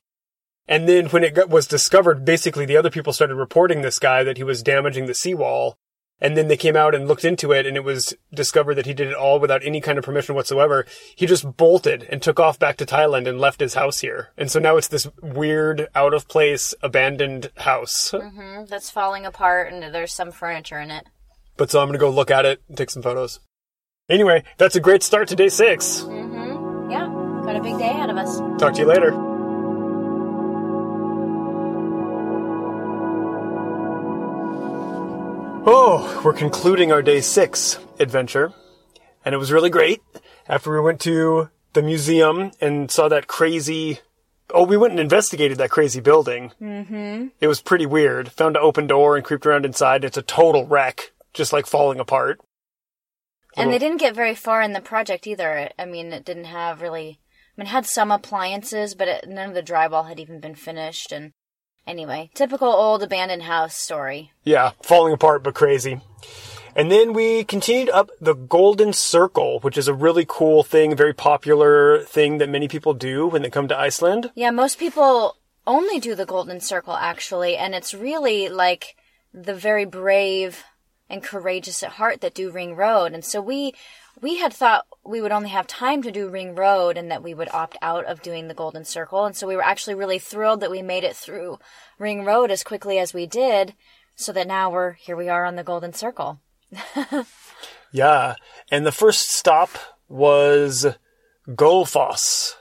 And 0.67 0.89
then 0.89 1.07
when 1.07 1.23
it 1.23 1.35
got, 1.35 1.49
was 1.49 1.67
discovered, 1.67 2.25
basically 2.25 2.65
the 2.65 2.77
other 2.77 2.89
people 2.89 3.13
started 3.13 3.35
reporting 3.35 3.81
this 3.81 3.99
guy 3.99 4.23
that 4.23 4.37
he 4.37 4.43
was 4.43 4.63
damaging 4.63 5.05
the 5.05 5.13
seawall. 5.13 5.77
And 6.21 6.37
then 6.37 6.47
they 6.47 6.55
came 6.57 6.77
out 6.77 6.95
and 6.95 7.07
looked 7.07 7.25
into 7.25 7.51
it 7.51 7.65
and 7.65 7.75
it 7.75 7.83
was 7.83 8.13
discovered 8.33 8.75
that 8.75 8.85
he 8.85 8.93
did 8.93 9.09
it 9.09 9.13
all 9.15 9.37
without 9.39 9.65
any 9.65 9.81
kind 9.81 9.97
of 9.97 10.05
permission 10.05 10.33
whatsoever. 10.33 10.85
He 11.15 11.25
just 11.25 11.57
bolted 11.57 12.03
and 12.09 12.21
took 12.21 12.39
off 12.39 12.57
back 12.57 12.77
to 12.77 12.85
Thailand 12.85 13.27
and 13.27 13.39
left 13.39 13.59
his 13.59 13.73
house 13.73 13.99
here. 13.99 14.29
And 14.37 14.49
so 14.49 14.59
now 14.59 14.77
it's 14.77 14.87
this 14.87 15.07
weird, 15.21 15.87
out 15.93 16.13
of 16.13 16.27
place, 16.29 16.73
abandoned 16.81 17.51
house. 17.57 18.11
hmm 18.11 18.63
that's 18.69 18.89
falling 18.89 19.25
apart, 19.25 19.71
and 19.73 19.93
there's 19.93 20.13
some 20.13 20.31
furniture 20.31 20.79
in 20.79 20.89
it. 20.89 21.05
But 21.57 21.69
so 21.69 21.81
I'm 21.81 21.89
gonna 21.89 21.97
go 21.99 22.09
look 22.09 22.31
at 22.31 22.45
it 22.45 22.61
and 22.69 22.77
take 22.77 22.89
some 22.89 23.03
photos. 23.03 23.39
Anyway, 24.09 24.43
that's 24.57 24.75
a 24.75 24.79
great 24.79 25.03
start 25.03 25.27
to 25.27 25.35
day 25.35 25.49
six. 25.49 26.01
hmm 26.01 26.89
Yeah, 26.89 27.07
got 27.43 27.55
a 27.57 27.61
big 27.61 27.77
day 27.77 27.89
ahead 27.89 28.09
of 28.09 28.17
us. 28.17 28.39
Talk 28.57 28.73
to 28.75 28.79
you 28.81 28.87
later. 28.87 29.34
Oh, 35.67 36.21
we're 36.23 36.33
concluding 36.33 36.91
our 36.91 37.01
day 37.01 37.21
six 37.21 37.79
adventure, 37.99 38.53
and 39.23 39.33
it 39.33 39.39
was 39.39 39.51
really 39.51 39.71
great. 39.71 39.99
After 40.47 40.71
we 40.71 40.79
went 40.79 41.01
to 41.01 41.49
the 41.73 41.81
museum 41.81 42.51
and 42.61 42.91
saw 42.91 43.07
that 43.09 43.25
crazy. 43.25 43.99
Oh, 44.53 44.63
we 44.63 44.77
went 44.77 44.91
and 44.91 44.99
investigated 44.99 45.57
that 45.57 45.71
crazy 45.71 46.01
building. 46.01 46.51
Mm-hmm. 46.61 47.29
It 47.41 47.47
was 47.47 47.61
pretty 47.61 47.87
weird. 47.87 48.31
Found 48.33 48.57
an 48.57 48.61
open 48.63 48.85
door 48.85 49.15
and 49.15 49.25
creeped 49.25 49.45
around 49.47 49.65
inside. 49.65 50.05
It's 50.05 50.17
a 50.17 50.21
total 50.21 50.67
wreck, 50.67 51.13
just 51.33 51.51
like 51.51 51.65
falling 51.65 51.99
apart. 51.99 52.39
And 53.57 53.71
they 53.71 53.79
didn't 53.79 54.01
get 54.01 54.13
very 54.13 54.35
far 54.35 54.61
in 54.61 54.73
the 54.73 54.81
project 54.81 55.25
either. 55.25 55.71
I 55.79 55.85
mean, 55.85 56.13
it 56.13 56.25
didn't 56.25 56.45
have 56.45 56.81
really. 56.81 57.19
I 57.57 57.61
mean, 57.61 57.67
it 57.67 57.71
had 57.71 57.87
some 57.87 58.11
appliances, 58.11 58.93
but 58.93 59.07
it, 59.07 59.27
none 59.27 59.49
of 59.49 59.55
the 59.55 59.63
drywall 59.63 60.07
had 60.07 60.19
even 60.19 60.39
been 60.39 60.55
finished. 60.55 61.11
And 61.11 61.31
anyway, 61.87 62.29
typical 62.33 62.67
old 62.67 63.03
abandoned 63.03 63.43
house 63.43 63.75
story. 63.75 64.31
Yeah, 64.43 64.71
falling 64.81 65.13
apart 65.13 65.43
but 65.43 65.55
crazy. 65.55 66.01
And 66.75 66.91
then 66.91 67.13
we 67.13 67.45
continued 67.45 67.89
up 67.89 68.09
the 68.19 68.33
Golden 68.33 68.91
Circle, 68.91 69.59
which 69.61 69.77
is 69.77 69.87
a 69.87 69.93
really 69.93 70.25
cool 70.27 70.61
thing, 70.61 70.93
very 70.95 71.13
popular 71.13 72.03
thing 72.03 72.39
that 72.39 72.49
many 72.49 72.67
people 72.67 72.93
do 72.93 73.27
when 73.27 73.41
they 73.41 73.49
come 73.49 73.69
to 73.69 73.79
Iceland. 73.79 74.31
Yeah, 74.35 74.51
most 74.51 74.77
people 74.77 75.37
only 75.65 75.99
do 75.99 76.15
the 76.15 76.25
Golden 76.25 76.59
Circle 76.59 76.93
actually, 76.93 77.55
and 77.55 77.73
it's 77.73 77.93
really 77.93 78.49
like 78.49 78.97
the 79.33 79.55
very 79.55 79.85
brave 79.85 80.63
and 81.09 81.23
courageous 81.23 81.83
at 81.83 81.93
heart 81.93 82.21
that 82.21 82.33
do 82.33 82.51
Ring 82.51 82.75
Road. 82.75 83.13
And 83.13 83.23
so 83.23 83.41
we 83.41 83.73
we 84.21 84.37
had 84.37 84.53
thought 84.53 84.85
we 85.05 85.21
would 85.21 85.31
only 85.31 85.49
have 85.49 85.67
time 85.67 86.01
to 86.03 86.11
do 86.11 86.29
Ring 86.29 86.55
Road 86.55 86.97
and 86.97 87.11
that 87.11 87.23
we 87.23 87.33
would 87.33 87.49
opt 87.53 87.77
out 87.81 88.05
of 88.05 88.21
doing 88.21 88.47
the 88.47 88.53
Golden 88.53 88.85
Circle. 88.85 89.25
And 89.25 89.35
so 89.35 89.47
we 89.47 89.55
were 89.55 89.63
actually 89.63 89.95
really 89.95 90.19
thrilled 90.19 90.61
that 90.61 90.71
we 90.71 90.81
made 90.81 91.03
it 91.03 91.15
through 91.15 91.59
Ring 91.99 92.23
Road 92.23 92.49
as 92.49 92.63
quickly 92.63 92.97
as 92.97 93.13
we 93.13 93.25
did, 93.25 93.73
so 94.15 94.31
that 94.31 94.47
now 94.47 94.69
we're 94.69 94.93
here 94.93 95.17
we 95.17 95.29
are 95.29 95.45
on 95.45 95.55
the 95.55 95.63
Golden 95.63 95.93
Circle. 95.93 96.39
Yeah. 97.95 98.35
And 98.69 98.85
the 98.85 98.91
first 98.91 99.29
stop 99.29 99.69
was 100.09 100.85
Gullfoss, 101.47 102.55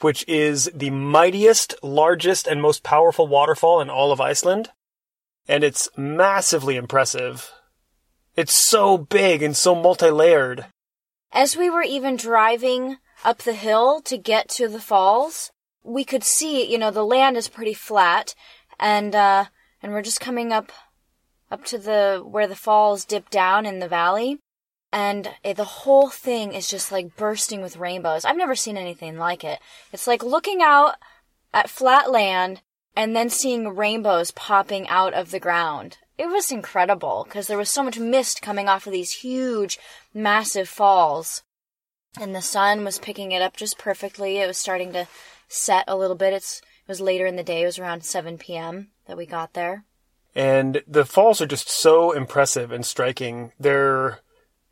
which 0.00 0.22
is 0.28 0.70
the 0.74 0.90
mightiest, 0.90 1.74
largest, 1.82 2.46
and 2.46 2.60
most 2.60 2.82
powerful 2.82 3.26
waterfall 3.26 3.80
in 3.80 3.88
all 3.88 4.12
of 4.12 4.20
Iceland. 4.20 4.68
And 5.48 5.64
it's 5.64 5.88
massively 5.96 6.76
impressive. 6.76 7.50
It's 8.36 8.68
so 8.68 8.98
big 8.98 9.42
and 9.42 9.56
so 9.56 9.74
multi 9.74 10.10
layered. 10.10 10.66
As 11.32 11.56
we 11.56 11.68
were 11.68 11.82
even 11.82 12.16
driving 12.16 12.98
up 13.24 13.38
the 13.38 13.54
hill 13.54 14.00
to 14.02 14.16
get 14.16 14.48
to 14.50 14.68
the 14.68 14.80
falls, 14.80 15.50
we 15.82 16.04
could 16.04 16.22
see, 16.22 16.70
you 16.70 16.78
know, 16.78 16.90
the 16.90 17.04
land 17.04 17.36
is 17.36 17.48
pretty 17.48 17.74
flat 17.74 18.34
and 18.78 19.14
uh 19.14 19.46
and 19.82 19.92
we're 19.92 20.02
just 20.02 20.20
coming 20.20 20.52
up 20.52 20.70
up 21.50 21.64
to 21.64 21.78
the 21.78 22.22
where 22.24 22.46
the 22.46 22.54
falls 22.54 23.04
dip 23.04 23.30
down 23.30 23.66
in 23.66 23.78
the 23.78 23.88
valley 23.88 24.38
and 24.92 25.30
it, 25.42 25.56
the 25.56 25.64
whole 25.64 26.08
thing 26.08 26.52
is 26.54 26.68
just 26.68 26.90
like 26.90 27.16
bursting 27.16 27.60
with 27.60 27.76
rainbows. 27.76 28.24
I've 28.24 28.36
never 28.36 28.54
seen 28.54 28.76
anything 28.76 29.18
like 29.18 29.44
it. 29.44 29.58
It's 29.92 30.06
like 30.06 30.22
looking 30.22 30.62
out 30.62 30.94
at 31.52 31.68
flat 31.70 32.10
land 32.10 32.62
and 32.98 33.14
then 33.14 33.30
seeing 33.30 33.76
rainbows 33.76 34.32
popping 34.32 34.88
out 34.88 35.14
of 35.14 35.30
the 35.30 35.38
ground. 35.38 35.98
It 36.18 36.26
was 36.26 36.50
incredible 36.50 37.24
because 37.28 37.46
there 37.46 37.56
was 37.56 37.70
so 37.70 37.84
much 37.84 37.96
mist 37.96 38.42
coming 38.42 38.68
off 38.68 38.88
of 38.88 38.92
these 38.92 39.12
huge, 39.12 39.78
massive 40.12 40.68
falls. 40.68 41.44
And 42.20 42.34
the 42.34 42.42
sun 42.42 42.84
was 42.84 42.98
picking 42.98 43.30
it 43.30 43.40
up 43.40 43.56
just 43.56 43.78
perfectly. 43.78 44.38
It 44.38 44.48
was 44.48 44.58
starting 44.58 44.92
to 44.94 45.06
set 45.46 45.84
a 45.86 45.96
little 45.96 46.16
bit. 46.16 46.32
It's, 46.32 46.58
it 46.58 46.88
was 46.88 47.00
later 47.00 47.24
in 47.24 47.36
the 47.36 47.44
day. 47.44 47.62
It 47.62 47.66
was 47.66 47.78
around 47.78 48.02
7 48.02 48.36
p.m. 48.36 48.88
that 49.06 49.16
we 49.16 49.26
got 49.26 49.52
there. 49.52 49.84
And 50.34 50.82
the 50.88 51.04
falls 51.04 51.40
are 51.40 51.46
just 51.46 51.70
so 51.70 52.10
impressive 52.10 52.72
and 52.72 52.84
striking. 52.84 53.52
They're 53.60 54.18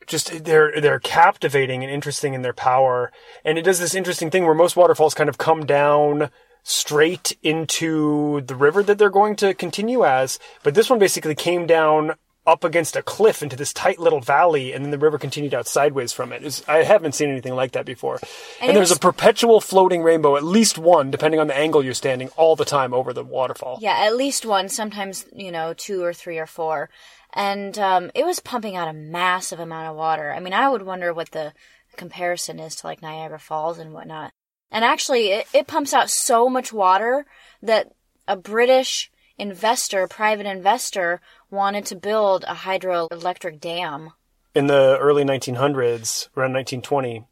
just 0.09 0.45
they're 0.45 0.81
they're 0.81 1.01
captivating 1.01 1.83
and 1.83 1.93
interesting 1.93 2.35
in 2.35 2.43
their 2.43 2.53
power. 2.53 3.13
And 3.45 3.57
it 3.57 3.63
does 3.63 3.79
this 3.79 3.95
interesting 3.95 4.31
thing 4.31 4.45
where 4.45 4.55
most 4.55 4.77
waterfalls 4.77 5.15
kind 5.15 5.29
of 5.29 5.39
come 5.39 5.65
down 5.65 6.31
straight 6.69 7.37
into 7.45 8.41
the 8.41 8.57
river 8.57 8.83
that 8.83 8.99
they're 8.99 9.09
going 9.09 9.37
to 9.37 9.55
continue 9.55 10.05
as, 10.05 10.41
but 10.65 10.75
this 10.75 10.91
one 10.91 10.99
basically 10.99 11.35
came 11.37 11.65
down 11.65 12.15
up 12.45 12.65
against 12.65 12.97
a 12.97 13.03
cliff 13.03 13.41
into 13.41 13.55
this 13.57 13.73
tight 13.73 14.01
little 14.01 14.21
valley, 14.21 14.73
and 14.73 14.85
then 14.85 14.91
the 14.91 14.99
river 14.99 15.17
continued 15.17 15.55
out 15.55 15.69
sideways 15.69 16.13
from 16.13 16.33
it. 16.33 16.45
It's, 16.45 16.69
I 16.69 16.83
haven't 16.83 17.15
seen 17.15 17.31
anything 17.31 17.55
like 17.55 17.73
that 17.73 17.85
before. 17.87 18.19
And, 18.61 18.71
And, 18.71 18.77
there's 18.77 18.91
was- 18.91 18.99
a 18.99 19.01
perpetual 19.01 19.61
floating 19.61 20.03
rainbow, 20.03 20.37
at 20.37 20.43
least 20.43 20.77
one, 20.77 21.11
depending 21.13 21.39
on 21.39 21.47
the 21.47 21.57
angle 21.57 21.85
you're 21.85 21.95
standing, 21.95 22.29
all 22.37 22.57
the 22.57 22.65
time 22.65 22.93
over 22.93 23.13
the 23.13 23.25
waterfall. 23.25 23.79
Yeah, 23.81 23.97
at 23.99 24.17
least 24.17 24.45
one, 24.45 24.69
sometimes, 24.69 25.25
you 25.35 25.53
know, 25.53 25.73
two 25.73 26.03
or 26.03 26.13
three 26.13 26.39
or 26.39 26.47
four. 26.47 26.91
And 27.33 27.79
um, 27.79 28.11
it 28.15 28.25
was 28.25 28.41
pumping 28.41 28.75
out 28.77 28.89
a 28.89 28.93
massive 28.93 29.61
amount 29.61 29.89
of 29.91 29.97
water. 29.97 30.33
I 30.33 30.41
mean, 30.41 30.53
I 30.53 30.69
would 30.69 30.83
wonder 30.83 31.13
what 31.13 31.31
the 31.31 31.53
comparison 31.97 32.59
is 32.59 32.75
to 32.77 32.87
like 32.87 33.03
Niagara 33.03 33.39
Falls 33.39 33.79
and 33.79 33.93
whatnot. 33.93 34.33
And 34.71 34.85
actually, 34.85 35.29
it, 35.29 35.47
it 35.55 35.67
pumps 35.67 35.95
out 35.95 36.11
so 36.11 36.49
much 36.49 36.73
water 36.73 37.27
that 37.63 37.93
a 38.29 38.37
British 38.37 39.11
investor, 39.39 40.07
private 40.09 40.47
investor, 40.47 41.21
wanted 41.51 41.87
to 41.87 41.97
build 41.97 42.45
a 42.45 42.55
hydroelectric 42.55 43.61
dam. 43.61 44.13
in 44.55 44.69
the 44.69 44.97
early 44.99 45.23
1900s, 45.23 46.29
around 46.35 46.55
1920. 46.55 47.25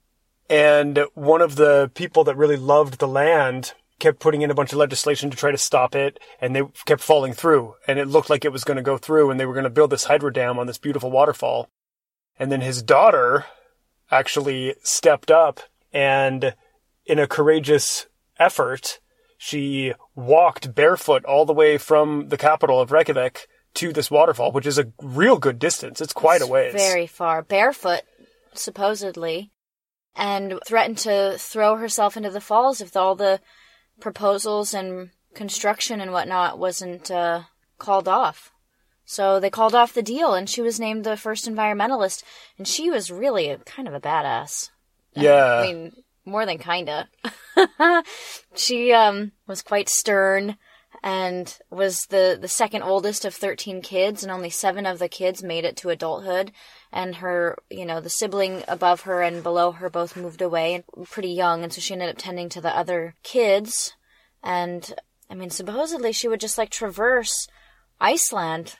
And 0.50 1.06
one 1.14 1.40
of 1.40 1.56
the 1.56 1.90
people 1.94 2.22
that 2.24 2.36
really 2.36 2.58
loved 2.58 2.98
the 2.98 3.08
land 3.08 3.72
kept 3.98 4.20
putting 4.20 4.42
in 4.42 4.50
a 4.50 4.54
bunch 4.54 4.72
of 4.72 4.78
legislation 4.78 5.30
to 5.30 5.36
try 5.36 5.50
to 5.50 5.56
stop 5.56 5.94
it, 5.94 6.20
and 6.38 6.54
they 6.54 6.60
kept 6.84 7.00
falling 7.00 7.32
through. 7.32 7.76
And 7.88 7.98
it 7.98 8.08
looked 8.08 8.28
like 8.28 8.44
it 8.44 8.52
was 8.52 8.64
going 8.64 8.76
to 8.76 8.82
go 8.82 8.98
through, 8.98 9.30
and 9.30 9.40
they 9.40 9.46
were 9.46 9.54
going 9.54 9.64
to 9.64 9.70
build 9.70 9.88
this 9.88 10.04
hydro 10.04 10.28
dam 10.28 10.58
on 10.58 10.66
this 10.66 10.76
beautiful 10.76 11.10
waterfall. 11.10 11.70
And 12.38 12.52
then 12.52 12.60
his 12.60 12.82
daughter 12.82 13.46
actually 14.10 14.74
stepped 14.82 15.30
up 15.30 15.60
and, 15.94 16.54
in 17.06 17.18
a 17.18 17.26
courageous 17.26 18.06
effort, 18.38 19.00
she 19.38 19.92
walked 20.14 20.74
barefoot 20.74 21.24
all 21.24 21.44
the 21.44 21.52
way 21.52 21.78
from 21.78 22.28
the 22.28 22.36
capital 22.36 22.80
of 22.80 22.92
Reykjavik 22.92 23.46
to 23.74 23.92
this 23.92 24.10
waterfall, 24.10 24.52
which 24.52 24.66
is 24.66 24.78
a 24.78 24.92
real 25.02 25.38
good 25.38 25.58
distance. 25.58 26.00
It's 26.00 26.12
quite 26.12 26.42
a 26.42 26.46
ways. 26.46 26.72
Very 26.72 27.06
far. 27.06 27.42
Barefoot, 27.42 28.02
supposedly. 28.54 29.50
And 30.16 30.60
threatened 30.64 30.98
to 30.98 31.36
throw 31.38 31.76
herself 31.76 32.16
into 32.16 32.30
the 32.30 32.40
falls 32.40 32.80
if 32.80 32.96
all 32.96 33.16
the 33.16 33.40
proposals 34.00 34.72
and 34.72 35.10
construction 35.34 36.00
and 36.00 36.12
whatnot 36.12 36.56
wasn't 36.58 37.10
uh, 37.10 37.42
called 37.78 38.06
off. 38.06 38.52
So 39.04 39.40
they 39.40 39.50
called 39.50 39.74
off 39.74 39.92
the 39.92 40.02
deal, 40.02 40.32
and 40.32 40.48
she 40.48 40.62
was 40.62 40.80
named 40.80 41.04
the 41.04 41.16
first 41.16 41.48
environmentalist. 41.48 42.22
And 42.56 42.66
she 42.66 42.90
was 42.90 43.10
really 43.10 43.50
a, 43.50 43.58
kind 43.58 43.88
of 43.88 43.94
a 43.94 44.00
badass. 44.00 44.70
Yeah. 45.14 45.56
I 45.56 45.62
mean, 45.66 45.92
more 46.24 46.46
than 46.46 46.58
kinda. 46.58 47.08
she 48.54 48.92
um 48.92 49.32
was 49.46 49.62
quite 49.62 49.88
stern 49.88 50.56
and 51.02 51.58
was 51.70 52.06
the 52.06 52.38
the 52.40 52.48
second 52.48 52.82
oldest 52.82 53.24
of 53.24 53.34
13 53.34 53.82
kids 53.82 54.22
and 54.22 54.32
only 54.32 54.50
7 54.50 54.86
of 54.86 54.98
the 54.98 55.08
kids 55.08 55.42
made 55.42 55.64
it 55.64 55.76
to 55.78 55.90
adulthood 55.90 56.52
and 56.92 57.16
her, 57.16 57.58
you 57.68 57.84
know, 57.84 58.00
the 58.00 58.08
sibling 58.10 58.62
above 58.68 59.02
her 59.02 59.20
and 59.22 59.42
below 59.42 59.72
her 59.72 59.90
both 59.90 60.16
moved 60.16 60.40
away 60.40 60.84
pretty 61.10 61.30
young 61.30 61.62
and 61.62 61.72
so 61.72 61.80
she 61.80 61.92
ended 61.94 62.08
up 62.10 62.16
tending 62.18 62.48
to 62.50 62.60
the 62.60 62.74
other 62.76 63.14
kids 63.22 63.94
and 64.42 64.94
I 65.30 65.34
mean 65.34 65.50
supposedly 65.50 66.12
she 66.12 66.28
would 66.28 66.40
just 66.40 66.58
like 66.58 66.70
traverse 66.70 67.48
Iceland, 68.00 68.76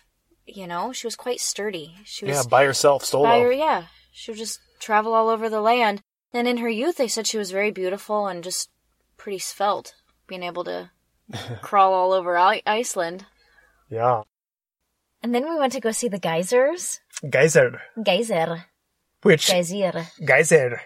you 0.47 0.67
know, 0.67 0.93
she 0.93 1.07
was 1.07 1.17
quite 1.17 1.41
sturdy. 1.41 1.95
She 2.05 2.25
was 2.27 2.37
Yeah, 2.37 2.43
by 2.49 2.65
herself, 2.65 3.05
solo. 3.05 3.25
by 3.25 3.41
her, 3.41 3.53
yeah. 3.53 3.85
She 4.13 4.31
would 4.31 4.39
just 4.39 4.59
travel 4.81 5.15
all 5.15 5.29
over 5.29 5.49
the 5.49 5.61
land. 5.61 6.03
And 6.35 6.49
in 6.49 6.57
her 6.59 6.69
youth, 6.69 6.97
they 6.97 7.07
said 7.09 7.27
she 7.29 7.39
was 7.39 7.53
very 7.53 7.71
beautiful 7.71 8.27
and 8.27 8.43
just 8.43 8.69
pretty 9.17 9.39
svelte, 9.39 9.95
being 10.27 10.43
able 10.43 10.65
to 10.65 10.91
crawl 11.63 11.95
all 11.95 12.13
over 12.13 12.37
I- 12.37 12.63
Iceland. 12.67 13.25
Yeah. 13.89 14.23
And 15.23 15.33
then 15.35 15.49
we 15.49 15.57
went 15.59 15.73
to 15.75 15.81
go 15.81 15.93
see 15.93 16.09
the 16.09 16.19
geysers. 16.19 17.01
Geyser, 17.31 17.81
Geyser. 18.03 18.65
which 19.23 19.47
Geyser. 19.47 20.07
Geyser, 20.27 20.83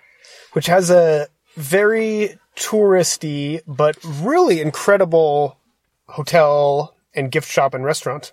which 0.53 0.67
has 0.67 0.91
a 0.91 1.29
very 1.57 2.39
touristy 2.55 3.63
but 3.67 3.97
really 4.05 4.61
incredible 4.61 5.59
hotel 6.07 6.95
and 7.15 7.33
gift 7.33 7.51
shop 7.51 7.75
and 7.75 7.85
restaurant. 7.85 8.33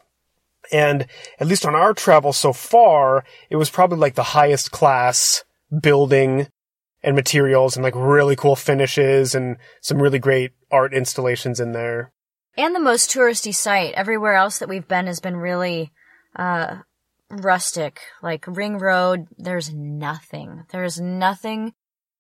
And 0.72 1.08
at 1.40 1.48
least 1.48 1.66
on 1.66 1.76
our 1.76 1.94
travel 1.94 2.34
so 2.34 2.52
far, 2.54 3.24
it 3.50 3.56
was 3.56 3.70
probably 3.70 3.98
like 3.98 4.16
the 4.16 4.24
highest 4.24 4.72
class 4.72 5.44
building 5.82 6.48
and 7.06 7.16
materials 7.16 7.78
and 7.78 7.84
like 7.84 7.96
really 7.96 8.36
cool 8.36 8.56
finishes 8.56 9.36
and 9.36 9.58
some 9.82 10.02
really 10.02 10.20
great 10.20 10.52
art 10.72 10.94
installations 10.94 11.60
in 11.60 11.72
there. 11.72 12.12
And 12.58 12.74
the 12.74 12.80
most 12.80 13.10
touristy 13.12 13.54
site. 13.54 13.94
Everywhere 13.94 14.34
else 14.34 14.60
that 14.60 14.70
we've 14.70 14.88
been 14.88 15.08
has 15.08 15.20
been 15.20 15.38
really 15.38 15.92
uh, 16.36 16.78
rustic. 17.30 18.02
Like 18.24 18.46
Ring 18.48 18.78
Road, 18.78 19.28
there's 19.38 19.74
nothing. 19.74 20.64
There's 20.72 21.00
nothing, 21.00 21.74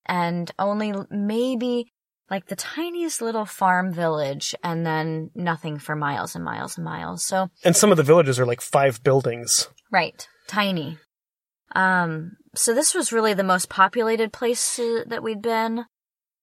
and 0.05 0.51
only 0.59 0.93
maybe 1.09 1.91
like 2.29 2.47
the 2.47 2.55
tiniest 2.55 3.21
little 3.21 3.45
farm 3.45 3.93
village, 3.93 4.55
and 4.63 4.85
then 4.85 5.29
nothing 5.35 5.77
for 5.79 5.95
miles 5.95 6.35
and 6.35 6.43
miles 6.43 6.77
and 6.77 6.83
miles. 6.83 7.25
So, 7.25 7.49
And 7.63 7.75
some 7.75 7.91
of 7.91 7.97
the 7.97 8.03
villages 8.03 8.39
are 8.39 8.45
like 8.45 8.61
five 8.61 9.03
buildings. 9.03 9.69
right, 9.91 10.27
tiny. 10.47 10.97
Um, 11.75 12.37
so 12.55 12.73
this 12.73 12.93
was 12.93 13.11
really 13.11 13.33
the 13.33 13.43
most 13.43 13.69
populated 13.69 14.33
place 14.33 14.79
uh, 14.79 15.03
that 15.07 15.23
we'd 15.23 15.41
been, 15.41 15.85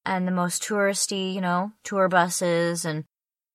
and 0.05 0.27
the 0.27 0.31
most 0.31 0.63
touristy. 0.63 1.33
You 1.33 1.41
know, 1.41 1.71
tour 1.83 2.07
buses 2.07 2.85
and 2.85 3.05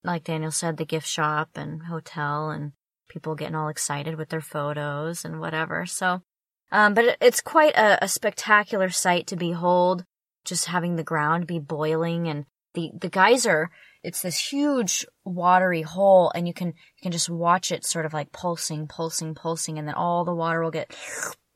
like 0.05 0.25
Daniel 0.25 0.51
said, 0.51 0.77
the 0.77 0.85
gift 0.85 1.07
shop 1.07 1.51
and 1.55 1.83
hotel 1.83 2.51
and 2.51 2.73
people 3.09 3.35
getting 3.35 3.55
all 3.55 3.69
excited 3.69 4.17
with 4.17 4.29
their 4.29 4.41
photos 4.41 5.25
and 5.25 5.41
whatever. 5.41 5.87
So, 5.87 6.23
um, 6.71 6.95
but 6.95 7.05
it, 7.05 7.19
it's 7.21 7.41
quite 7.41 7.75
a, 7.77 8.03
a 8.05 8.09
spectacular 8.09 8.91
sight 8.91 9.27
to 9.29 9.37
behold. 9.37 10.05
Just 10.45 10.67
having 10.67 10.97
the 10.97 11.05
ground 11.05 11.47
be 11.47 11.59
boiling 11.59 12.29
and 12.29 12.47
the, 12.75 12.91
the 12.99 13.11
geyser, 13.11 13.71
it's 14.03 14.23
this 14.23 14.51
huge 14.51 15.05
watery 15.25 15.83
hole 15.83 16.31
and 16.35 16.47
you 16.47 16.55
can, 16.55 16.69
you 16.69 17.03
can 17.03 17.13
just 17.13 17.29
watch 17.29 17.71
it 17.71 17.85
sort 17.85 18.07
of 18.07 18.15
like 18.15 18.33
pulsing, 18.33 18.87
pulsing, 18.87 19.35
pulsing 19.35 19.79
and 19.79 19.87
then 19.87 19.95
all 19.95 20.25
the 20.25 20.35
water 20.35 20.63
will 20.63 20.71
get 20.71 20.95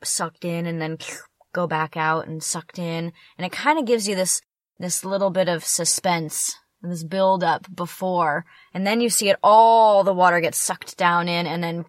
sucked 0.05 0.45
in 0.45 0.67
and 0.67 0.81
then 0.81 0.99
go 1.53 1.67
back 1.67 1.97
out 1.97 2.27
and 2.27 2.43
sucked 2.43 2.79
in. 2.79 3.13
And 3.39 3.47
it 3.47 3.53
kind 3.53 3.79
of 3.79 3.87
gives 3.87 4.09
you 4.09 4.15
this, 4.15 4.41
this 4.79 5.05
little 5.05 5.31
bit 5.31 5.49
of 5.49 5.65
suspense 5.65 6.57
and 6.83 6.91
this 6.91 7.05
build 7.05 7.45
up 7.45 7.67
before. 7.75 8.45
And 8.75 8.87
then 8.87 9.01
you 9.01 9.11
see 9.11 9.29
it 9.29 9.39
all 9.43 10.03
the 10.03 10.15
water 10.15 10.41
gets 10.41 10.65
sucked 10.65 10.97
down 10.97 11.29
in 11.29 11.47
and 11.47 11.63
then, 11.63 11.85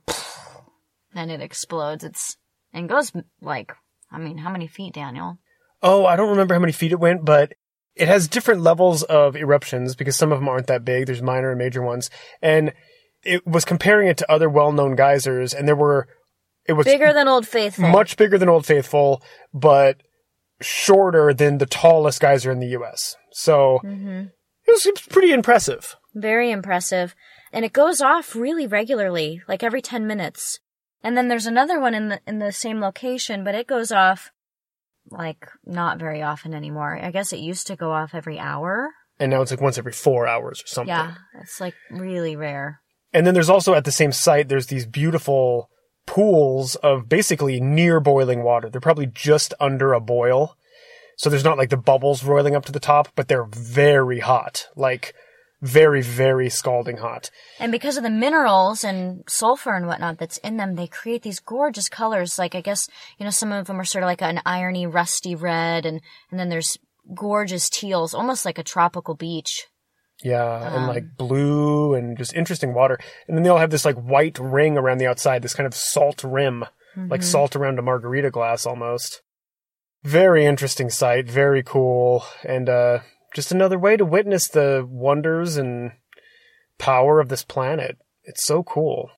then 1.14 1.30
it 1.30 1.42
explodes. 1.42 2.04
It's, 2.04 2.38
and 2.74 2.90
goes 2.90 3.12
like, 3.42 3.74
I 4.12 4.18
mean, 4.20 4.38
how 4.38 4.52
many 4.52 4.68
feet, 4.68 4.94
Daniel? 4.94 5.40
Oh, 5.82 6.06
I 6.06 6.16
don't 6.16 6.30
remember 6.30 6.54
how 6.54 6.60
many 6.60 6.74
feet 6.74 6.92
it 6.92 7.00
went, 7.00 7.26
but 7.26 7.54
it 7.96 8.08
has 8.08 8.28
different 8.28 8.62
levels 8.62 9.04
of 9.04 9.36
eruptions 9.36 9.96
because 9.96 10.16
some 10.16 10.32
of 10.32 10.40
them 10.40 10.50
aren't 10.50 10.68
that 10.68 10.86
big. 10.86 11.06
There's 11.06 11.22
minor 11.22 11.52
and 11.52 11.60
major 11.60 11.82
ones. 11.82 12.10
And 12.42 12.74
it 13.24 13.46
was 13.46 13.66
comparing 13.66 14.08
it 14.08 14.18
to 14.18 14.32
other 14.32 14.50
well-known 14.50 14.96
geysers 14.96 15.54
and 15.54 15.68
there 15.68 15.76
were, 15.76 16.08
it 16.66 16.74
was 16.74 16.86
Bigger 16.86 17.14
than 17.14 17.28
Old 17.28 17.48
Faithful. 17.48 17.88
much 17.90 18.18
bigger 18.18 18.38
than 18.38 18.50
Old 18.50 18.66
Faithful, 18.66 19.22
but 19.54 20.02
shorter 20.62 21.34
than 21.34 21.58
the 21.58 21.66
tallest 21.66 22.22
geyser 22.22 22.52
in 22.52 22.60
the 22.60 22.68
U.S. 22.68 23.16
So 23.32 23.80
hmm 23.82 24.26
it, 24.66 24.72
was, 24.72 24.86
it 24.86 24.94
was 24.94 25.08
pretty 25.08 25.32
impressive. 25.34 25.96
Very 26.14 26.52
impressive. 26.52 27.16
And 27.52 27.66
it 27.66 27.74
goes 27.74 28.02
off 28.02 28.36
really 28.36 28.66
regularly, 28.66 29.42
like 29.48 29.62
every 29.62 29.82
10 29.82 30.08
minutes. 30.08 30.60
And 31.04 31.18
then 31.18 31.28
there's 31.28 31.46
another 31.46 31.80
one 31.82 31.94
in 31.94 32.08
the, 32.10 32.22
in 32.26 32.40
the 32.40 32.52
same 32.54 32.80
location, 32.80 33.44
but 33.44 33.56
it 33.56 33.68
goes 33.68 33.92
off 33.92 34.32
like 35.10 35.48
not 35.66 36.00
very 36.00 36.22
often 36.22 36.54
anymore. 36.54 36.98
I 37.02 37.12
guess 37.12 37.34
it 37.34 37.40
used 37.40 37.68
to 37.68 37.76
go 37.76 37.92
off 37.92 38.16
every 38.16 38.40
hour. 38.40 38.90
And 39.20 39.30
now 39.30 39.42
it's 39.42 39.52
like 39.52 39.62
once 39.62 39.78
every 39.78 39.92
four 39.92 40.28
hours 40.28 40.64
or 40.64 40.68
something. 40.68 40.88
Yeah, 40.96 41.16
it's 41.42 41.60
like 41.60 41.76
really 41.92 42.36
rare. 42.36 42.80
And 43.12 43.28
then 43.28 43.34
there's 43.34 43.50
also 43.50 43.74
at 43.74 43.84
the 43.86 43.92
same 43.92 44.12
site, 44.12 44.48
there's 44.50 44.68
these 44.68 44.86
beautiful 44.86 45.70
pools 46.06 46.76
of 46.76 47.10
basically 47.10 47.60
near 47.60 48.00
boiling 48.00 48.44
water. 48.44 48.70
They're 48.70 48.82
probably 48.82 49.08
just 49.08 49.54
under 49.60 49.94
a 49.94 50.00
boil. 50.00 50.58
So 51.18 51.30
there's 51.30 51.44
not 51.44 51.58
like 51.58 51.70
the 51.70 51.78
bubbles 51.78 52.24
roiling 52.24 52.56
up 52.56 52.66
to 52.66 52.72
the 52.72 52.80
top, 52.80 53.10
but 53.16 53.28
they're 53.28 53.46
very 53.46 54.20
hot. 54.20 54.68
Like 54.76 55.14
very, 55.64 56.02
very 56.02 56.50
scalding 56.50 56.98
hot. 56.98 57.32
And 57.58 57.72
because 57.72 57.96
of 57.96 58.04
the 58.04 58.10
minerals 58.10 58.84
and 58.84 59.24
sulfur 59.28 59.74
and 59.74 59.88
whatnot 59.88 60.18
that's 60.18 60.38
in 60.40 60.58
them, 60.58 60.76
they 60.76 60.88
create 60.88 61.22
these 61.22 61.40
gorgeous 61.40 61.88
colors. 61.88 62.38
Like 62.38 62.54
I 62.54 62.62
guess, 62.62 62.88
you 63.18 63.24
know, 63.24 63.30
some 63.30 63.54
of 63.54 63.68
them 63.68 63.80
are 63.80 63.86
sort 63.86 64.04
of 64.04 64.08
like 64.08 64.22
an 64.22 64.42
irony 64.46 64.86
rusty 64.86 65.36
red 65.36 65.86
and, 65.86 66.02
and 66.30 66.40
then 66.40 66.50
there's 66.50 66.78
gorgeous 67.16 67.70
teals, 67.70 68.14
almost 68.14 68.46
like 68.46 68.58
a 68.58 68.64
tropical 68.64 69.16
beach. 69.16 69.68
Yeah, 70.24 70.68
and 70.68 70.76
Um, 70.84 70.88
like 70.88 71.18
blue 71.18 71.94
and 71.94 72.18
just 72.18 72.34
interesting 72.34 72.74
water. 72.74 72.98
And 73.28 73.36
then 73.38 73.44
they 73.44 73.50
all 73.50 73.58
have 73.60 73.72
this 73.72 73.86
like 73.86 73.98
white 73.98 74.40
ring 74.40 74.78
around 74.78 74.98
the 75.00 75.08
outside, 75.08 75.42
this 75.42 75.54
kind 75.54 75.68
of 75.68 75.76
salt 75.76 76.24
rim, 76.24 76.66
like 76.96 77.22
Mhm. 77.22 77.24
salt 77.26 77.56
around 77.56 77.78
a 77.80 77.82
margarita 77.82 78.32
glass 78.32 78.66
almost. 78.66 79.22
Very 80.04 80.46
interesting 80.46 80.90
sight, 80.90 81.30
very 81.30 81.64
cool, 81.64 82.24
and 82.44 82.70
uh 82.70 83.00
just 83.36 83.52
another 83.52 83.80
way 83.80 83.98
to 83.98 84.06
witness 84.06 84.48
the 84.48 84.86
wonders 84.90 85.58
and 85.58 85.92
power 86.78 87.20
of 87.20 87.30
this 87.30 87.44
planet. 87.44 87.98
It's 88.24 88.46
so 88.46 88.64
cool. 88.64 89.12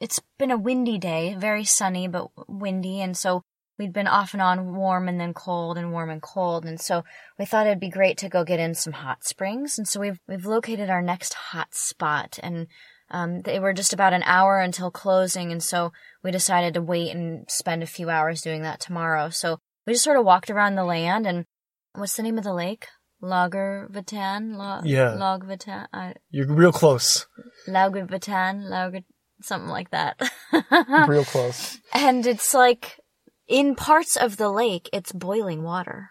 it's 0.00 0.20
been 0.38 0.52
a 0.52 0.56
windy 0.56 0.96
day, 0.96 1.34
very 1.36 1.64
sunny 1.64 2.06
but 2.06 2.28
windy, 2.48 3.00
and 3.00 3.16
so 3.16 3.42
we'd 3.78 3.92
been 3.92 4.06
off 4.08 4.32
and 4.32 4.42
on 4.42 4.74
warm 4.74 5.08
and 5.08 5.20
then 5.20 5.32
cold 5.34 5.78
and 5.78 5.92
warm 5.92 6.10
and 6.10 6.20
cold, 6.22 6.64
and 6.64 6.80
so 6.80 7.04
we 7.38 7.44
thought 7.44 7.66
it'd 7.66 7.80
be 7.80 7.88
great 7.90 8.18
to 8.18 8.28
go 8.28 8.44
get 8.44 8.60
in 8.60 8.74
some 8.74 8.92
hot 8.92 9.24
springs, 9.24 9.78
and 9.78 9.86
so 9.88 10.00
we've 10.00 10.18
we've 10.28 10.46
located 10.46 10.90
our 10.90 11.02
next 11.02 11.34
hot 11.34 11.74
spot, 11.74 12.38
and 12.42 12.66
um, 13.10 13.40
they 13.42 13.58
were 13.58 13.72
just 13.72 13.92
about 13.92 14.12
an 14.12 14.22
hour 14.24 14.60
until 14.60 14.90
closing, 14.90 15.50
and 15.52 15.62
so 15.62 15.92
we 16.22 16.30
decided 16.30 16.74
to 16.74 16.82
wait 16.82 17.14
and 17.14 17.46
spend 17.48 17.82
a 17.82 17.86
few 17.86 18.10
hours 18.10 18.42
doing 18.42 18.62
that 18.62 18.80
tomorrow. 18.80 19.30
So 19.30 19.58
we 19.86 19.94
just 19.94 20.04
sort 20.04 20.18
of 20.18 20.24
walked 20.24 20.50
around 20.50 20.74
the 20.74 20.84
land, 20.84 21.26
and 21.26 21.44
what's 21.94 22.16
the 22.16 22.22
name 22.22 22.36
of 22.38 22.44
the 22.44 22.52
lake? 22.52 22.86
Lager 23.20 23.88
Vatan? 23.92 24.56
La- 24.56 24.82
Yeah. 24.84 25.14
Log 25.14 25.44
Vatan? 25.44 25.86
I 25.92 26.14
You're 26.30 26.46
real 26.46 26.70
close. 26.72 27.26
Lager 27.66 28.06
Vatan? 28.06 28.68
Lager, 28.68 29.00
something 29.42 29.70
like 29.70 29.90
that. 29.90 30.20
real 31.08 31.24
close. 31.24 31.78
and 31.92 32.26
it's 32.26 32.54
like 32.54 33.00
in 33.48 33.74
parts 33.74 34.16
of 34.16 34.36
the 34.36 34.50
lake 34.50 34.88
it's 34.92 35.12
boiling 35.12 35.62
water 35.62 36.10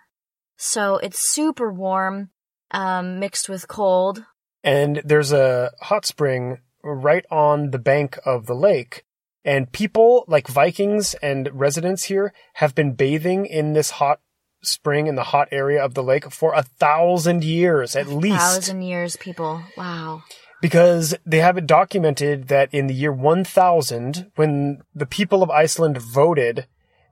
so 0.58 0.98
it's 0.98 1.34
super 1.34 1.72
warm 1.72 2.30
um, 2.72 3.20
mixed 3.20 3.48
with 3.48 3.68
cold 3.68 4.26
and 4.64 5.02
there's 5.06 5.32
a 5.32 5.72
hot 5.82 6.06
spring 6.06 6.58
right 6.84 7.26
on 7.32 7.72
the 7.72 7.80
bank 7.80 8.20
of 8.26 8.46
the 8.46 8.54
lake. 8.54 9.04
And 9.44 9.72
people 9.72 10.26
like 10.28 10.48
Vikings 10.48 11.14
and 11.16 11.50
residents 11.54 12.06
here 12.06 12.34
have 12.56 12.76
been 12.76 12.94
bathing 12.94 13.46
in 13.46 13.74
this 13.74 13.92
hot 13.92 14.20
spring 14.62 15.08
in 15.08 15.16
the 15.16 15.24
hot 15.24 15.48
area 15.52 15.84
of 15.84 15.94
the 15.94 16.04
lake 16.04 16.30
for 16.32 16.54
a 16.54 16.64
thousand 16.64 17.44
years 17.44 17.96
at 17.96 18.08
least. 18.08 18.38
thousand 18.38 18.82
years 18.82 19.16
people 19.16 19.64
wow 19.78 20.24
Because 20.62 21.16
they 21.26 21.38
have 21.38 21.58
it 21.58 21.68
documented 21.68 22.48
that 22.48 22.74
in 22.74 22.88
the 22.88 22.94
year 22.94 23.14
1000, 23.14 24.32
when 24.36 24.82
the 24.94 25.06
people 25.06 25.44
of 25.44 25.52
Iceland 25.52 26.00
voted 26.00 26.66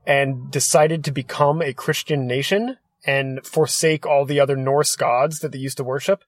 and 0.05 0.51
decided 0.51 1.03
to 1.03 1.11
become 1.11 1.61
a 1.61 1.73
Christian 1.73 2.27
nation 2.27 2.77
and 3.05 3.45
forsake 3.45 4.05
all 4.05 4.25
the 4.25 4.39
other 4.39 4.55
Norse 4.55 4.95
gods 4.95 5.39
that 5.39 5.51
they 5.51 5.57
used 5.57 5.77
to 5.77 5.83
worship. 5.83 6.23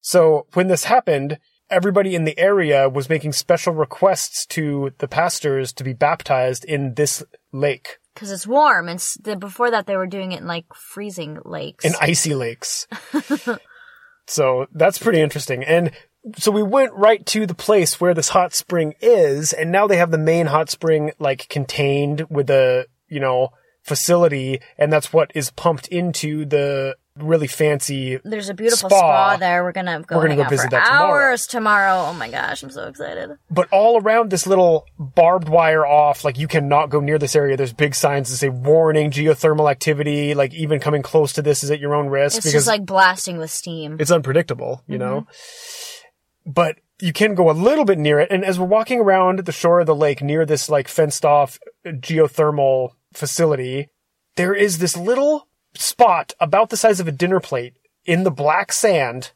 So 0.00 0.46
when 0.54 0.68
this 0.68 0.84
happened, 0.84 1.38
everybody 1.70 2.14
in 2.14 2.24
the 2.24 2.38
area 2.38 2.88
was 2.88 3.08
making 3.08 3.32
special 3.32 3.72
requests 3.72 4.44
to 4.46 4.92
the 4.98 5.08
pastors 5.08 5.72
to 5.74 5.84
be 5.84 5.92
baptized 5.92 6.64
in 6.64 6.94
this 6.94 7.22
lake, 7.52 7.98
because 8.14 8.30
it's 8.30 8.46
warm 8.46 8.88
and 8.88 9.02
before 9.38 9.70
that 9.70 9.86
they 9.86 9.96
were 9.96 10.06
doing 10.06 10.32
it 10.32 10.40
in 10.40 10.46
like 10.46 10.66
freezing 10.74 11.38
lakes 11.44 11.84
in 11.84 11.94
icy 12.00 12.34
lakes. 12.34 12.86
so 14.26 14.66
that's 14.72 14.98
pretty 14.98 15.20
interesting. 15.20 15.64
And 15.64 15.92
so 16.36 16.50
we 16.50 16.62
went 16.62 16.92
right 16.92 17.24
to 17.26 17.46
the 17.46 17.54
place 17.54 18.00
where 18.00 18.12
this 18.12 18.28
hot 18.30 18.52
spring 18.52 18.94
is, 19.00 19.52
and 19.52 19.72
now 19.72 19.86
they 19.86 19.96
have 19.96 20.10
the 20.10 20.18
main 20.18 20.46
hot 20.46 20.68
spring 20.68 21.12
like 21.18 21.48
contained 21.48 22.26
with 22.28 22.50
a, 22.50 22.86
you 23.10 23.20
know, 23.20 23.50
facility, 23.82 24.60
and 24.78 24.92
that's 24.92 25.12
what 25.12 25.30
is 25.34 25.50
pumped 25.50 25.88
into 25.88 26.44
the 26.44 26.96
really 27.16 27.48
fancy 27.48 28.18
there's 28.24 28.48
a 28.48 28.54
beautiful 28.54 28.88
Spa. 28.88 28.98
spa, 28.98 29.36
there 29.36 29.62
we're 29.62 29.72
gonna 29.72 30.00
go 30.06 30.16
We're 30.16 30.28
gonna 30.28 30.42
go 30.42 30.48
visit 30.48 30.70
that 30.70 30.86
tomorrow. 30.86 31.22
hours 31.24 31.46
tomorrow 31.46 32.06
oh 32.06 32.14
my 32.14 32.30
gosh 32.30 32.62
i'm 32.62 32.70
so 32.70 32.86
excited 32.86 33.30
but 33.50 33.68
all 33.72 34.00
around 34.00 34.30
this 34.30 34.46
little 34.46 34.86
barbed 34.98 35.48
wire 35.48 35.84
off, 35.84 36.24
like 36.24 36.38
you 36.38 36.48
cannot 36.48 36.88
go 36.88 37.00
near 37.00 37.18
this 37.18 37.36
area. 37.36 37.56
There's 37.56 37.72
big 37.72 37.94
signs 37.94 38.30
that 38.30 38.36
say 38.36 38.48
warning, 38.48 39.10
geothermal 39.10 39.70
activity, 39.70 40.34
like 40.34 40.54
even 40.54 40.80
coming 40.80 41.02
close 41.02 41.32
to 41.34 41.42
this 41.42 41.62
is 41.62 41.70
at 41.70 41.80
your 41.80 41.94
own 41.94 42.08
risk 42.08 42.38
it's 42.38 42.46
because 42.46 42.52
just 42.64 42.66
like 42.68 42.86
blasting 42.86 43.36
with 43.38 43.50
steam 43.50 43.96
it's 44.00 44.10
unpredictable, 44.10 44.82
you 44.86 44.98
know? 44.98 45.22
Mm-hmm. 45.22 46.50
But 46.52 46.76
you 47.00 47.12
can 47.12 47.34
go 47.34 47.50
a 47.50 47.52
little 47.52 47.84
bit 47.84 47.98
near 47.98 48.20
it. 48.20 48.30
And 48.30 48.44
as 48.44 48.58
we're 48.58 48.66
walking 48.66 49.00
around 49.00 49.40
the 49.40 49.52
shore 49.52 49.80
of 49.80 49.86
the 49.86 49.94
lake 49.94 50.22
near 50.22 50.44
this 50.44 50.68
like 50.68 50.88
fenced 50.88 51.24
off 51.24 51.58
geothermal 51.86 52.90
facility, 53.12 53.88
there 54.36 54.54
is 54.54 54.78
this 54.78 54.96
little 54.96 55.48
spot 55.74 56.32
about 56.40 56.70
the 56.70 56.76
size 56.76 57.00
of 57.00 57.08
a 57.08 57.12
dinner 57.12 57.40
plate 57.40 57.74
in 58.04 58.24
the 58.24 58.30
black 58.30 58.72
sand 58.72 59.32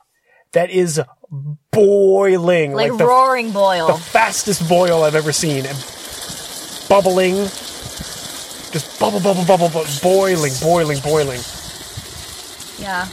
that 0.52 0.70
is 0.70 1.00
boiling 1.70 2.72
like, 2.72 2.90
like, 2.90 2.98
the 2.98 3.06
roaring 3.06 3.50
boil 3.50 3.88
the 3.88 3.94
fastest 3.94 4.68
boil 4.68 5.02
I've 5.02 5.14
ever 5.14 5.32
seen. 5.32 5.66
And 5.66 5.76
bubbling. 6.88 7.34
Just 8.72 8.98
bubble, 8.98 9.20
bubble, 9.20 9.44
bubble, 9.44 9.68
bubble, 9.68 9.90
boiling, 10.02 10.52
boiling, 10.60 10.98
boiling. 11.00 11.40
yeah 12.78 13.06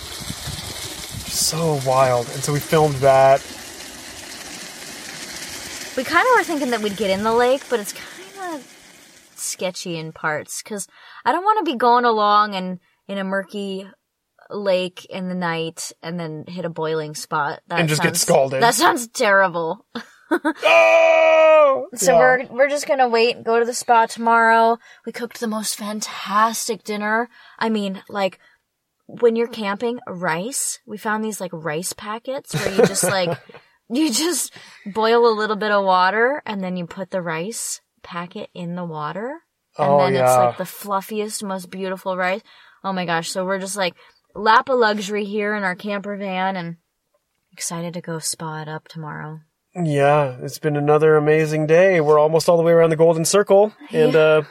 So 1.28 1.80
wild. 1.86 2.28
And 2.30 2.44
so 2.44 2.54
we 2.54 2.60
filmed 2.60 2.96
that. 2.96 3.42
We 5.98 6.04
kind 6.04 6.26
of 6.26 6.38
were 6.38 6.44
thinking 6.44 6.70
that 6.72 6.82
we'd 6.82 6.96
get 6.96 7.10
in 7.10 7.24
the 7.24 7.34
lake, 7.34 7.64
but 7.70 7.80
it's 7.80 7.94
kind 7.94 8.56
of 8.56 9.32
sketchy 9.36 9.98
in 9.98 10.14
parts 10.14 10.62
because 10.64 10.88
I 11.26 11.32
don't 11.32 11.44
want 11.44 11.66
to 11.66 11.72
be 11.72 11.78
going 11.78 12.06
along 12.06 12.56
and 12.56 12.80
in 13.08 13.18
a 13.18 13.24
murky 13.24 13.90
lake 14.50 15.06
in 15.10 15.28
the 15.28 15.36
night 15.36 15.92
and 16.02 16.20
then 16.20 16.46
hit 16.48 16.64
a 16.66 16.70
boiling 16.70 17.14
spot. 17.16 17.62
That 17.68 17.80
And 17.80 17.90
just 17.90 18.02
get 18.02 18.16
scalded. 18.16 18.62
That 18.64 18.76
sounds 18.76 19.08
terrible. 19.08 19.86
Oh! 20.64 21.88
So 21.96 22.14
Yeah. 22.14 22.20
we're 22.20 22.46
we're 22.52 22.70
just 22.70 22.88
gonna 22.88 23.10
wait, 23.10 23.44
go 23.44 23.60
to 23.60 23.66
the 23.66 23.74
spa 23.74 24.06
tomorrow. 24.06 24.78
We 25.06 25.12
cooked 25.12 25.42
the 25.42 25.48
most 25.48 25.76
fantastic 25.76 26.84
dinner. 26.86 27.30
I 27.60 27.68
mean, 27.68 28.02
like 28.08 28.40
when 29.08 29.36
you're 29.36 29.48
camping, 29.48 30.00
rice. 30.08 30.80
We 30.86 30.98
found 30.98 31.22
these 31.24 31.42
like 31.42 31.52
rice 31.54 31.92
packets 31.92 32.54
where 32.56 32.74
you 32.74 32.86
just 32.88 33.04
like 33.04 33.38
you 33.92 34.12
just 34.12 34.54
boil 34.86 35.28
a 35.28 35.34
little 35.38 35.56
bit 35.56 35.72
of 35.72 35.84
water 35.86 36.42
and 36.46 36.64
then 36.64 36.78
you 36.78 36.86
put 36.88 37.12
the 37.12 37.22
rice 37.22 37.82
packet 38.04 38.50
in 38.54 38.76
the 38.76 38.86
water. 38.86 39.42
And 39.78 39.88
Oh, 39.90 39.98
then 40.00 40.16
it's 40.16 40.36
like 40.36 40.58
the 40.58 40.64
fluffiest, 40.66 41.44
most 41.44 41.70
beautiful 41.70 42.18
rice. 42.18 42.42
Oh 42.84 42.94
my 42.94 43.06
gosh. 43.06 43.30
So 43.30 43.46
we're 43.46 43.60
just 43.60 43.78
like 43.78 43.94
lap 44.36 44.70
of 44.70 44.80
luxury 44.80 45.26
here 45.26 45.56
in 45.56 45.64
our 45.64 45.76
camper 45.76 46.18
van 46.18 46.56
and 46.56 46.78
excited 47.52 47.94
to 47.94 48.02
go 48.02 48.20
spa 48.20 48.62
it 48.62 48.68
up 48.68 48.88
tomorrow. 48.88 49.40
Yeah, 49.74 50.36
it's 50.42 50.60
been 50.60 50.76
another 50.76 51.16
amazing 51.16 51.68
day. 51.68 52.02
We're 52.02 52.20
almost 52.20 52.50
all 52.50 52.58
the 52.58 52.64
way 52.64 52.74
around 52.74 52.90
the 52.90 52.98
Golden 52.98 53.24
Circle, 53.24 53.74
and 53.92 54.14
uh, 54.14 54.42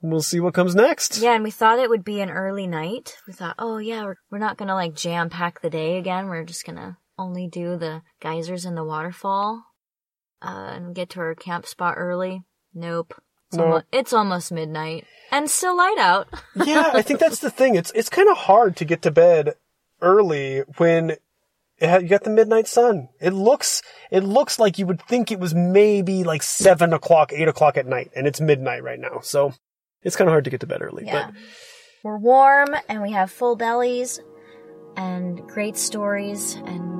we'll 0.00 0.22
see 0.22 0.38
what 0.38 0.54
comes 0.54 0.76
next. 0.76 1.18
Yeah, 1.18 1.34
and 1.34 1.42
we 1.42 1.50
thought 1.50 1.80
it 1.80 1.90
would 1.90 2.04
be 2.04 2.20
an 2.20 2.30
early 2.30 2.68
night. 2.68 3.16
We 3.26 3.32
thought, 3.32 3.56
oh 3.58 3.78
yeah, 3.78 4.04
we're, 4.04 4.14
we're 4.30 4.38
not 4.38 4.56
gonna 4.56 4.76
like 4.76 4.94
jam 4.94 5.30
pack 5.30 5.60
the 5.62 5.70
day 5.70 5.98
again. 5.98 6.28
We're 6.28 6.44
just 6.44 6.64
gonna 6.64 6.96
only 7.18 7.48
do 7.48 7.76
the 7.76 8.02
geysers 8.20 8.64
and 8.64 8.76
the 8.76 8.84
waterfall, 8.84 9.64
uh, 10.42 10.70
and 10.74 10.94
get 10.94 11.10
to 11.10 11.20
our 11.20 11.34
camp 11.34 11.66
spot 11.66 11.94
early. 11.96 12.42
Nope. 12.74 13.14
It's, 13.48 13.56
No. 13.56 13.64
almo- 13.64 13.82
it's 13.92 14.12
almost 14.12 14.52
midnight 14.52 15.04
and 15.32 15.50
still 15.50 15.76
light 15.76 15.96
out. 15.98 16.28
yeah, 16.66 16.90
I 16.92 17.02
think 17.02 17.18
that's 17.18 17.40
the 17.40 17.50
thing. 17.50 17.74
It's 17.76 17.90
it's 17.94 18.08
kind 18.10 18.28
of 18.28 18.36
hard 18.36 18.76
to 18.76 18.84
get 18.84 19.02
to 19.02 19.10
bed 19.10 19.54
early 20.02 20.60
when 20.76 21.12
it 21.78 21.88
ha- 21.88 21.96
you 21.98 22.08
got 22.08 22.24
the 22.24 22.30
midnight 22.30 22.68
sun. 22.68 23.08
It 23.20 23.32
looks 23.32 23.82
it 24.10 24.22
looks 24.22 24.58
like 24.58 24.78
you 24.78 24.86
would 24.86 25.00
think 25.02 25.32
it 25.32 25.40
was 25.40 25.54
maybe 25.54 26.24
like 26.24 26.42
seven 26.42 26.92
o'clock, 26.92 27.32
eight 27.32 27.48
o'clock 27.48 27.76
at 27.78 27.86
night, 27.86 28.10
and 28.14 28.26
it's 28.26 28.40
midnight 28.40 28.82
right 28.84 29.00
now. 29.00 29.20
So 29.22 29.54
it's 30.02 30.14
kind 30.14 30.28
of 30.28 30.32
hard 30.32 30.44
to 30.44 30.50
get 30.50 30.60
to 30.60 30.66
bed 30.66 30.82
early. 30.82 31.06
yeah. 31.06 31.30
We're 32.04 32.18
warm 32.18 32.68
and 32.88 33.02
we 33.02 33.12
have 33.12 33.30
full 33.30 33.56
bellies 33.56 34.20
and 34.96 35.40
great 35.48 35.76
stories, 35.76 36.54
and 36.54 36.97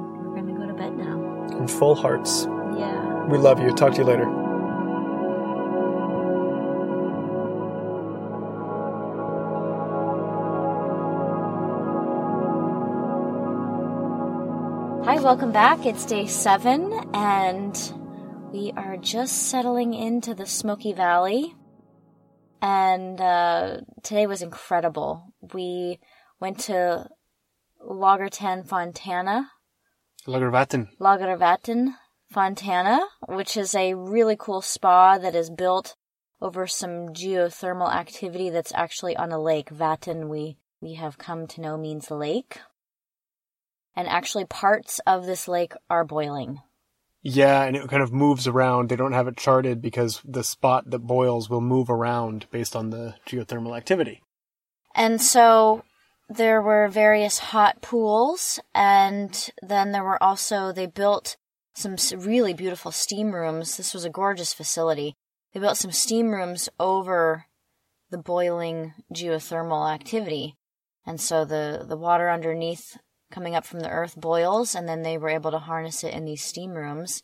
full 1.68 1.94
hearts. 1.94 2.46
Yeah. 2.76 3.26
We 3.26 3.38
love 3.38 3.60
you. 3.60 3.72
Talk 3.72 3.92
to 3.92 3.98
you 3.98 4.04
later. 4.04 4.24
Hi, 15.04 15.20
welcome 15.20 15.52
back. 15.52 15.86
It's 15.86 16.04
day 16.04 16.26
seven, 16.26 16.92
and 17.14 17.74
we 18.52 18.72
are 18.76 18.96
just 18.96 19.48
settling 19.48 19.94
into 19.94 20.34
the 20.34 20.46
Smoky 20.46 20.92
Valley. 20.92 21.54
And 22.60 23.20
uh, 23.20 23.78
today 24.02 24.26
was 24.26 24.42
incredible. 24.42 25.32
We 25.54 25.98
went 26.40 26.58
to 26.60 27.08
Loggerton 27.82 28.66
Fontana, 28.68 29.50
Laugarvatn. 30.28 30.88
Laugarvatn 31.00 31.94
Fontana, 32.30 33.00
which 33.28 33.56
is 33.56 33.74
a 33.74 33.94
really 33.94 34.36
cool 34.38 34.60
spa 34.60 35.16
that 35.16 35.34
is 35.34 35.48
built 35.48 35.96
over 36.42 36.66
some 36.66 37.08
geothermal 37.08 37.90
activity 37.90 38.50
that's 38.50 38.72
actually 38.74 39.16
on 39.16 39.32
a 39.32 39.40
lake. 39.40 39.70
Vatten, 39.70 40.28
we, 40.28 40.58
we 40.82 40.94
have 40.94 41.16
come 41.16 41.46
to 41.46 41.62
know 41.62 41.78
means 41.78 42.10
lake. 42.10 42.58
And 43.96 44.06
actually, 44.06 44.44
parts 44.44 45.00
of 45.06 45.24
this 45.24 45.48
lake 45.48 45.72
are 45.88 46.04
boiling. 46.04 46.60
Yeah, 47.22 47.62
and 47.64 47.74
it 47.74 47.88
kind 47.88 48.02
of 48.02 48.12
moves 48.12 48.46
around. 48.46 48.90
They 48.90 48.96
don't 48.96 49.12
have 49.12 49.28
it 49.28 49.36
charted 49.38 49.80
because 49.80 50.20
the 50.24 50.44
spot 50.44 50.90
that 50.90 51.00
boils 51.00 51.48
will 51.48 51.62
move 51.62 51.88
around 51.88 52.46
based 52.50 52.76
on 52.76 52.90
the 52.90 53.14
geothermal 53.26 53.76
activity. 53.76 54.22
And 54.94 55.22
so 55.22 55.84
there 56.28 56.60
were 56.60 56.88
various 56.88 57.38
hot 57.38 57.80
pools, 57.80 58.60
and 58.74 59.50
then 59.62 59.92
there 59.92 60.04
were 60.04 60.22
also, 60.22 60.72
they 60.72 60.86
built 60.86 61.36
some 61.74 61.96
really 62.16 62.52
beautiful 62.52 62.92
steam 62.92 63.34
rooms. 63.34 63.76
This 63.76 63.94
was 63.94 64.04
a 64.04 64.10
gorgeous 64.10 64.52
facility. 64.52 65.14
They 65.52 65.60
built 65.60 65.76
some 65.76 65.92
steam 65.92 66.30
rooms 66.30 66.68
over 66.78 67.46
the 68.10 68.18
boiling 68.18 68.94
geothermal 69.14 69.92
activity. 69.92 70.56
And 71.06 71.20
so 71.20 71.44
the, 71.44 71.84
the 71.88 71.96
water 71.96 72.28
underneath 72.28 72.98
coming 73.30 73.54
up 73.54 73.64
from 73.64 73.80
the 73.80 73.90
earth 73.90 74.16
boils, 74.16 74.74
and 74.74 74.88
then 74.88 75.02
they 75.02 75.16
were 75.16 75.28
able 75.28 75.50
to 75.52 75.58
harness 75.58 76.04
it 76.04 76.14
in 76.14 76.24
these 76.24 76.42
steam 76.42 76.72
rooms. 76.72 77.22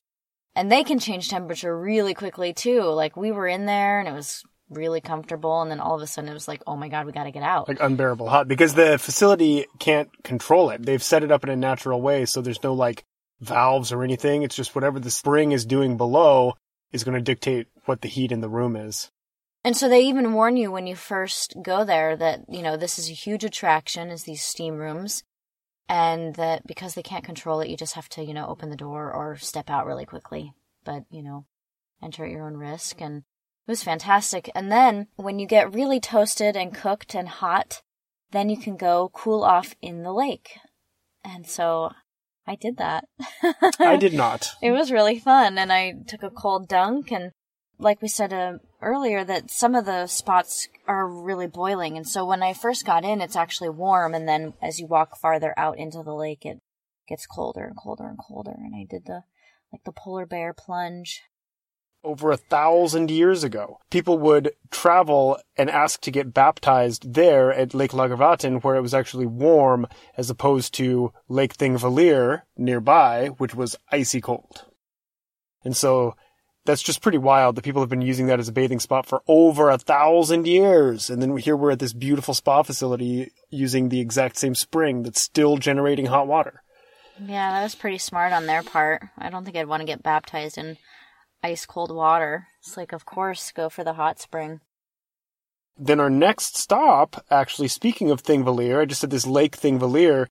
And 0.54 0.70
they 0.70 0.84
can 0.84 0.98
change 0.98 1.28
temperature 1.28 1.78
really 1.78 2.14
quickly 2.14 2.52
too. 2.52 2.82
Like 2.82 3.16
we 3.16 3.32
were 3.32 3.48
in 3.48 3.66
there 3.66 3.98
and 3.98 4.08
it 4.08 4.12
was 4.12 4.44
really 4.70 5.00
comfortable, 5.00 5.62
and 5.62 5.70
then 5.70 5.80
all 5.80 5.96
of 5.96 6.02
a 6.02 6.06
sudden 6.06 6.30
it 6.30 6.34
was 6.34 6.48
like, 6.48 6.62
oh 6.66 6.76
my 6.76 6.88
god, 6.88 7.06
we 7.06 7.12
gotta 7.12 7.30
get 7.30 7.42
out. 7.42 7.68
Like 7.68 7.80
unbearable 7.80 8.28
hot 8.28 8.48
because 8.48 8.74
the 8.74 8.98
facility 8.98 9.66
can't 9.78 10.10
control 10.22 10.70
it. 10.70 10.84
They've 10.84 11.02
set 11.02 11.22
it 11.22 11.30
up 11.30 11.44
in 11.44 11.50
a 11.50 11.56
natural 11.56 12.00
way, 12.00 12.24
so 12.24 12.40
there's 12.40 12.62
no 12.62 12.74
like 12.74 13.04
valves 13.40 13.92
or 13.92 14.02
anything. 14.02 14.42
It's 14.42 14.56
just 14.56 14.74
whatever 14.74 14.98
the 14.98 15.10
spring 15.10 15.52
is 15.52 15.66
doing 15.66 15.96
below 15.96 16.54
is 16.92 17.04
going 17.04 17.16
to 17.16 17.20
dictate 17.20 17.66
what 17.84 18.00
the 18.00 18.08
heat 18.08 18.32
in 18.32 18.40
the 18.40 18.48
room 18.48 18.76
is. 18.76 19.10
And 19.64 19.76
so 19.76 19.88
they 19.88 20.02
even 20.02 20.34
warn 20.34 20.56
you 20.56 20.70
when 20.70 20.86
you 20.86 20.94
first 20.94 21.54
go 21.62 21.84
there 21.84 22.16
that, 22.16 22.44
you 22.48 22.62
know, 22.62 22.76
this 22.76 22.98
is 22.98 23.08
a 23.08 23.14
huge 23.14 23.44
attraction 23.44 24.10
is 24.10 24.24
these 24.24 24.42
steam 24.42 24.76
rooms 24.76 25.24
and 25.88 26.34
that 26.34 26.66
because 26.66 26.94
they 26.94 27.02
can't 27.02 27.24
control 27.24 27.60
it, 27.60 27.68
you 27.68 27.76
just 27.76 27.94
have 27.94 28.08
to, 28.10 28.22
you 28.22 28.34
know, 28.34 28.46
open 28.46 28.68
the 28.68 28.76
door 28.76 29.10
or 29.12 29.36
step 29.36 29.70
out 29.70 29.86
really 29.86 30.04
quickly. 30.04 30.52
But, 30.84 31.04
you 31.10 31.22
know, 31.22 31.46
enter 32.02 32.26
at 32.26 32.30
your 32.30 32.46
own 32.46 32.58
risk 32.58 33.00
and 33.00 33.22
it 33.66 33.70
was 33.70 33.82
fantastic. 33.82 34.50
And 34.54 34.70
then 34.70 35.08
when 35.16 35.38
you 35.38 35.46
get 35.46 35.74
really 35.74 36.00
toasted 36.00 36.56
and 36.56 36.74
cooked 36.74 37.14
and 37.14 37.28
hot, 37.28 37.82
then 38.30 38.50
you 38.50 38.56
can 38.56 38.76
go 38.76 39.10
cool 39.14 39.42
off 39.42 39.74
in 39.80 40.02
the 40.02 40.12
lake. 40.12 40.58
And 41.24 41.46
so 41.46 41.92
I 42.46 42.56
did 42.56 42.76
that. 42.76 43.06
I 43.78 43.96
did 44.00 44.12
not. 44.12 44.50
It 44.62 44.72
was 44.72 44.92
really 44.92 45.18
fun, 45.18 45.56
and 45.56 45.72
I 45.72 45.94
took 46.06 46.22
a 46.22 46.30
cold 46.30 46.68
dunk, 46.68 47.10
and 47.10 47.32
like 47.78 48.02
we 48.02 48.08
said 48.08 48.32
uh, 48.32 48.58
earlier, 48.82 49.24
that 49.24 49.50
some 49.50 49.74
of 49.74 49.86
the 49.86 50.06
spots 50.06 50.68
are 50.86 51.08
really 51.08 51.46
boiling, 51.46 51.96
and 51.96 52.06
so 52.06 52.26
when 52.26 52.42
I 52.42 52.52
first 52.52 52.84
got 52.84 53.04
in, 53.04 53.22
it's 53.22 53.36
actually 53.36 53.70
warm, 53.70 54.14
and 54.14 54.28
then 54.28 54.52
as 54.60 54.78
you 54.78 54.86
walk 54.86 55.16
farther 55.16 55.54
out 55.56 55.78
into 55.78 56.02
the 56.02 56.14
lake, 56.14 56.44
it 56.44 56.58
gets 57.08 57.26
colder 57.26 57.64
and 57.64 57.76
colder 57.76 58.06
and 58.06 58.18
colder. 58.18 58.54
And 58.56 58.74
I 58.74 58.84
did 58.88 59.06
the 59.06 59.22
like 59.72 59.84
the 59.84 59.92
polar 59.92 60.26
bear 60.26 60.52
plunge. 60.52 61.22
Over 62.04 62.30
a 62.30 62.36
thousand 62.36 63.10
years 63.10 63.44
ago, 63.44 63.78
people 63.90 64.18
would 64.18 64.52
travel 64.70 65.38
and 65.56 65.70
ask 65.70 66.02
to 66.02 66.10
get 66.10 66.34
baptized 66.34 67.14
there 67.14 67.50
at 67.50 67.72
Lake 67.72 67.92
Laugarvatn, 67.92 68.62
where 68.62 68.76
it 68.76 68.82
was 68.82 68.92
actually 68.92 69.24
warm, 69.24 69.86
as 70.18 70.28
opposed 70.28 70.74
to 70.74 71.12
Lake 71.28 71.56
Thingvellir 71.56 72.42
nearby, 72.58 73.28
which 73.38 73.54
was 73.54 73.76
icy 73.90 74.20
cold. 74.20 74.66
And 75.64 75.74
so 75.74 76.14
that's 76.66 76.82
just 76.82 77.00
pretty 77.00 77.18
wild 77.18 77.56
that 77.56 77.64
people 77.64 77.82
have 77.82 77.88
been 77.88 78.02
using 78.02 78.26
that 78.26 78.38
as 78.38 78.48
a 78.48 78.52
bathing 78.52 78.80
spot 78.80 79.06
for 79.06 79.22
over 79.26 79.70
a 79.70 79.78
thousand 79.78 80.46
years. 80.46 81.10
And 81.10 81.22
then 81.22 81.36
here 81.36 81.56
we're 81.56 81.72
at 81.72 81.78
this 81.78 81.92
beautiful 81.92 82.34
spa 82.34 82.62
facility 82.62 83.30
using 83.50 83.88
the 83.88 84.00
exact 84.00 84.36
same 84.36 84.54
spring 84.54 85.02
that's 85.02 85.22
still 85.22 85.56
generating 85.56 86.06
hot 86.06 86.26
water. 86.26 86.62
Yeah, 87.18 87.52
that 87.52 87.62
was 87.62 87.74
pretty 87.74 87.98
smart 87.98 88.32
on 88.32 88.46
their 88.46 88.62
part. 88.62 89.04
I 89.16 89.30
don't 89.30 89.44
think 89.44 89.56
I'd 89.56 89.68
want 89.68 89.80
to 89.80 89.86
get 89.86 90.02
baptized 90.02 90.58
in 90.58 90.76
ice 91.44 91.66
cold 91.66 91.94
water. 91.94 92.48
It's 92.60 92.76
like, 92.76 92.92
of 92.92 93.04
course, 93.04 93.52
go 93.52 93.68
for 93.68 93.84
the 93.84 93.92
hot 93.92 94.18
spring. 94.18 94.60
Then 95.76 96.00
our 96.00 96.10
next 96.10 96.56
stop, 96.56 97.24
actually, 97.30 97.68
speaking 97.68 98.10
of 98.10 98.22
Thingvellir, 98.22 98.80
I 98.80 98.84
just 98.86 99.00
said 99.00 99.10
this 99.10 99.26
Lake 99.26 99.56
Thingvellir, 99.56 100.28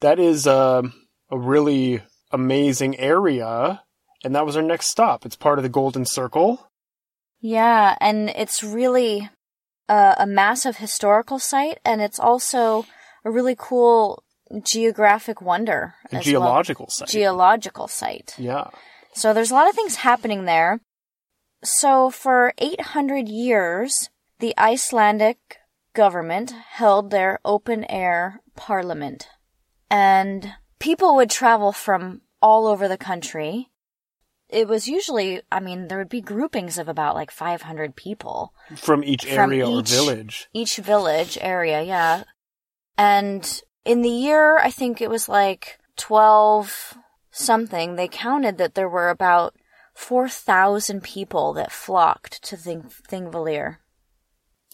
that 0.00 0.18
is 0.18 0.46
uh, 0.46 0.82
a 1.30 1.38
really 1.38 2.02
amazing 2.30 2.98
area, 2.98 3.82
and 4.24 4.34
that 4.34 4.46
was 4.46 4.56
our 4.56 4.62
next 4.62 4.90
stop. 4.90 5.26
It's 5.26 5.36
part 5.36 5.58
of 5.58 5.62
the 5.64 5.68
Golden 5.68 6.06
Circle. 6.06 6.70
Yeah, 7.40 7.96
and 8.00 8.30
it's 8.30 8.62
really 8.62 9.28
a, 9.88 10.14
a 10.18 10.26
massive 10.26 10.78
historical 10.78 11.38
site, 11.38 11.78
and 11.84 12.00
it's 12.00 12.18
also 12.18 12.86
a 13.24 13.30
really 13.30 13.56
cool 13.58 14.22
geographic 14.62 15.42
wonder. 15.42 15.94
A 16.12 16.20
geological 16.20 16.84
well. 16.84 16.90
site. 16.90 17.08
Geological 17.08 17.88
site. 17.88 18.34
yeah. 18.38 18.68
So 19.14 19.32
there's 19.32 19.50
a 19.50 19.54
lot 19.54 19.68
of 19.68 19.74
things 19.74 19.96
happening 19.96 20.44
there. 20.44 20.80
So 21.62 22.10
for 22.10 22.52
800 22.58 23.28
years, 23.28 24.10
the 24.40 24.54
Icelandic 24.58 25.38
government 25.94 26.50
held 26.50 27.10
their 27.10 27.38
open 27.44 27.84
air 27.84 28.40
parliament. 28.56 29.28
And 29.88 30.54
people 30.78 31.14
would 31.14 31.30
travel 31.30 31.72
from 31.72 32.22
all 32.42 32.66
over 32.66 32.88
the 32.88 32.98
country. 32.98 33.70
It 34.48 34.68
was 34.68 34.88
usually, 34.88 35.40
I 35.50 35.60
mean, 35.60 35.88
there 35.88 35.98
would 35.98 36.08
be 36.08 36.20
groupings 36.20 36.76
of 36.76 36.88
about 36.88 37.14
like 37.14 37.30
500 37.30 37.96
people. 37.96 38.52
From 38.76 39.02
each 39.02 39.24
From 39.24 39.52
area 39.52 39.66
each- 39.66 39.92
or 39.92 39.94
village. 39.94 40.48
Each 40.52 40.76
village 40.76 41.38
area, 41.40 41.82
yeah. 41.82 42.24
And 42.98 43.62
in 43.84 44.02
the 44.02 44.10
year, 44.10 44.58
I 44.58 44.70
think 44.70 45.00
it 45.00 45.10
was 45.10 45.28
like 45.28 45.78
12 45.96 46.98
something, 47.34 47.96
they 47.96 48.08
counted 48.08 48.58
that 48.58 48.74
there 48.74 48.88
were 48.88 49.10
about 49.10 49.54
4,000 49.94 51.02
people 51.02 51.52
that 51.54 51.72
flocked 51.72 52.42
to 52.44 52.56
Thing- 52.56 52.90
Thingvellir. 53.08 53.76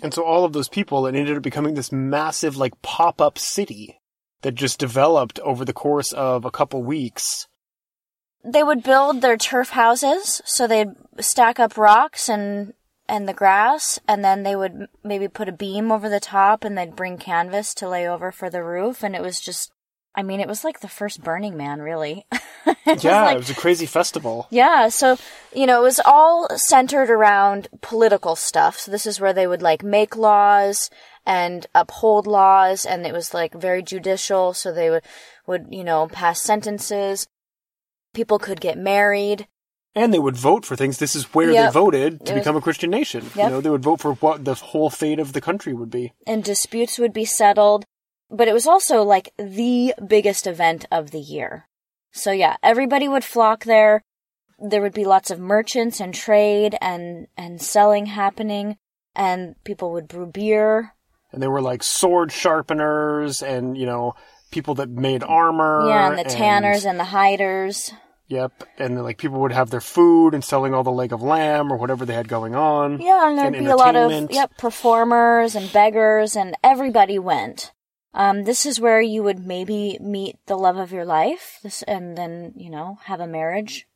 And 0.02 0.14
so 0.14 0.24
all 0.24 0.44
of 0.44 0.52
those 0.52 0.68
people, 0.68 1.06
it 1.06 1.14
ended 1.14 1.36
up 1.36 1.42
becoming 1.42 1.74
this 1.74 1.92
massive, 1.92 2.56
like, 2.56 2.80
pop 2.82 3.20
up 3.20 3.38
city 3.38 4.00
that 4.42 4.54
just 4.54 4.78
developed 4.78 5.38
over 5.40 5.64
the 5.64 5.72
course 5.72 6.12
of 6.12 6.44
a 6.44 6.50
couple 6.50 6.82
weeks. 6.82 7.46
They 8.42 8.62
would 8.62 8.82
build 8.82 9.20
their 9.20 9.36
turf 9.36 9.70
houses, 9.70 10.40
so 10.46 10.66
they'd 10.66 10.94
stack 11.18 11.60
up 11.60 11.76
rocks 11.76 12.28
and 12.28 12.72
and 13.06 13.28
the 13.28 13.34
grass, 13.34 13.98
and 14.06 14.24
then 14.24 14.44
they 14.44 14.54
would 14.54 14.86
maybe 15.02 15.26
put 15.26 15.48
a 15.48 15.52
beam 15.52 15.90
over 15.90 16.08
the 16.08 16.20
top, 16.20 16.62
and 16.62 16.78
they'd 16.78 16.94
bring 16.94 17.18
canvas 17.18 17.74
to 17.74 17.88
lay 17.88 18.08
over 18.08 18.30
for 18.30 18.48
the 18.48 18.62
roof, 18.62 19.02
and 19.02 19.16
it 19.16 19.20
was 19.20 19.40
just, 19.40 19.72
I 20.14 20.22
mean, 20.22 20.40
it 20.40 20.48
was 20.48 20.64
like 20.64 20.80
the 20.80 20.88
first 20.88 21.22
Burning 21.22 21.56
Man, 21.56 21.80
really. 21.80 22.26
It 22.66 22.76
was 22.96 23.04
Yeah, 23.04 23.22
like- 23.24 23.34
it 23.36 23.38
was 23.38 23.50
a 23.50 23.54
crazy 23.54 23.86
festival. 23.86 24.46
Yeah, 24.50 24.88
so, 24.90 25.16
you 25.54 25.66
know, 25.66 25.78
it 25.80 25.84
was 25.84 26.00
all 26.04 26.46
centered 26.56 27.08
around 27.10 27.68
political 27.80 28.36
stuff. 28.36 28.78
So 28.78 28.90
this 28.90 29.06
is 29.06 29.18
where 29.20 29.32
they 29.32 29.46
would 29.46 29.62
like 29.62 29.82
make 29.82 30.14
laws 30.16 30.90
and 31.24 31.66
uphold 31.74 32.26
laws 32.26 32.84
and 32.84 33.06
it 33.06 33.12
was 33.14 33.32
like 33.32 33.54
very 33.54 33.82
judicial, 33.82 34.52
so 34.52 34.72
they 34.72 34.90
would 34.90 35.02
would, 35.46 35.66
you 35.70 35.82
know, 35.84 36.06
pass 36.08 36.42
sentences. 36.42 37.26
People 38.14 38.38
could 38.38 38.60
get 38.60 38.76
married. 38.78 39.46
And 39.94 40.12
they 40.14 40.18
would 40.18 40.36
vote 40.36 40.64
for 40.66 40.76
things. 40.76 40.98
This 40.98 41.16
is 41.16 41.32
where 41.34 41.50
Yep. 41.50 41.72
they 41.72 41.72
voted 41.80 42.26
to 42.26 42.34
was- 42.34 42.40
become 42.42 42.56
a 42.56 42.60
Christian 42.60 42.90
nation. 42.90 43.30
You 43.34 43.48
know, 43.48 43.60
they 43.60 43.70
would 43.70 43.82
vote 43.82 44.00
for 44.00 44.14
what 44.14 44.44
the 44.44 44.54
whole 44.54 44.90
fate 44.90 45.18
of 45.18 45.32
the 45.32 45.40
country 45.40 45.72
would 45.72 45.90
be. 45.90 46.12
and 46.26 46.44
disputes 46.44 46.98
would 46.98 47.12
be 47.12 47.24
settled. 47.24 47.84
But 48.30 48.48
it 48.48 48.54
was 48.54 48.66
also 48.66 49.02
like 49.02 49.32
the 49.38 49.94
biggest 50.06 50.46
event 50.46 50.86
of 50.90 51.10
the 51.10 51.20
year. 51.20 51.66
So 52.12 52.32
yeah, 52.32 52.56
everybody 52.62 53.08
would 53.08 53.24
flock 53.24 53.64
there. 53.64 54.04
There 54.58 54.82
would 54.82 54.94
be 54.94 55.04
lots 55.04 55.30
of 55.30 55.38
merchants 55.40 56.00
and 56.00 56.14
trade 56.14 56.76
and, 56.80 57.26
and 57.36 57.60
selling 57.60 58.06
happening. 58.06 58.76
And 59.16 59.56
people 59.64 59.92
would 59.92 60.06
brew 60.06 60.26
beer. 60.26 60.94
And 61.32 61.42
they 61.42 61.48
were 61.48 61.62
like 61.62 61.82
sword 61.82 62.30
sharpeners 62.32 63.42
and, 63.42 63.76
you 63.76 63.86
know, 63.86 64.14
people 64.50 64.74
that 64.76 64.88
made 64.90 65.22
armor. 65.22 65.86
yeah, 65.88 66.08
and 66.08 66.18
the 66.18 66.24
tanners 66.24 66.84
and 66.84 66.98
the 66.98 67.04
hiders. 67.04 67.92
Yep. 68.28 68.52
And 68.78 68.96
then, 68.96 69.02
like 69.04 69.18
people 69.18 69.40
would 69.40 69.52
have 69.52 69.70
their 69.70 69.80
food 69.80 70.34
and 70.34 70.44
selling 70.44 70.72
all 70.72 70.84
the 70.84 70.90
leg 70.90 71.12
of 71.12 71.20
lamb 71.22 71.72
or 71.72 71.76
whatever 71.76 72.04
they 72.06 72.14
had 72.14 72.28
going 72.28 72.54
on. 72.54 73.00
Yeah, 73.00 73.28
and 73.28 73.38
there'd 73.38 73.54
And 73.54 73.66
be 73.66 73.70
a 73.70 73.76
lot 73.76 73.96
of 73.96 74.30
yep 74.30 74.56
performers 74.56 75.56
and 75.56 75.72
beggars, 75.72 76.36
and 76.36 76.56
everybody 76.62 77.18
went. 77.18 77.72
Um, 78.12 78.44
this 78.44 78.66
is 78.66 78.80
where 78.80 79.00
you 79.00 79.22
would 79.22 79.46
maybe 79.46 79.96
meet 80.00 80.36
the 80.46 80.56
love 80.56 80.76
of 80.76 80.92
your 80.92 81.04
life, 81.04 81.58
this, 81.62 81.82
and 81.84 82.16
then 82.16 82.52
you 82.56 82.70
know 82.70 82.98
have 83.04 83.20
a 83.20 83.26
marriage 83.26 83.86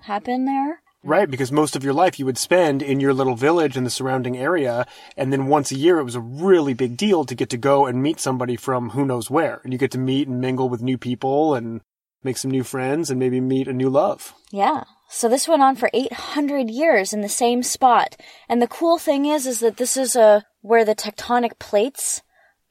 happen 0.00 0.44
there. 0.44 0.82
Right, 1.02 1.30
because 1.30 1.52
most 1.52 1.76
of 1.76 1.84
your 1.84 1.92
life 1.92 2.18
you 2.18 2.26
would 2.26 2.38
spend 2.38 2.82
in 2.82 2.98
your 2.98 3.14
little 3.14 3.36
village 3.36 3.76
in 3.76 3.84
the 3.84 3.90
surrounding 3.90 4.36
area, 4.36 4.86
and 5.16 5.32
then 5.32 5.46
once 5.46 5.70
a 5.70 5.76
year 5.76 5.98
it 5.98 6.04
was 6.04 6.16
a 6.16 6.20
really 6.20 6.74
big 6.74 6.96
deal 6.96 7.24
to 7.24 7.34
get 7.34 7.50
to 7.50 7.56
go 7.56 7.86
and 7.86 8.02
meet 8.02 8.18
somebody 8.18 8.56
from 8.56 8.90
who 8.90 9.04
knows 9.04 9.30
where. 9.30 9.60
And 9.62 9.72
you 9.72 9.78
get 9.78 9.92
to 9.92 9.98
meet 9.98 10.26
and 10.26 10.40
mingle 10.40 10.68
with 10.68 10.82
new 10.82 10.98
people 10.98 11.54
and 11.54 11.80
make 12.24 12.36
some 12.36 12.50
new 12.50 12.64
friends 12.64 13.08
and 13.08 13.20
maybe 13.20 13.40
meet 13.40 13.68
a 13.68 13.72
new 13.72 13.88
love. 13.88 14.34
Yeah. 14.50 14.84
So 15.08 15.28
this 15.28 15.46
went 15.46 15.62
on 15.62 15.76
for 15.76 15.88
800 15.94 16.68
years 16.68 17.12
in 17.12 17.20
the 17.20 17.28
same 17.28 17.62
spot. 17.62 18.16
And 18.48 18.60
the 18.60 18.66
cool 18.66 18.98
thing 18.98 19.26
is 19.26 19.46
is 19.46 19.60
that 19.60 19.76
this 19.76 19.96
is 19.96 20.16
a 20.16 20.44
where 20.60 20.84
the 20.84 20.96
tectonic 20.96 21.60
plates 21.60 22.22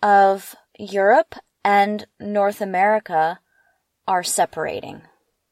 of 0.04 0.56
Europe 0.80 1.36
and 1.64 2.06
North 2.20 2.62
America 2.62 3.40
are 4.08 4.24
separating. 4.24 5.02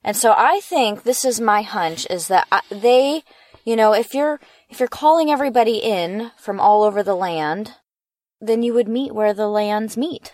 And 0.03 0.15
so 0.15 0.33
I 0.37 0.59
think 0.61 1.03
this 1.03 1.23
is 1.23 1.39
my 1.39 1.61
hunch 1.61 2.05
is 2.09 2.27
that 2.27 2.47
I, 2.51 2.61
they, 2.69 3.23
you 3.63 3.75
know, 3.75 3.93
if 3.93 4.13
you're 4.13 4.39
if 4.69 4.79
you're 4.79 4.89
calling 4.89 5.31
everybody 5.31 5.77
in 5.77 6.31
from 6.37 6.59
all 6.59 6.83
over 6.83 7.03
the 7.03 7.15
land, 7.15 7.75
then 8.41 8.63
you 8.63 8.73
would 8.73 8.87
meet 8.87 9.15
where 9.15 9.33
the 9.33 9.47
lands 9.47 9.95
meet, 9.95 10.33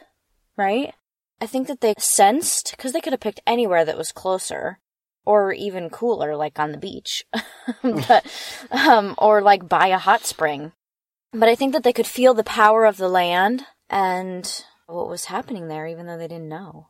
right? 0.58 0.94
I 1.40 1.46
think 1.46 1.68
that 1.68 1.82
they 1.82 1.94
sensed 1.98 2.72
because 2.72 2.92
they 2.92 3.02
could 3.02 3.14
have 3.14 3.20
picked 3.20 3.42
anywhere 3.46 3.86
that 3.86 3.98
was 3.98 4.12
closer 4.12 4.80
or 5.26 5.54
even 5.54 5.90
cooler 5.90 6.36
like 6.36 6.60
on 6.60 6.72
the 6.72 6.78
beach. 6.78 7.24
but 7.84 8.26
um 8.72 9.14
or 9.18 9.42
like 9.42 9.70
by 9.70 9.88
a 9.88 9.98
hot 10.00 10.26
spring. 10.26 10.72
But 11.32 11.48
I 11.48 11.54
think 11.54 11.74
that 11.74 11.84
they 11.84 11.94
could 11.94 12.08
feel 12.08 12.34
the 12.34 12.44
power 12.44 12.86
of 12.86 12.98
the 12.98 13.08
land 13.10 13.66
and 13.88 14.66
what 14.90 15.08
was 15.08 15.26
happening 15.26 15.68
there 15.68 15.88
even 15.88 16.06
though 16.06 16.18
they 16.18 16.28
didn't 16.28 16.50
know. 16.50 16.88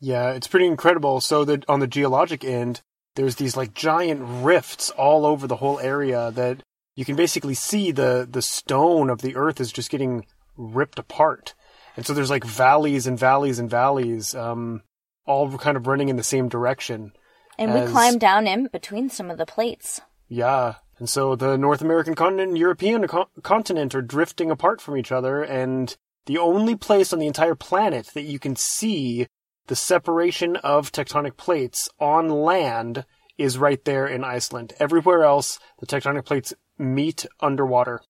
Yeah, 0.00 0.32
it's 0.32 0.48
pretty 0.48 0.66
incredible. 0.66 1.20
So 1.20 1.44
that 1.44 1.68
on 1.68 1.80
the 1.80 1.86
geologic 1.86 2.44
end, 2.44 2.82
there's 3.14 3.36
these 3.36 3.56
like 3.56 3.74
giant 3.74 4.20
rifts 4.22 4.90
all 4.90 5.24
over 5.24 5.46
the 5.46 5.56
whole 5.56 5.78
area 5.78 6.30
that 6.32 6.62
you 6.94 7.04
can 7.04 7.16
basically 7.16 7.54
see 7.54 7.90
the 7.90 8.26
the 8.30 8.42
stone 8.42 9.10
of 9.10 9.22
the 9.22 9.36
earth 9.36 9.60
is 9.60 9.72
just 9.72 9.90
getting 9.90 10.26
ripped 10.56 10.98
apart. 10.98 11.54
And 11.96 12.04
so 12.04 12.12
there's 12.12 12.30
like 12.30 12.44
valleys 12.44 13.06
and 13.06 13.18
valleys 13.18 13.58
and 13.58 13.70
valleys, 13.70 14.34
um, 14.34 14.82
all 15.26 15.56
kind 15.58 15.76
of 15.76 15.86
running 15.86 16.08
in 16.08 16.16
the 16.16 16.24
same 16.24 16.48
direction. 16.48 17.12
And 17.58 17.72
we 17.72 17.80
as- 17.80 17.90
climbed 17.90 18.20
down 18.20 18.46
in 18.46 18.66
between 18.66 19.10
some 19.10 19.30
of 19.30 19.38
the 19.38 19.46
plates. 19.46 20.00
Yeah. 20.28 20.74
And 20.98 21.08
so 21.08 21.34
the 21.34 21.56
North 21.56 21.82
American 21.82 22.14
continent 22.14 22.50
and 22.50 22.58
European 22.58 23.06
co- 23.06 23.28
continent 23.42 23.94
are 23.94 24.02
drifting 24.02 24.50
apart 24.50 24.80
from 24.80 24.96
each 24.96 25.10
other, 25.10 25.42
and 25.42 25.96
the 26.26 26.38
only 26.38 26.76
place 26.76 27.12
on 27.12 27.18
the 27.18 27.26
entire 27.26 27.54
planet 27.54 28.10
that 28.14 28.22
you 28.22 28.38
can 28.38 28.56
see 28.56 29.26
the 29.66 29.76
separation 29.76 30.56
of 30.56 30.92
tectonic 30.92 31.36
plates 31.36 31.88
on 31.98 32.28
land 32.28 33.04
is 33.38 33.58
right 33.58 33.84
there 33.84 34.06
in 34.06 34.24
Iceland. 34.24 34.74
Everywhere 34.78 35.24
else, 35.24 35.58
the 35.80 35.86
tectonic 35.86 36.24
plates 36.24 36.54
meet 36.78 37.26
underwater. 37.40 38.00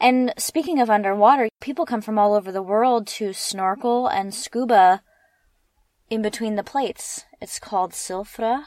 And 0.00 0.32
speaking 0.36 0.80
of 0.80 0.90
underwater, 0.90 1.48
people 1.60 1.86
come 1.86 2.00
from 2.00 2.18
all 2.18 2.34
over 2.34 2.50
the 2.50 2.62
world 2.62 3.06
to 3.08 3.32
snorkel 3.32 4.08
and 4.08 4.34
scuba 4.34 5.02
in 6.10 6.22
between 6.22 6.56
the 6.56 6.64
plates. 6.64 7.24
It's 7.40 7.58
called 7.58 7.92
Silfra 7.92 8.64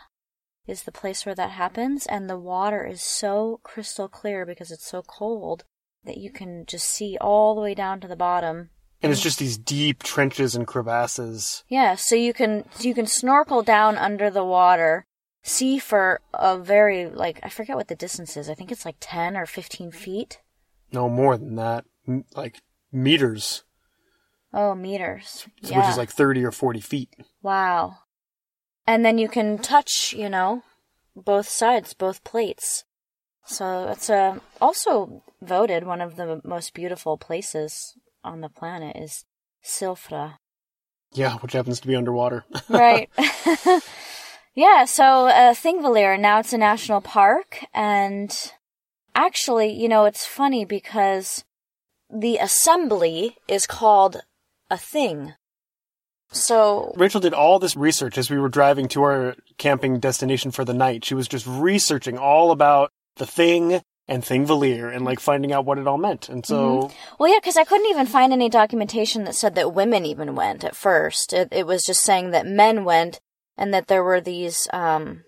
is 0.68 0.84
the 0.84 0.92
place 0.92 1.26
where 1.26 1.36
that 1.36 1.52
happens 1.52 2.06
and 2.06 2.30
the 2.30 2.40
water 2.40 2.86
is 2.86 3.02
so 3.02 3.60
crystal 3.64 4.08
clear 4.08 4.46
because 4.46 4.72
it's 4.72 4.88
so 4.88 5.02
cold 5.02 5.64
that 6.06 6.18
you 6.18 6.32
can 6.32 6.66
just 6.66 6.88
see 6.88 7.18
all 7.20 7.56
the 7.56 7.62
way 7.62 7.74
down 7.74 8.00
to 8.02 8.08
the 8.08 8.16
bottom. 8.16 8.70
And 9.02 9.12
it's 9.12 9.22
just 9.22 9.38
these 9.40 9.58
deep 9.58 10.02
trenches 10.02 10.56
and 10.56 10.66
crevasses. 10.66 11.64
Yeah, 11.68 11.96
so 11.96 12.16
you 12.16 12.34
can 12.34 12.66
you 12.80 12.94
can 12.96 13.06
snorkel 13.06 13.62
down 13.62 13.98
under 13.98 14.30
the 14.32 14.44
water, 14.44 15.06
see 15.44 15.78
for 15.78 16.22
a 16.34 16.58
very 16.58 17.06
like 17.10 17.40
I 17.44 17.50
forget 17.50 17.76
what 17.76 17.88
the 17.88 17.96
distance 17.96 18.36
is. 18.38 18.50
I 18.50 18.56
think 18.56 18.72
it's 18.72 18.86
like 18.86 18.96
10 19.00 19.38
or 19.38 19.46
15 19.46 19.92
feet. 19.92 20.40
No 20.92 21.10
more 21.10 21.38
than 21.38 21.56
that. 21.56 21.86
Like 22.36 22.60
meters, 22.92 23.64
Oh, 24.54 24.74
meters. 24.74 25.46
which 25.62 25.72
yeah. 25.72 25.90
is 25.92 25.98
like 25.98 26.10
30 26.10 26.44
or 26.46 26.52
40 26.52 26.80
feet. 26.80 27.10
Wow. 27.42 27.98
And 28.88 29.04
then 29.04 29.18
you 29.18 29.28
can 29.28 29.58
touch, 29.58 30.14
you 30.14 30.30
know, 30.30 30.64
both 31.16 31.50
sides, 31.50 31.94
both 31.94 32.24
plates. 32.24 32.86
So 33.46 33.90
it's 33.90 34.10
uh, 34.10 34.40
also 34.60 35.24
voted 35.42 35.86
one 35.86 36.02
of 36.02 36.16
the 36.16 36.42
most 36.44 36.74
beautiful 36.74 37.18
places 37.18 37.96
on 38.24 38.42
the 38.42 38.50
planet 38.50 38.96
is 38.96 39.26
Silfra. 39.64 40.38
Yeah, 41.14 41.38
which 41.38 41.54
happens 41.54 41.80
to 41.80 41.88
be 41.88 41.96
underwater. 41.96 42.44
Right. 42.70 43.10
yeah, 44.56 44.86
so 44.86 45.28
uh, 45.28 45.54
Thingvellir, 45.54 46.20
now 46.20 46.40
it's 46.40 46.54
a 46.54 46.58
national 46.58 47.02
park. 47.02 47.64
And 47.74 48.36
actually, 49.14 49.72
you 49.72 49.88
know, 49.88 50.06
it's 50.06 50.26
funny 50.26 50.66
because 50.66 51.46
the 52.10 52.38
assembly 52.38 53.38
is 53.48 53.68
called 53.68 54.22
a 54.70 54.78
thing. 54.78 55.34
So 56.32 56.94
Rachel 56.98 57.22
did 57.22 57.34
all 57.34 57.60
this 57.60 57.78
research 57.78 58.18
as 58.18 58.30
we 58.30 58.40
were 58.40 58.50
driving 58.50 58.88
to 58.90 59.04
our 59.04 59.36
camping 59.58 60.00
destination 60.00 60.52
for 60.52 60.66
the 60.66 60.74
night. 60.74 61.06
She 61.06 61.14
was 61.14 61.28
just 61.28 61.46
researching 61.48 62.18
all 62.18 62.52
about 62.52 62.92
the 63.16 63.26
thing 63.26 63.82
and 64.08 64.24
Thingvellir 64.24 64.94
and 64.94 65.04
like 65.04 65.20
finding 65.20 65.52
out 65.52 65.66
what 65.66 65.80
it 65.80 65.88
all 65.88 65.98
meant. 65.98 66.30
And 66.30 66.46
so 66.46 66.92
Well, 67.20 67.32
yeah, 67.32 67.40
because 67.40 67.58
I 67.58 67.64
couldn't 67.64 67.90
even 67.90 68.06
find 68.06 68.32
any 68.32 68.50
documentation 68.50 69.24
that 69.24 69.36
said 69.36 69.56
that 69.56 69.74
women 69.74 70.06
even 70.06 70.36
went 70.36 70.64
at 70.64 70.76
first. 70.76 71.34
It, 71.34 71.50
it 71.52 71.66
was 71.66 71.84
just 71.84 72.04
saying 72.04 72.32
that 72.32 72.46
men 72.46 72.86
went 72.86 73.20
and 73.58 73.74
that 73.74 73.88
there 73.88 74.04
were 74.04 74.22
these, 74.22 74.68
um, 74.74 75.24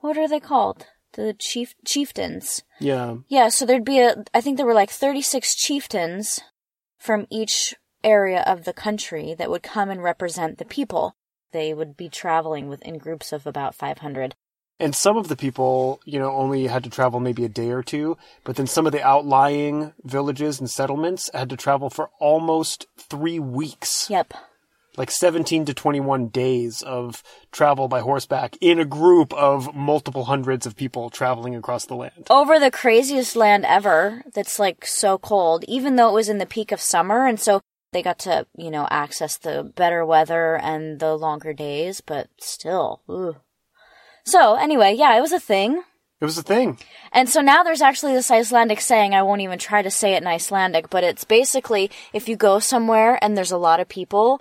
what 0.00 0.18
are 0.18 0.28
they 0.28 0.40
called? 0.40 0.86
The 1.14 1.34
chief 1.38 1.74
chieftains. 1.86 2.62
yeah, 2.80 3.16
Yeah, 3.28 3.48
so 3.48 3.66
there'd 3.66 3.84
be 3.84 4.00
a, 4.00 4.24
I 4.32 4.40
think 4.40 4.56
there 4.56 4.66
were 4.66 4.74
like 4.74 4.90
36 4.90 5.54
chieftains 5.54 6.40
from 6.98 7.26
each 7.30 7.74
area 8.02 8.42
of 8.46 8.64
the 8.64 8.72
country 8.72 9.34
that 9.36 9.50
would 9.50 9.62
come 9.62 9.90
and 9.90 10.02
represent 10.02 10.58
the 10.58 10.64
people. 10.64 11.14
They 11.52 11.74
would 11.74 11.96
be 11.96 12.08
traveling 12.08 12.68
within 12.68 12.98
groups 12.98 13.32
of 13.32 13.46
about 13.46 13.74
500. 13.74 14.34
And 14.82 14.94
some 14.94 15.16
of 15.16 15.28
the 15.28 15.36
people, 15.36 16.00
you 16.04 16.18
know, 16.18 16.30
only 16.32 16.66
had 16.66 16.84
to 16.84 16.90
travel 16.90 17.20
maybe 17.20 17.44
a 17.44 17.48
day 17.48 17.70
or 17.70 17.82
two, 17.82 18.18
but 18.44 18.56
then 18.56 18.66
some 18.66 18.84
of 18.84 18.92
the 18.92 19.02
outlying 19.02 19.94
villages 20.04 20.60
and 20.60 20.68
settlements 20.68 21.30
had 21.32 21.48
to 21.50 21.56
travel 21.56 21.88
for 21.88 22.10
almost 22.18 22.86
3 22.98 23.38
weeks. 23.38 24.10
Yep. 24.10 24.34
Like 24.98 25.10
17 25.10 25.64
to 25.64 25.72
21 25.72 26.28
days 26.28 26.82
of 26.82 27.22
travel 27.50 27.88
by 27.88 28.00
horseback 28.00 28.58
in 28.60 28.78
a 28.78 28.84
group 28.84 29.32
of 29.32 29.74
multiple 29.74 30.24
hundreds 30.24 30.66
of 30.66 30.76
people 30.76 31.08
traveling 31.08 31.56
across 31.56 31.86
the 31.86 31.94
land. 31.94 32.26
over 32.28 32.58
the 32.58 32.70
craziest 32.70 33.34
land 33.34 33.64
ever 33.64 34.22
that's 34.34 34.58
like 34.58 34.84
so 34.84 35.16
cold, 35.16 35.64
even 35.66 35.96
though 35.96 36.10
it 36.10 36.14
was 36.14 36.28
in 36.28 36.36
the 36.36 36.44
peak 36.44 36.72
of 36.72 36.80
summer. 36.80 37.26
And 37.26 37.40
so 37.40 37.62
they 37.92 38.02
got 38.02 38.18
to, 38.20 38.46
you 38.56 38.70
know, 38.70 38.86
access 38.90 39.38
the 39.38 39.62
better 39.62 40.04
weather 40.04 40.56
and 40.56 41.00
the 41.00 41.16
longer 41.16 41.54
days, 41.54 42.02
but 42.02 42.28
still. 42.38 43.00
Ooh. 43.08 43.36
So 44.24 44.54
anyway, 44.54 44.94
yeah, 44.94 45.16
it 45.16 45.20
was 45.20 45.32
a 45.32 45.40
thing. 45.40 45.82
It 46.20 46.24
was 46.24 46.38
a 46.38 46.42
thing. 46.42 46.78
And 47.12 47.28
so 47.28 47.40
now 47.40 47.64
there's 47.64 47.82
actually 47.82 48.12
this 48.12 48.30
Icelandic 48.30 48.80
saying, 48.80 49.12
I 49.12 49.22
won't 49.22 49.40
even 49.40 49.58
try 49.58 49.82
to 49.82 49.90
say 49.90 50.14
it 50.14 50.22
in 50.22 50.28
Icelandic, 50.28 50.88
but 50.88 51.02
it's 51.02 51.24
basically 51.24 51.90
if 52.12 52.28
you 52.28 52.36
go 52.36 52.60
somewhere 52.60 53.18
and 53.20 53.36
there's 53.36 53.50
a 53.50 53.58
lot 53.58 53.80
of 53.80 53.88
people, 53.88 54.40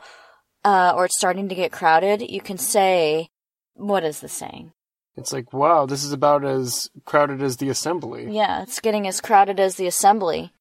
uh, 0.63 0.93
or 0.95 1.05
it's 1.05 1.17
starting 1.17 1.49
to 1.49 1.55
get 1.55 1.71
crowded, 1.71 2.21
you 2.21 2.39
can 2.39 2.59
say, 2.59 3.29
what 3.73 4.03
is 4.03 4.19
the 4.19 4.29
saying? 4.29 4.73
It's 5.17 5.33
like, 5.33 5.51
wow, 5.53 5.87
this 5.87 6.03
is 6.03 6.13
about 6.13 6.45
as 6.45 6.89
crowded 7.05 7.41
as 7.41 7.57
the 7.57 7.69
assembly. 7.69 8.27
Yeah, 8.29 8.61
it's 8.61 8.79
getting 8.79 9.07
as 9.07 9.19
crowded 9.19 9.59
as 9.59 9.75
the 9.75 9.87
assembly. 9.87 10.51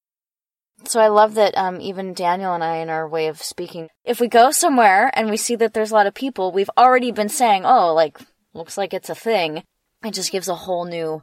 So 0.85 1.01
I 1.01 1.09
love 1.09 1.35
that 1.35 1.57
um, 1.57 1.81
even 1.81 2.15
Daniel 2.15 2.55
and 2.55 2.65
I, 2.65 2.77
in 2.77 2.89
our 2.89 3.07
way 3.07 3.27
of 3.27 3.43
speaking, 3.43 3.89
if 4.05 4.19
we 4.21 4.29
go 4.29 4.51
somewhere 4.51 5.11
and 5.15 5.29
we 5.29 5.37
see 5.37 5.55
that 5.57 5.75
there's 5.75 5.91
a 5.91 5.95
lot 5.95 6.07
of 6.07 6.15
people, 6.15 6.51
we've 6.51 6.71
already 6.79 7.13
been 7.13 7.29
saying, 7.29 7.65
oh, 7.67 7.93
like, 7.93 8.19
looks 8.53 8.77
like 8.79 8.93
it's 8.95 9.11
a 9.11 9.15
thing. 9.15 9.63
It 10.05 10.15
just 10.15 10.33
gives 10.33 10.49
a 10.49 10.55
whole 10.55 10.85
new 10.85 11.23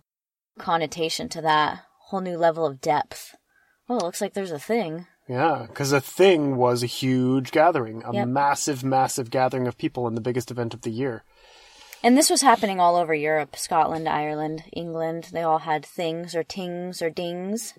connotation 0.60 1.30
to 1.30 1.42
that, 1.42 1.80
whole 2.08 2.22
new 2.22 2.38
level 2.38 2.66
of 2.66 2.82
depth. 2.82 3.36
Oh, 3.90 3.98
it 3.98 4.04
looks 4.04 4.22
like 4.22 4.34
there's 4.34 4.52
a 4.52 4.60
thing. 4.60 5.08
Yeah, 5.28 5.66
because 5.68 5.92
a 5.92 6.00
thing 6.02 6.56
was 6.56 6.84
a 6.84 6.88
huge 6.88 7.52
gathering, 7.52 8.02
a 8.06 8.14
Yep. 8.14 8.28
massive, 8.28 8.84
massive 8.84 9.30
gathering 9.30 9.68
of 9.68 9.78
people 9.78 10.08
in 10.08 10.16
the 10.16 10.22
biggest 10.22 10.52
event 10.52 10.74
of 10.74 10.82
the 10.82 10.90
year. 10.92 11.24
And 12.04 12.16
this 12.18 12.30
was 12.30 12.42
happening 12.42 12.80
all 12.80 12.96
over 12.96 13.14
Europe 13.14 13.56
Scotland, 13.56 14.08
Ireland, 14.08 14.64
England. 14.72 15.30
They 15.34 15.42
all 15.42 15.60
had 15.60 15.86
things 15.86 16.36
or 16.36 16.44
tings 16.44 17.02
or 17.02 17.10
dings. 17.10 17.74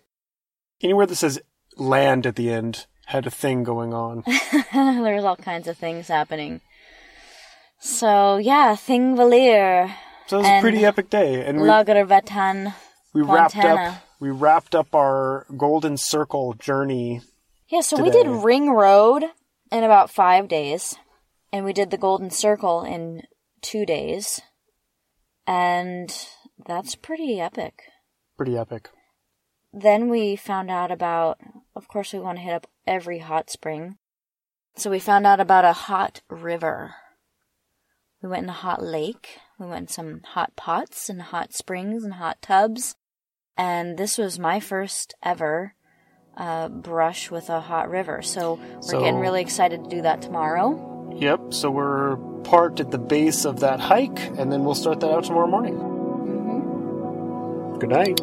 Anywhere 0.82 1.06
that 1.06 1.14
says 1.16 1.40
land 1.76 2.26
at 2.26 2.36
the 2.36 2.50
end 2.50 2.86
had 3.06 3.26
a 3.26 3.30
thing 3.30 3.62
going 3.64 3.94
on. 3.94 4.24
there 4.72 5.14
was 5.14 5.24
all 5.24 5.36
kinds 5.36 5.68
of 5.68 5.78
things 5.78 6.08
happening. 6.08 6.60
So, 7.78 8.36
yeah, 8.36 8.74
Thingvellir. 8.74 9.94
So 10.26 10.38
it 10.38 10.42
was 10.42 10.48
a 10.48 10.60
pretty 10.60 10.84
epic 10.84 11.10
day, 11.10 11.44
and 11.46 11.60
we 11.60 11.68
Laugarvatn. 11.68 12.74
we 13.14 13.22
wrapped 13.22 13.56
up 13.56 14.02
we 14.20 14.30
wrapped 14.30 14.74
up 14.74 14.94
our 14.94 15.46
golden 15.56 15.96
circle 15.96 16.54
journey. 16.54 17.20
Yeah, 17.68 17.80
so 17.80 18.02
we 18.02 18.10
did. 18.10 18.26
Ring 18.26 18.70
Road 18.70 19.24
in 19.70 19.84
about 19.84 20.10
five 20.10 20.48
days, 20.48 20.96
and 21.52 21.64
we 21.64 21.72
did 21.72 21.90
the 21.90 21.98
Golden 21.98 22.30
Circle 22.30 22.82
in 22.82 23.22
two 23.60 23.84
days, 23.84 24.40
and 25.46 26.14
that's 26.66 26.94
pretty 26.94 27.40
epic. 27.40 27.82
Pretty 28.36 28.56
epic. 28.56 28.88
Then 29.72 30.08
we 30.08 30.34
found 30.34 30.70
out 30.70 30.90
about, 30.90 31.38
of 31.76 31.88
course, 31.88 32.12
we 32.12 32.18
want 32.18 32.38
to 32.38 32.44
hit 32.44 32.54
up 32.54 32.66
every 32.86 33.18
hot 33.18 33.50
spring. 33.50 33.98
So 34.76 34.90
we 34.90 34.98
found 34.98 35.26
out 35.26 35.40
about 35.40 35.64
a 35.64 35.72
hot 35.72 36.22
river. 36.30 36.94
We 38.22 38.28
went 38.28 38.44
in 38.44 38.48
a 38.50 38.52
hot 38.52 38.82
lake. 38.82 39.38
We 39.58 39.66
went 39.66 39.82
in 39.82 39.88
some 39.88 40.20
hot 40.24 40.54
pots 40.56 41.08
and 41.08 41.22
hot 41.22 41.52
springs 41.54 42.04
and 42.04 42.14
hot 42.14 42.40
tubs. 42.42 42.96
And 43.56 43.96
this 43.98 44.18
was 44.18 44.38
my 44.38 44.60
first 44.60 45.14
ever 45.22 45.74
uh, 46.36 46.68
brush 46.68 47.30
with 47.30 47.48
a 47.50 47.60
hot 47.60 47.88
river. 47.90 48.22
So 48.22 48.54
we're 48.74 48.82
So- 48.82 49.00
getting 49.00 49.18
really 49.20 49.40
excited 49.40 49.84
to 49.84 49.90
do 49.90 50.02
that 50.02 50.22
tomorrow. 50.22 50.96
Yep, 51.16 51.52
so 51.54 51.70
we're 51.70 52.16
parked 52.44 52.78
at 52.80 52.90
the 52.92 52.98
base 52.98 53.44
of 53.44 53.58
that 53.60 53.80
hike, 53.80 54.20
and 54.38 54.52
then 54.52 54.64
we'll 54.64 54.74
start 54.76 55.00
that 55.00 55.10
out 55.10 55.24
tomorrow 55.24 55.48
morning. 55.48 55.74
hmm 55.74 57.78
Good 57.78 57.90
night. 57.90 58.20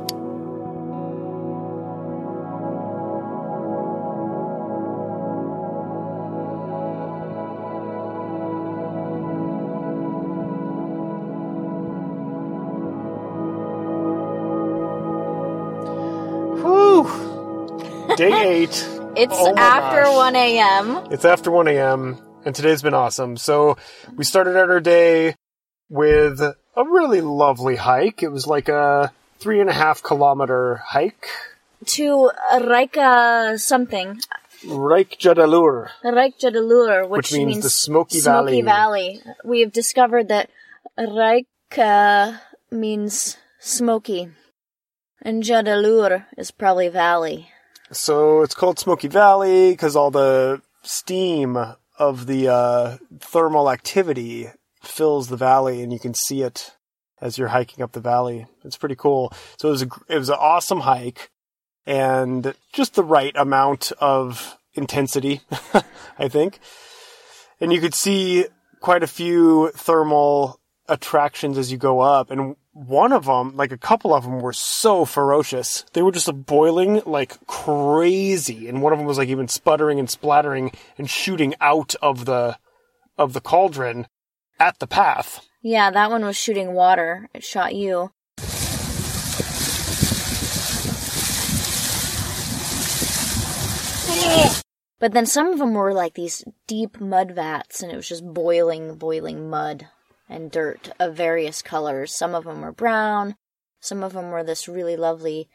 Day 18.16 18.32
eight. 18.64 18.88
It's 19.18 19.34
Oh 19.34 19.56
after 19.56 20.04
gosh. 20.04 20.16
1 20.16 20.36
a.m. 20.36 21.08
It's 21.12 21.26
after 21.26 21.52
1 21.52 21.68
a.m., 21.68 22.18
and 22.46 22.54
today's 22.56 22.82
been 22.82 22.94
awesome. 22.94 23.38
So 23.38 23.78
we 24.16 24.24
started 24.24 24.58
out 24.58 24.70
our 24.70 24.80
day 24.82 25.36
with 25.90 26.40
a 26.42 26.56
really 26.78 27.22
lovely 27.22 27.76
hike. 27.76 28.24
It 28.24 28.30
was 28.30 28.46
like 28.48 28.70
a 28.70 29.12
three 29.40 29.62
and 29.62 29.70
a 29.70 29.74
half 29.74 30.04
kilometer 30.04 30.82
hike. 30.86 31.28
to 31.88 32.32
Reika 32.54 33.60
something. 33.60 34.20
Reykjadalur. 34.66 35.90
Reykjadalur, 36.04 37.08
which, 37.10 37.32
Which 37.32 37.34
means 37.34 37.64
the 37.64 37.70
Smoky 37.70 38.20
Smoky 38.20 38.62
Valley. 38.62 39.22
Valley. 39.22 39.36
We 39.44 39.60
have 39.62 39.72
discovered 39.72 40.28
that 40.30 40.50
Reika 40.98 41.46
uh, 41.78 42.38
means 42.72 43.38
smoky, 43.60 44.30
and 45.22 45.44
Jadalur 45.44 46.26
is 46.38 46.52
probably 46.52 46.88
valley. 46.90 47.50
So 47.92 48.42
it's 48.42 48.56
called 48.56 48.80
Smoky 48.80 49.08
Valley 49.08 49.72
because 49.72 49.96
all 49.96 50.10
the 50.10 50.62
steam 50.84 51.58
of 51.98 52.26
the 52.26 52.48
uh, 52.48 52.98
thermal 53.20 53.70
activity 53.70 54.50
fills 54.82 55.28
the 55.28 55.38
valley, 55.38 55.82
and 55.84 55.94
you 55.94 56.00
can 56.00 56.14
see 56.14 56.42
it 56.42 56.76
as 57.22 57.38
you're 57.38 57.50
hiking 57.50 57.84
up 57.84 57.92
the 57.92 58.00
valley. 58.00 58.48
It's 58.64 58.78
pretty 58.78 58.96
cool. 58.96 59.32
So 59.58 59.70
it 59.70 59.72
was 59.72 59.82
a, 59.84 59.88
it 60.10 60.18
was 60.18 60.30
an 60.30 60.38
awesome 60.40 60.82
hike, 60.82 61.30
and 61.86 62.56
just 62.74 62.96
the 62.96 63.04
right 63.04 63.36
amount 63.36 63.92
of 64.00 64.58
intensity, 64.74 65.42
I 66.20 66.28
think. 66.28 66.60
And 67.62 67.72
you 67.72 67.80
could 67.80 67.94
see 67.94 68.46
quite 68.82 69.04
a 69.04 69.08
few 69.08 69.72
thermal 69.76 70.60
attractions 70.88 71.58
as 71.58 71.72
you 71.72 71.78
go 71.78 72.00
up, 72.00 72.32
and 72.32 72.56
one 72.76 73.14
of 73.14 73.24
them, 73.24 73.56
like 73.56 73.72
a 73.72 73.78
couple 73.78 74.14
of 74.14 74.26
them, 74.26 74.42
were 74.42 74.52
so 74.52 75.06
ferocious. 75.06 75.86
They 75.94 76.02
were 76.02 76.12
just 76.12 76.30
boiling 76.46 77.02
like 77.06 77.38
crazy, 77.48 78.68
and 78.68 78.82
one 78.82 78.92
of 78.92 79.00
them 79.00 79.08
was 79.08 79.18
like 79.18 79.30
even 79.30 79.48
sputtering 79.48 79.98
and 79.98 80.10
splattering 80.10 80.74
and 80.98 81.10
shooting 81.10 81.56
out 81.62 81.96
of 82.02 82.26
the 82.26 82.58
of 83.18 83.32
the 83.32 83.40
cauldron 83.40 84.08
at 84.60 84.80
the 84.80 84.88
path. 84.88 85.46
Yeah, 85.62 85.90
that 85.90 86.12
one 86.12 86.26
was 86.26 86.36
shooting 86.36 86.74
water. 86.74 87.30
It 87.34 87.46
shot 87.46 87.74
you. 87.74 88.12
But 95.00 95.14
then 95.14 95.26
some 95.26 95.48
of 95.48 95.60
them 95.60 95.74
were 95.74 95.94
like 95.94 96.16
these 96.16 96.44
deep 96.68 97.00
mud 97.00 97.32
vats, 97.32 97.82
and 97.82 97.90
it 97.90 97.96
was 97.96 98.10
just 98.10 98.26
boiling, 98.26 98.96
boiling 98.96 99.50
mud 99.50 99.88
and 100.30 100.52
dirt 100.52 100.92
of 101.00 101.16
various 101.16 101.62
colors. 101.62 102.16
Some 102.16 102.36
of 102.36 102.46
them 102.46 102.62
were 102.62 102.72
brown, 102.72 103.36
some 103.80 104.04
of 104.04 104.14
them 104.14 104.32
were 104.32 104.44
this 104.44 104.68
really 104.68 104.96
lovely 104.96 105.50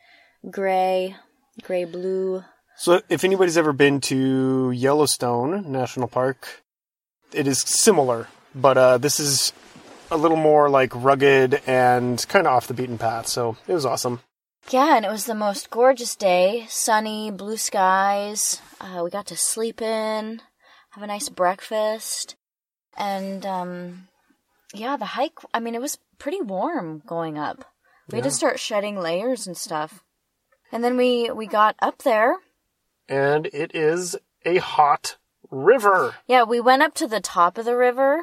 gray, 0.49 1.17
gray 1.63 1.85
blue. 1.85 2.45
So 2.77 3.03
if 3.09 3.25
anybody's 3.25 3.59
ever 3.59 3.73
been 3.73 4.01
to 4.03 4.71
Yellowstone 4.71 5.71
National 5.71 6.09
Park, 6.09 6.63
it 7.33 7.47
is 7.47 7.61
similar, 7.61 8.29
but 8.55 8.79
uh, 8.79 8.99
this 8.99 9.21
is 9.21 9.53
a 10.11 10.17
little 10.17 10.37
more 10.37 10.69
like 10.71 10.93
rugged 10.95 11.61
and 11.67 12.25
kind 12.29 12.47
of 12.47 12.53
off 12.53 12.67
the 12.67 12.75
beaten 12.75 12.99
path. 12.99 13.27
So 13.27 13.57
it 13.69 13.75
was 13.75 13.87
awesome. 13.87 14.21
Yeah, 14.71 14.97
and 14.97 15.05
it 15.05 15.11
was 15.11 15.25
the 15.25 15.35
most 15.35 15.71
gorgeous 15.71 16.15
day. 16.15 16.67
Sunny, 16.69 17.31
blue 17.31 17.57
skies. 17.57 18.61
Uh, 18.81 19.01
we 19.03 19.11
got 19.11 19.27
to 19.27 19.37
sleep 19.37 19.83
in, 19.83 20.41
have 20.91 21.03
a 21.03 21.07
nice 21.07 21.29
breakfast, 21.29 22.37
and 22.97 23.45
um, 23.45 24.09
yeah, 24.75 24.97
the 24.97 25.05
hike. 25.05 25.39
I 25.53 25.61
mean, 25.61 25.75
it 25.75 25.81
was 25.81 25.99
pretty 26.19 26.41
warm 26.41 27.03
going 27.07 27.39
up. 27.39 27.65
We 28.11 28.19
had 28.19 28.25
to 28.25 28.31
start 28.31 28.59
shedding 28.59 28.97
layers 28.99 29.47
and 29.47 29.57
stuff. 29.57 30.03
And 30.73 30.83
then 30.83 30.97
we 30.97 31.31
we 31.31 31.47
got 31.47 31.77
up 31.81 32.03
there. 32.03 32.37
And 33.09 33.47
it 33.47 33.75
is 33.75 34.17
a 34.45 34.59
hot 34.59 35.17
river. 35.51 36.15
Yeah, 36.27 36.45
we 36.45 36.61
went 36.61 36.83
up 36.83 36.95
to 36.95 37.07
the 37.07 37.21
top 37.21 37.59
of 37.59 37.65
the 37.65 37.77
river, 37.77 38.23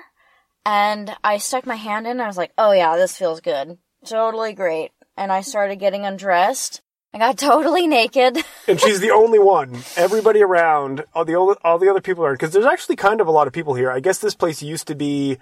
and 0.65 1.15
I 1.23 1.37
stuck 1.37 1.65
my 1.65 1.75
hand 1.75 2.07
in. 2.07 2.21
I 2.21 2.27
was 2.27 2.37
like, 2.37 2.51
"Oh 2.57 2.71
yeah, 2.71 2.95
this 2.95 3.17
feels 3.17 3.41
good, 3.41 3.77
totally 4.05 4.53
great." 4.53 4.91
And 5.15 5.31
I 5.31 5.41
started 5.41 5.77
getting 5.77 6.05
undressed. 6.05 6.81
I 7.13 7.17
got 7.19 7.37
totally 7.49 7.87
naked. 7.87 8.37
and 8.67 8.79
she's 8.79 8.99
the 8.99 9.11
only 9.11 9.39
one. 9.39 9.77
Everybody 9.95 10.41
around, 10.41 11.03
all 11.13 11.25
the 11.25 11.35
all, 11.35 11.55
all 11.63 11.79
the 11.79 11.89
other 11.89 12.01
people 12.01 12.25
are 12.25 12.33
because 12.33 12.51
there's 12.51 12.65
actually 12.65 12.95
kind 12.95 13.21
of 13.21 13.27
a 13.27 13.31
lot 13.31 13.47
of 13.47 13.53
people 13.53 13.73
here. 13.73 13.91
I 13.91 13.99
guess 13.99 14.19
this 14.19 14.35
place 14.35 14.61
used 14.61 14.87
to 14.87 14.95
be 14.95 15.37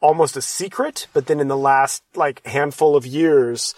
almost 0.00 0.36
a 0.36 0.42
secret, 0.42 1.06
but 1.12 1.26
then 1.26 1.40
in 1.40 1.48
the 1.48 1.56
last 1.56 2.02
like 2.14 2.46
handful 2.46 2.96
of 2.96 3.06
years, 3.06 3.74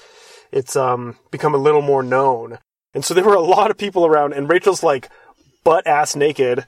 it's 0.52 0.76
um 0.76 1.16
become 1.30 1.54
a 1.54 1.58
little 1.58 1.82
more 1.82 2.02
known. 2.02 2.58
And 2.94 3.04
so 3.04 3.14
there 3.14 3.24
were 3.24 3.34
a 3.34 3.40
lot 3.40 3.70
of 3.70 3.78
people 3.78 4.06
around, 4.06 4.32
and 4.32 4.48
Rachel's 4.48 4.82
like 4.82 5.08
butt 5.64 5.86
ass 5.86 6.16
naked. 6.16 6.66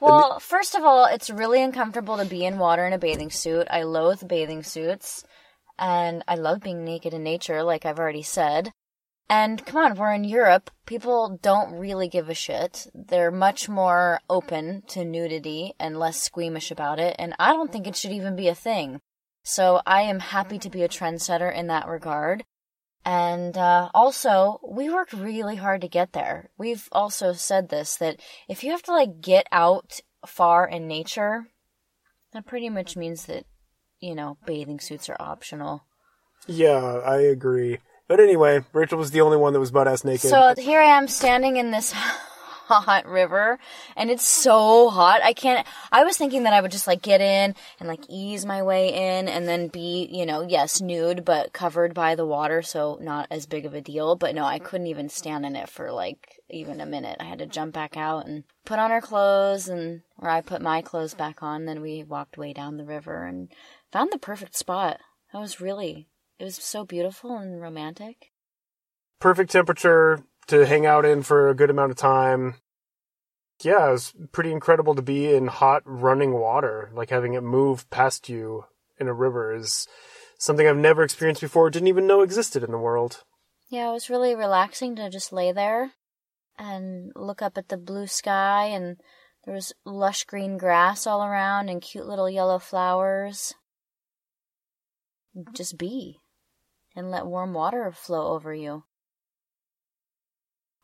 Well, 0.00 0.38
first 0.38 0.74
of 0.74 0.82
all, 0.82 1.06
it's 1.06 1.30
really 1.30 1.62
uncomfortable 1.62 2.18
to 2.18 2.26
be 2.26 2.44
in 2.44 2.58
water 2.58 2.86
in 2.86 2.92
a 2.92 2.98
bathing 2.98 3.30
suit. 3.30 3.66
I 3.70 3.84
loathe 3.84 4.26
bathing 4.28 4.62
suits. 4.62 5.24
And 5.78 6.22
I 6.28 6.36
love 6.36 6.60
being 6.60 6.84
naked 6.84 7.14
in 7.14 7.22
nature, 7.22 7.62
like 7.62 7.84
I've 7.84 7.98
already 7.98 8.22
said. 8.22 8.70
And 9.28 9.64
come 9.64 9.82
on, 9.82 9.94
we're 9.94 10.12
in 10.12 10.24
Europe. 10.24 10.70
People 10.84 11.38
don't 11.40 11.78
really 11.78 12.08
give 12.08 12.28
a 12.28 12.34
shit. 12.34 12.86
They're 12.94 13.30
much 13.30 13.68
more 13.68 14.20
open 14.28 14.82
to 14.88 15.04
nudity 15.04 15.74
and 15.80 15.98
less 15.98 16.22
squeamish 16.22 16.70
about 16.70 16.98
it. 16.98 17.16
And 17.18 17.34
I 17.38 17.52
don't 17.52 17.72
think 17.72 17.86
it 17.86 17.96
should 17.96 18.12
even 18.12 18.36
be 18.36 18.48
a 18.48 18.54
thing. 18.54 19.00
So 19.42 19.80
I 19.86 20.02
am 20.02 20.20
happy 20.20 20.58
to 20.58 20.70
be 20.70 20.82
a 20.82 20.88
trendsetter 20.88 21.54
in 21.54 21.68
that 21.68 21.88
regard. 21.88 22.44
And 23.04 23.56
uh, 23.56 23.90
also, 23.94 24.60
we 24.66 24.88
worked 24.88 25.12
really 25.12 25.56
hard 25.56 25.82
to 25.82 25.88
get 25.88 26.12
there. 26.12 26.50
We've 26.56 26.88
also 26.90 27.32
said 27.34 27.68
this 27.68 27.96
that 27.96 28.20
if 28.48 28.64
you 28.64 28.70
have 28.70 28.82
to 28.84 28.92
like 28.92 29.20
get 29.20 29.46
out 29.52 30.00
far 30.26 30.66
in 30.66 30.88
nature, 30.88 31.46
that 32.32 32.46
pretty 32.46 32.70
much 32.70 32.96
means 32.96 33.26
that 33.26 33.44
you 34.00 34.14
know 34.14 34.38
bathing 34.46 34.80
suits 34.80 35.10
are 35.10 35.16
optional. 35.20 35.84
Yeah, 36.46 37.00
I 37.04 37.18
agree. 37.18 37.78
But 38.06 38.20
anyway, 38.20 38.62
Rachel 38.72 38.98
was 38.98 39.10
the 39.12 39.22
only 39.22 39.38
one 39.38 39.52
that 39.54 39.60
was 39.60 39.70
butt 39.70 39.88
ass 39.88 40.04
naked. 40.04 40.30
So 40.30 40.54
here 40.58 40.80
I 40.80 40.96
am 40.98 41.08
standing 41.08 41.56
in 41.56 41.70
this 41.70 41.92
hot 42.66 43.06
river 43.06 43.58
and 43.96 44.10
it's 44.10 44.28
so 44.28 44.90
hot. 44.90 45.22
I 45.22 45.32
can't 45.32 45.66
I 45.92 46.04
was 46.04 46.16
thinking 46.16 46.42
that 46.42 46.52
I 46.52 46.60
would 46.60 46.70
just 46.70 46.86
like 46.86 47.02
get 47.02 47.20
in 47.20 47.54
and 47.80 47.88
like 47.88 48.04
ease 48.08 48.44
my 48.44 48.62
way 48.62 48.92
in 48.92 49.28
and 49.28 49.48
then 49.48 49.68
be, 49.68 50.08
you 50.10 50.26
know, 50.26 50.42
yes, 50.42 50.80
nude 50.80 51.24
but 51.24 51.52
covered 51.52 51.94
by 51.94 52.14
the 52.14 52.26
water, 52.26 52.62
so 52.62 52.98
not 53.00 53.26
as 53.30 53.46
big 53.46 53.64
of 53.64 53.74
a 53.74 53.80
deal, 53.80 54.16
but 54.16 54.34
no, 54.34 54.44
I 54.44 54.58
couldn't 54.58 54.86
even 54.86 55.08
stand 55.08 55.46
in 55.46 55.56
it 55.56 55.68
for 55.68 55.92
like 55.92 56.40
even 56.50 56.80
a 56.80 56.86
minute. 56.86 57.16
I 57.20 57.24
had 57.24 57.38
to 57.38 57.46
jump 57.46 57.74
back 57.74 57.96
out 57.96 58.26
and 58.26 58.44
put 58.64 58.78
on 58.78 58.90
our 58.90 59.00
clothes 59.00 59.68
and 59.68 60.02
or 60.18 60.28
I 60.28 60.40
put 60.40 60.62
my 60.62 60.82
clothes 60.82 61.14
back 61.14 61.42
on, 61.42 61.64
then 61.64 61.80
we 61.80 62.02
walked 62.02 62.38
way 62.38 62.52
down 62.52 62.76
the 62.76 62.84
river 62.84 63.24
and 63.24 63.50
found 63.92 64.12
the 64.12 64.18
perfect 64.18 64.56
spot. 64.56 65.00
That 65.32 65.40
was 65.40 65.60
really 65.60 66.08
it 66.44 66.48
was 66.48 66.56
so 66.56 66.84
beautiful 66.84 67.36
and 67.38 67.60
romantic. 67.60 68.30
perfect 69.18 69.50
temperature 69.50 70.22
to 70.46 70.66
hang 70.66 70.84
out 70.84 71.06
in 71.06 71.22
for 71.22 71.48
a 71.48 71.54
good 71.54 71.70
amount 71.70 71.90
of 71.90 71.96
time. 71.96 72.56
Yeah, 73.62 73.88
it 73.88 73.92
was 73.92 74.12
pretty 74.32 74.52
incredible 74.52 74.94
to 74.94 75.00
be 75.02 75.32
in 75.32 75.46
hot 75.46 75.82
running 75.86 76.32
water. 76.34 76.90
Like 76.92 77.08
having 77.08 77.32
it 77.32 77.42
move 77.42 77.88
past 77.88 78.28
you 78.28 78.64
in 79.00 79.08
a 79.08 79.14
river 79.14 79.54
is 79.54 79.86
something 80.36 80.66
I've 80.68 80.76
never 80.76 81.02
experienced 81.02 81.40
before, 81.40 81.70
didn't 81.70 81.88
even 81.88 82.06
know 82.06 82.20
existed 82.20 82.62
in 82.62 82.70
the 82.72 82.78
world. 82.78 83.24
Yeah, 83.70 83.88
it 83.88 83.92
was 83.92 84.10
really 84.10 84.34
relaxing 84.34 84.96
to 84.96 85.08
just 85.08 85.32
lay 85.32 85.52
there 85.52 85.92
and 86.58 87.10
look 87.16 87.40
up 87.40 87.56
at 87.56 87.68
the 87.68 87.78
blue 87.78 88.06
sky 88.06 88.66
and 88.66 88.98
There 89.44 89.54
was 89.54 89.72
lush 89.84 90.24
green 90.24 90.56
grass 90.56 91.06
all 91.06 91.22
around 91.24 91.68
and 91.68 91.80
cute 91.82 92.06
little 92.06 92.28
yellow 92.30 92.58
flowers. 92.58 93.54
Just 95.52 95.76
be 95.76 96.20
and 96.94 97.10
let 97.10 97.26
warm 97.26 97.52
water 97.52 97.92
flow 97.92 98.32
over 98.32 98.54
you. 98.54 98.84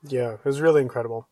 Yeah, 0.03 0.35
it 0.35 0.45
was 0.45 0.61
really 0.61 0.81
incredible. 0.81 1.29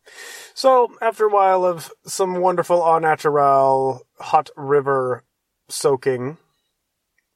So, 0.53 0.91
after 1.01 1.25
a 1.25 1.29
while 1.29 1.65
of 1.65 1.91
some 2.05 2.39
wonderful 2.39 2.81
au 2.81 2.99
natural 2.99 4.05
hot 4.19 4.49
river 4.55 5.23
soaking, 5.69 6.37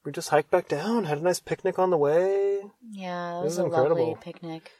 we 0.05 0.11
just 0.11 0.29
hiked 0.29 0.51
back 0.51 0.67
down, 0.67 1.05
had 1.05 1.19
a 1.19 1.23
nice 1.23 1.39
picnic 1.39 1.79
on 1.79 1.89
the 1.89 1.97
way. 1.97 2.61
Yeah, 2.91 3.39
it 3.39 3.43
was 3.43 3.53
is 3.53 3.59
a 3.59 3.63
lovely 3.63 4.15
picnic. 4.21 4.71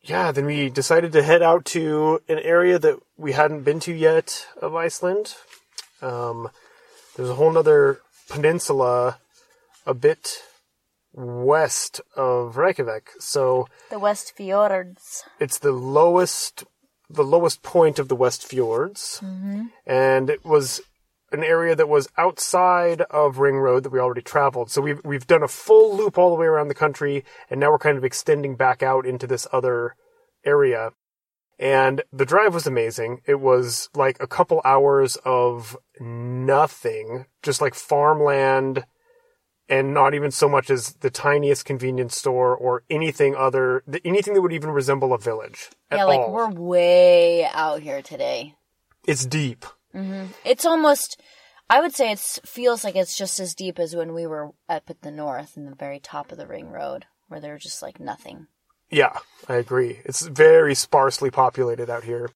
Yeah, 0.00 0.30
then 0.32 0.46
we 0.46 0.70
decided 0.70 1.12
to 1.12 1.22
head 1.22 1.42
out 1.42 1.64
to 1.66 2.20
an 2.28 2.38
area 2.38 2.78
that 2.78 2.98
we 3.16 3.32
hadn't 3.32 3.64
been 3.64 3.80
to 3.80 3.92
yet 3.92 4.46
of 4.62 4.74
Iceland. 4.74 5.34
Um, 6.00 6.48
there's 7.16 7.28
a 7.28 7.34
whole 7.34 7.50
nother 7.50 8.00
peninsula 8.28 9.18
a 9.84 9.94
bit 9.94 10.42
west 11.16 12.00
of 12.14 12.56
Reykjavik. 12.56 13.10
So 13.18 13.66
The 13.90 13.98
West 13.98 14.36
Fjords. 14.36 15.24
it's 15.40 15.58
the 15.58 15.72
lowest 15.72 16.64
the 17.08 17.24
lowest 17.24 17.62
point 17.62 17.98
of 17.98 18.08
the 18.08 18.16
West 18.16 18.44
Fjords. 18.44 19.20
Mm-hmm. 19.24 19.66
And 19.86 20.28
it 20.28 20.44
was 20.44 20.80
an 21.32 21.44
area 21.44 21.74
that 21.74 21.88
was 21.88 22.08
outside 22.18 23.00
of 23.02 23.38
Ring 23.38 23.56
Road 23.56 23.84
that 23.84 23.92
we 23.92 23.98
already 23.98 24.22
traveled. 24.22 24.70
So 24.70 24.80
we've 24.80 25.00
we've 25.04 25.26
done 25.26 25.42
a 25.42 25.48
full 25.48 25.96
loop 25.96 26.18
all 26.18 26.30
the 26.30 26.36
way 26.40 26.46
around 26.46 26.68
the 26.68 26.74
country 26.74 27.24
and 27.50 27.58
now 27.58 27.70
we're 27.70 27.78
kind 27.78 27.98
of 27.98 28.04
extending 28.04 28.56
back 28.56 28.82
out 28.82 29.06
into 29.06 29.26
this 29.26 29.46
other 29.52 29.94
area. 30.44 30.90
And 31.58 32.02
the 32.12 32.26
drive 32.26 32.52
was 32.52 32.66
amazing. 32.66 33.22
It 33.24 33.40
was 33.40 33.88
like 33.94 34.18
a 34.20 34.26
couple 34.26 34.60
hours 34.62 35.16
of 35.24 35.76
nothing, 35.98 37.24
just 37.42 37.62
like 37.62 37.74
farmland 37.74 38.84
and 39.68 39.92
not 39.92 40.14
even 40.14 40.30
so 40.30 40.48
much 40.48 40.70
as 40.70 40.94
the 40.94 41.10
tiniest 41.10 41.64
convenience 41.64 42.16
store 42.16 42.56
or 42.56 42.84
anything 42.88 43.34
other, 43.34 43.82
anything 44.04 44.34
that 44.34 44.42
would 44.42 44.52
even 44.52 44.70
resemble 44.70 45.12
a 45.12 45.18
village. 45.18 45.70
Yeah, 45.90 46.04
like 46.04 46.20
all. 46.20 46.32
we're 46.32 46.50
way 46.50 47.46
out 47.46 47.80
here 47.80 48.02
today. 48.02 48.54
It's 49.06 49.26
deep. 49.26 49.64
Mm-hmm. 49.94 50.26
It's 50.44 50.64
almost, 50.64 51.20
I 51.68 51.80
would 51.80 51.94
say 51.94 52.12
it 52.12 52.18
feels 52.44 52.84
like 52.84 52.96
it's 52.96 53.16
just 53.16 53.40
as 53.40 53.54
deep 53.54 53.78
as 53.78 53.96
when 53.96 54.14
we 54.14 54.26
were 54.26 54.50
up 54.68 54.88
at 54.88 55.02
the 55.02 55.10
north 55.10 55.56
in 55.56 55.64
the 55.64 55.74
very 55.74 55.98
top 55.98 56.30
of 56.30 56.38
the 56.38 56.46
ring 56.46 56.70
road, 56.70 57.06
where 57.28 57.40
there 57.40 57.54
was 57.54 57.62
just 57.62 57.82
like 57.82 57.98
nothing. 57.98 58.46
Yeah, 58.90 59.18
I 59.48 59.54
agree. 59.54 60.00
It's 60.04 60.26
very 60.26 60.74
sparsely 60.74 61.30
populated 61.30 61.90
out 61.90 62.04
here. 62.04 62.30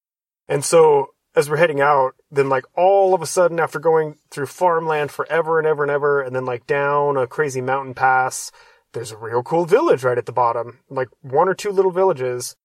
And 0.48 0.64
so 0.64 1.10
as 1.34 1.48
we're 1.48 1.56
heading 1.56 1.80
out, 1.80 2.14
then 2.30 2.48
like 2.48 2.64
all 2.76 3.14
of 3.14 3.22
a 3.22 3.26
sudden 3.26 3.60
after 3.60 3.78
going 3.78 4.16
through 4.30 4.46
farmland 4.46 5.10
forever 5.10 5.58
and 5.58 5.66
ever 5.66 5.82
and 5.82 5.90
ever 5.90 6.22
and 6.22 6.34
then 6.34 6.44
like 6.44 6.66
down 6.66 7.16
a 7.16 7.26
crazy 7.26 7.60
mountain 7.60 7.94
pass, 7.94 8.50
there's 8.92 9.12
a 9.12 9.16
real 9.16 9.42
cool 9.42 9.64
village 9.64 10.02
right 10.02 10.18
at 10.18 10.26
the 10.26 10.32
bottom. 10.32 10.80
Like 10.88 11.08
one 11.22 11.48
or 11.48 11.54
two 11.54 11.70
little 11.70 11.92
villages. 11.92 12.56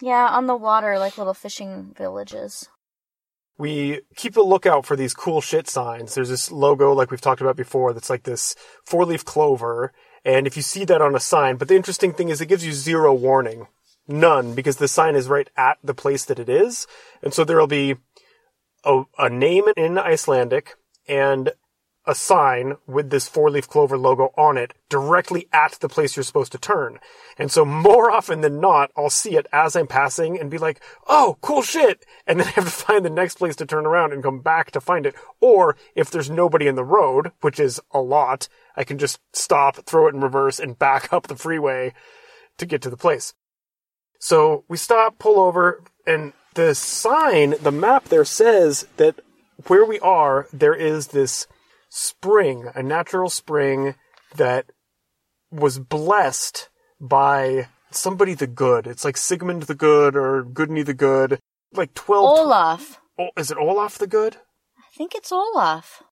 Yeah, 0.00 0.28
on 0.28 0.46
the 0.46 0.56
water, 0.56 0.98
like 0.98 1.18
little 1.18 1.34
fishing 1.34 1.94
villages. 1.96 2.68
we 3.56 4.00
keep 4.16 4.36
a 4.36 4.40
lookout 4.40 4.84
for 4.84 4.96
these 4.96 5.14
cool 5.14 5.40
shit 5.40 5.68
signs. 5.68 6.14
There's 6.14 6.28
this 6.28 6.50
logo, 6.50 6.92
like 6.92 7.10
we've 7.10 7.20
talked 7.20 7.40
about 7.40 7.56
before, 7.56 7.92
that's 7.92 8.10
like 8.10 8.24
this 8.24 8.54
four 8.84 9.04
leaf 9.04 9.24
clover. 9.24 9.92
And 10.24 10.46
if 10.46 10.56
you 10.56 10.62
see 10.62 10.84
that 10.86 11.02
on 11.02 11.14
a 11.14 11.20
sign, 11.20 11.56
but 11.56 11.68
the 11.68 11.76
interesting 11.76 12.12
thing 12.12 12.28
is 12.28 12.40
it 12.40 12.46
gives 12.46 12.66
you 12.66 12.72
zero 12.72 13.12
warning. 13.14 13.66
None, 14.06 14.54
because 14.54 14.76
the 14.76 14.88
sign 14.88 15.14
is 15.14 15.28
right 15.28 15.48
at 15.56 15.78
the 15.82 15.94
place 15.94 16.24
that 16.26 16.38
it 16.38 16.48
is. 16.48 16.86
And 17.22 17.32
so 17.32 17.44
there'll 17.44 17.66
be 17.66 17.96
a, 18.84 19.04
a 19.18 19.30
name 19.30 19.64
in 19.76 19.98
Icelandic 19.98 20.76
and 21.08 21.52
a 22.06 22.14
sign 22.14 22.76
with 22.86 23.10
this 23.10 23.28
four 23.28 23.50
leaf 23.50 23.68
clover 23.68 23.96
logo 23.96 24.32
on 24.36 24.58
it 24.58 24.74
directly 24.88 25.48
at 25.52 25.72
the 25.80 25.88
place 25.88 26.16
you're 26.16 26.22
supposed 26.22 26.52
to 26.52 26.58
turn. 26.58 26.98
And 27.38 27.50
so 27.50 27.64
more 27.64 28.10
often 28.18 28.42
than 28.42 28.60
not, 28.60 28.90
I'll 28.96 29.10
see 29.10 29.36
it 29.36 29.46
as 29.52 29.74
I'm 29.74 29.86
passing 29.86 30.38
and 30.38 30.50
be 30.50 30.58
like, 30.58 30.80
oh, 31.06 31.38
cool 31.40 31.62
shit. 31.62 32.04
And 32.26 32.38
then 32.38 32.46
I 32.48 32.50
have 32.50 32.64
to 32.64 32.70
find 32.70 33.04
the 33.04 33.10
next 33.10 33.38
place 33.38 33.56
to 33.56 33.66
turn 33.66 33.86
around 33.86 34.12
and 34.12 34.22
come 34.22 34.40
back 34.40 34.70
to 34.72 34.80
find 34.80 35.06
it. 35.06 35.14
Or 35.40 35.76
if 35.94 36.10
there's 36.10 36.30
nobody 36.30 36.66
in 36.66 36.74
the 36.74 36.84
road, 36.84 37.32
which 37.40 37.58
is 37.58 37.80
a 37.92 38.00
lot, 38.00 38.48
I 38.76 38.84
can 38.84 38.98
just 38.98 39.18
stop, 39.32 39.86
throw 39.86 40.06
it 40.06 40.14
in 40.14 40.20
reverse 40.20 40.58
and 40.58 40.78
back 40.78 41.12
up 41.12 41.26
the 41.26 41.36
freeway 41.36 41.94
to 42.58 42.66
get 42.66 42.82
to 42.82 42.90
the 42.90 42.96
place. 42.96 43.34
So 44.20 44.64
we 44.68 44.76
stop, 44.76 45.18
pull 45.18 45.38
over, 45.38 45.82
and 46.06 46.32
the 46.54 46.74
sign, 46.74 47.54
the 47.60 47.72
map 47.72 48.04
there 48.06 48.24
says 48.24 48.86
that 48.96 49.20
where 49.66 49.84
we 49.84 50.00
are, 50.00 50.46
there 50.52 50.74
is 50.74 51.08
this 51.08 51.46
spring, 51.88 52.70
a 52.74 52.82
natural 52.82 53.30
spring 53.30 53.94
that 54.36 54.66
was 55.50 55.78
blessed 55.78 56.68
by 57.00 57.68
somebody 57.90 58.34
the 58.34 58.46
good. 58.46 58.86
It's 58.86 59.04
like 59.04 59.16
Sigmund 59.16 59.64
the 59.64 59.74
Good 59.74 60.16
or 60.16 60.42
Goodney 60.42 60.82
the 60.82 60.94
Good. 60.94 61.38
Like 61.72 61.94
12. 61.94 62.38
Olaf. 62.38 63.00
Oh, 63.18 63.28
is 63.36 63.50
it 63.50 63.58
Olaf 63.58 63.98
the 63.98 64.06
Good? 64.06 64.36
I 64.78 64.96
think 64.96 65.14
it's 65.14 65.32
Olaf. 65.32 66.02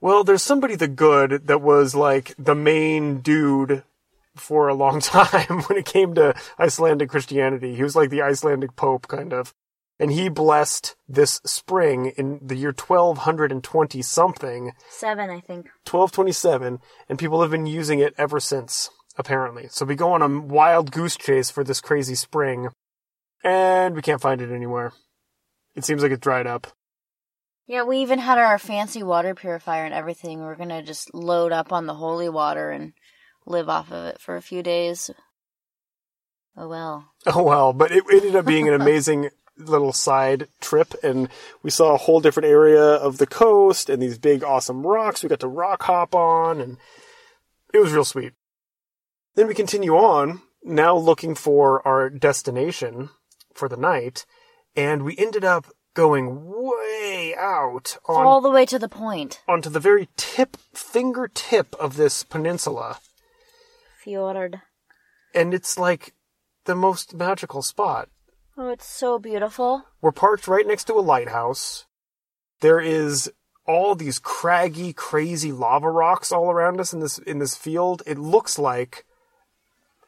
Well, 0.00 0.22
there's 0.22 0.42
somebody 0.42 0.76
the 0.76 0.88
good 0.88 1.46
that 1.46 1.62
was 1.62 1.94
like 1.94 2.34
the 2.38 2.54
main 2.54 3.20
dude 3.20 3.84
for 4.36 4.68
a 4.68 4.74
long 4.74 5.00
time 5.00 5.62
when 5.62 5.78
it 5.78 5.86
came 5.86 6.14
to 6.14 6.34
Icelandic 6.58 7.10
Christianity. 7.10 7.74
He 7.74 7.82
was 7.82 7.96
like 7.96 8.10
the 8.10 8.22
Icelandic 8.22 8.76
Pope, 8.76 9.08
kind 9.08 9.32
of. 9.32 9.54
And 9.98 10.10
he 10.10 10.28
blessed 10.28 10.96
this 11.08 11.40
spring 11.46 12.12
in 12.16 12.40
the 12.42 12.56
year 12.56 12.74
1220 12.76 14.02
something, 14.02 14.72
Seven, 14.90 15.30
I 15.30 15.38
think. 15.38 15.66
1227, 15.88 16.80
and 17.08 17.18
people 17.18 17.42
have 17.42 17.52
been 17.52 17.66
using 17.66 18.00
it 18.00 18.12
ever 18.18 18.40
since, 18.40 18.90
apparently. 19.16 19.68
So 19.70 19.84
we 19.84 19.94
go 19.94 20.12
on 20.12 20.20
a 20.20 20.40
wild 20.40 20.90
goose 20.90 21.16
chase 21.16 21.48
for 21.48 21.62
this 21.62 21.80
crazy 21.80 22.16
spring, 22.16 22.70
and 23.44 23.94
we 23.94 24.02
can't 24.02 24.20
find 24.20 24.40
it 24.40 24.50
anywhere. 24.50 24.92
It 25.76 25.84
seems 25.84 26.02
like 26.02 26.12
it 26.12 26.20
dried 26.20 26.48
up. 26.48 26.66
Yeah, 27.66 27.84
we 27.84 27.98
even 27.98 28.18
had 28.18 28.38
our 28.38 28.58
fancy 28.58 29.02
water 29.02 29.34
purifier 29.34 29.84
and 29.84 29.94
everything. 29.94 30.40
We 30.40 30.46
are 30.46 30.56
gonna 30.56 30.82
just 30.82 31.14
load 31.14 31.52
up 31.52 31.72
on 31.72 31.86
the 31.86 31.94
holy 31.94 32.28
water 32.28 32.70
and 32.70 32.92
live 33.46 33.68
off 33.68 33.90
of 33.92 34.04
it 34.06 34.20
for 34.20 34.36
a 34.36 34.42
few 34.42 34.62
days. 34.62 35.10
Oh 36.56 36.68
well. 36.68 37.10
Oh 37.26 37.42
well, 37.42 37.72
but 37.72 37.90
it 37.90 38.04
ended 38.12 38.36
up 38.36 38.44
being 38.44 38.68
an 38.68 38.74
amazing 38.74 39.30
little 39.58 39.92
side 39.92 40.46
trip, 40.60 40.94
and 41.02 41.28
we 41.62 41.70
saw 41.70 41.94
a 41.94 41.98
whole 41.98 42.20
different 42.20 42.48
area 42.48 42.82
of 42.82 43.18
the 43.18 43.26
coast 43.26 43.88
and 43.88 44.02
these 44.02 44.18
big, 44.18 44.44
awesome 44.44 44.86
rocks. 44.86 45.22
We 45.22 45.28
got 45.28 45.40
to 45.40 45.48
rock 45.48 45.82
hop 45.84 46.14
on, 46.14 46.60
and 46.60 46.76
it 47.72 47.78
was 47.78 47.92
real 47.92 48.04
sweet. 48.04 48.32
Then 49.36 49.48
we 49.48 49.54
continue 49.54 49.96
on, 49.96 50.42
now 50.62 50.96
looking 50.96 51.34
for 51.34 51.86
our 51.86 52.10
destination 52.10 53.10
for 53.54 53.68
the 53.68 53.76
night, 53.76 54.26
and 54.76 55.02
we 55.02 55.16
ended 55.16 55.44
up 55.44 55.66
going 55.94 56.42
way 56.44 57.34
out 57.38 57.96
on 58.06 58.26
All 58.26 58.40
the 58.40 58.50
way 58.50 58.66
to 58.66 58.78
the 58.78 58.88
point. 58.88 59.40
onto 59.48 59.70
the 59.70 59.80
very 59.80 60.08
tip, 60.16 60.56
fingertip 60.74 61.74
of 61.76 61.96
this 61.96 62.22
peninsula, 62.24 62.98
Fjord. 64.04 64.60
and 65.34 65.52
it's 65.54 65.76
like 65.78 66.12
the 66.66 66.74
most 66.74 67.14
magical 67.14 67.62
spot. 67.62 68.08
Oh, 68.56 68.68
it's 68.68 68.86
so 68.86 69.18
beautiful. 69.18 69.84
We're 70.00 70.12
parked 70.12 70.46
right 70.46 70.66
next 70.66 70.84
to 70.84 70.94
a 70.94 71.00
lighthouse. 71.00 71.86
There 72.60 72.78
is 72.80 73.32
all 73.66 73.94
these 73.94 74.18
craggy, 74.18 74.92
crazy 74.92 75.50
lava 75.50 75.90
rocks 75.90 76.30
all 76.30 76.50
around 76.50 76.80
us 76.80 76.92
in 76.92 77.00
this 77.00 77.18
in 77.18 77.38
this 77.38 77.56
field. 77.56 78.02
It 78.06 78.18
looks 78.18 78.58
like 78.58 79.04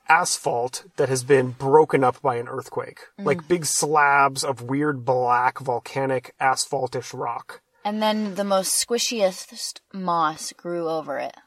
asphalt 0.09 0.84
that 0.97 1.09
has 1.09 1.24
been 1.24 1.51
broken 1.51 2.05
up 2.05 2.22
by 2.22 2.36
an 2.36 2.49
earthquake. 2.49 3.01
Mm. 3.18 3.24
Like 3.24 3.49
big 3.49 3.64
slabs 3.64 4.44
of 4.44 4.62
weird 4.62 5.05
black 5.05 5.59
volcanic 5.59 6.34
asphaltish 6.40 7.12
rock. 7.12 7.61
And 7.84 8.01
then 8.03 8.34
the 8.36 8.44
most 8.44 8.74
squishiest 8.86 9.80
moss 9.92 10.53
grew 10.53 10.88
over 10.88 11.18
it. 11.18 11.34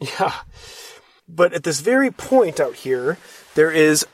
Yeah. 0.00 0.34
But 1.28 1.52
at 1.52 1.62
this 1.62 1.80
very 1.80 2.10
point 2.10 2.60
out 2.60 2.76
here, 2.76 3.18
there 3.54 3.70
is 3.70 4.06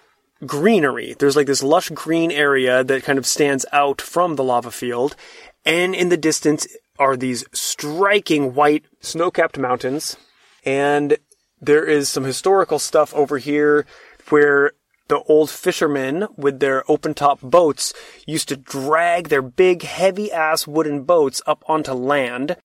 greenery. 0.47 1.15
There's 1.19 1.37
like 1.37 1.47
this 1.47 1.63
lush 1.63 1.91
green 1.91 2.31
area 2.31 2.85
that 2.85 3.03
kind 3.03 3.19
of 3.19 3.27
stands 3.27 3.67
out 3.73 4.01
from 4.01 4.37
the 4.37 4.45
lava 4.45 4.71
field. 4.71 5.17
And 5.65 5.95
in 5.95 6.09
the 6.09 6.17
distance 6.17 6.67
are 6.99 7.17
these 7.17 7.45
striking 7.53 8.55
white 8.55 8.85
snow 9.01 9.31
capped 9.31 9.59
mountains. 9.59 10.17
And 10.65 11.19
there 11.61 11.85
is 11.85 12.09
some 12.09 12.25
historical 12.25 12.79
stuff 12.79 13.15
over 13.15 13.39
here 13.39 13.87
where 14.29 14.73
the 15.09 15.23
old 15.25 15.51
fishermen 15.51 16.29
with 16.37 16.61
their 16.61 16.89
open 16.89 17.15
top 17.15 17.41
boats 17.41 17.93
used 18.27 18.49
to 18.49 18.57
drag 18.57 19.29
their 19.29 19.43
big 19.43 19.83
heavy 19.83 20.31
ass 20.31 20.67
wooden 20.67 21.03
boats 21.03 21.43
up 21.47 21.65
onto 21.67 21.93
land 21.93 22.57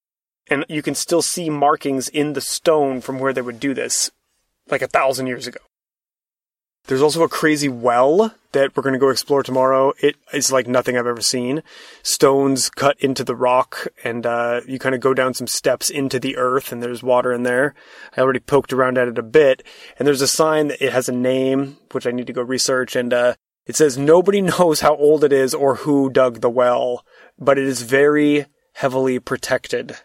and 0.47 0.63
you 0.69 0.83
can 0.83 0.93
still 0.93 1.23
see 1.23 1.49
markings 1.49 2.07
in 2.07 2.33
the 2.33 2.41
stone 2.41 3.01
from 3.01 3.17
where 3.17 3.33
they 3.33 3.41
would 3.41 3.59
do 3.59 3.73
this 3.73 4.11
like 4.69 4.81
a 4.81 4.87
thousand 4.87 5.27
years 5.27 5.47
ago 5.47 5.59
There's 6.87 7.01
also 7.01 7.23
a 7.23 7.29
crazy 7.29 7.69
well 7.69 8.33
that 8.51 8.75
we're 8.75 8.83
going 8.83 8.93
to 8.93 8.99
go 8.99 9.09
explore 9.09 9.43
tomorrow. 9.43 9.93
It 9.99 10.15
is 10.33 10.51
like 10.51 10.65
nothing 10.67 10.97
I've 10.97 11.07
ever 11.07 11.21
seen. 11.21 11.61
Stones 12.03 12.69
cut 12.69 12.97
into 12.99 13.23
the 13.23 13.35
rock, 13.35 13.87
and 14.03 14.25
uh, 14.25 14.61
you 14.65 14.79
kind 14.79 14.95
of 14.95 15.01
go 15.01 15.13
down 15.13 15.33
some 15.33 15.47
steps 15.47 15.89
into 15.89 16.19
the 16.19 16.37
earth, 16.37 16.71
and 16.71 16.81
there's 16.81 17.03
water 17.03 17.33
in 17.33 17.43
there. 17.43 17.75
I 18.15 18.21
already 18.21 18.39
poked 18.39 18.71
around 18.71 18.97
at 18.97 19.09
it 19.09 19.17
a 19.17 19.23
bit, 19.23 19.61
and 19.99 20.07
there's 20.07 20.21
a 20.21 20.27
sign 20.27 20.69
that 20.69 20.81
it 20.81 20.93
has 20.93 21.09
a 21.09 21.11
name, 21.11 21.77
which 21.91 22.07
I 22.07 22.11
need 22.11 22.27
to 22.27 22.33
go 22.33 22.41
research, 22.41 22.95
and 22.95 23.13
uh, 23.13 23.35
it 23.65 23.75
says 23.75 23.97
nobody 23.97 24.41
knows 24.53 24.79
how 24.79 24.95
old 24.95 25.23
it 25.23 25.33
is 25.33 25.53
or 25.53 25.75
who 25.75 26.09
dug 26.09 26.39
the 26.39 26.49
well, 26.49 27.03
but 27.37 27.57
it 27.57 27.65
is 27.65 27.81
very 27.81 28.45
heavily 28.75 29.19
protected. 29.19 29.97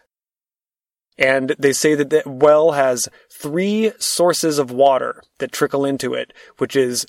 And 1.17 1.55
they 1.59 1.71
say 1.71 1.93
that 1.95 2.09
the 2.09 2.23
well 2.25 2.71
has 2.71 3.07
three 3.41 3.91
sources 3.97 4.59
of 4.59 4.71
water 4.71 5.23
that 5.39 5.51
trickle 5.51 5.85
into 5.85 6.13
it, 6.13 6.31
which 6.57 6.75
is 6.75 7.05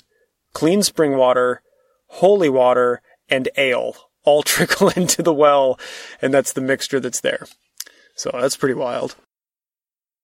clean 0.53 0.81
spring 0.81 1.15
water, 1.15 1.61
holy 2.07 2.49
water, 2.49 3.01
and 3.29 3.49
ale 3.57 3.95
all 4.23 4.43
trickle 4.43 4.89
into 4.89 5.21
the 5.21 5.33
well, 5.33 5.79
and 6.21 6.33
that's 6.33 6.53
the 6.53 6.61
mixture 6.61 6.99
that's 6.99 7.21
there. 7.21 7.45
So 8.15 8.31
that's 8.33 8.57
pretty 8.57 8.75
wild. 8.75 9.15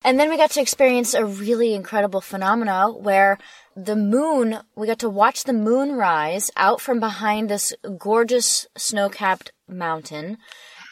And 0.04 0.18
then 0.18 0.30
we 0.30 0.38
got 0.38 0.52
to 0.52 0.62
experience 0.62 1.14
a 1.14 1.26
really 1.26 1.74
incredible 1.74 2.22
phenomena 2.22 2.90
where 2.90 3.38
the 3.76 3.98
moon, 3.98 4.60
we 4.76 4.88
got 4.88 5.00
to 5.00 5.10
watch 5.10 5.44
the 5.44 5.54
moon 5.54 5.94
rise 5.94 6.50
out 6.56 6.80
from 6.80 7.00
behind 7.00 7.50
this 7.50 7.74
gorgeous 7.98 8.66
snow 8.78 9.10
capped 9.10 9.52
mountain. 9.68 10.38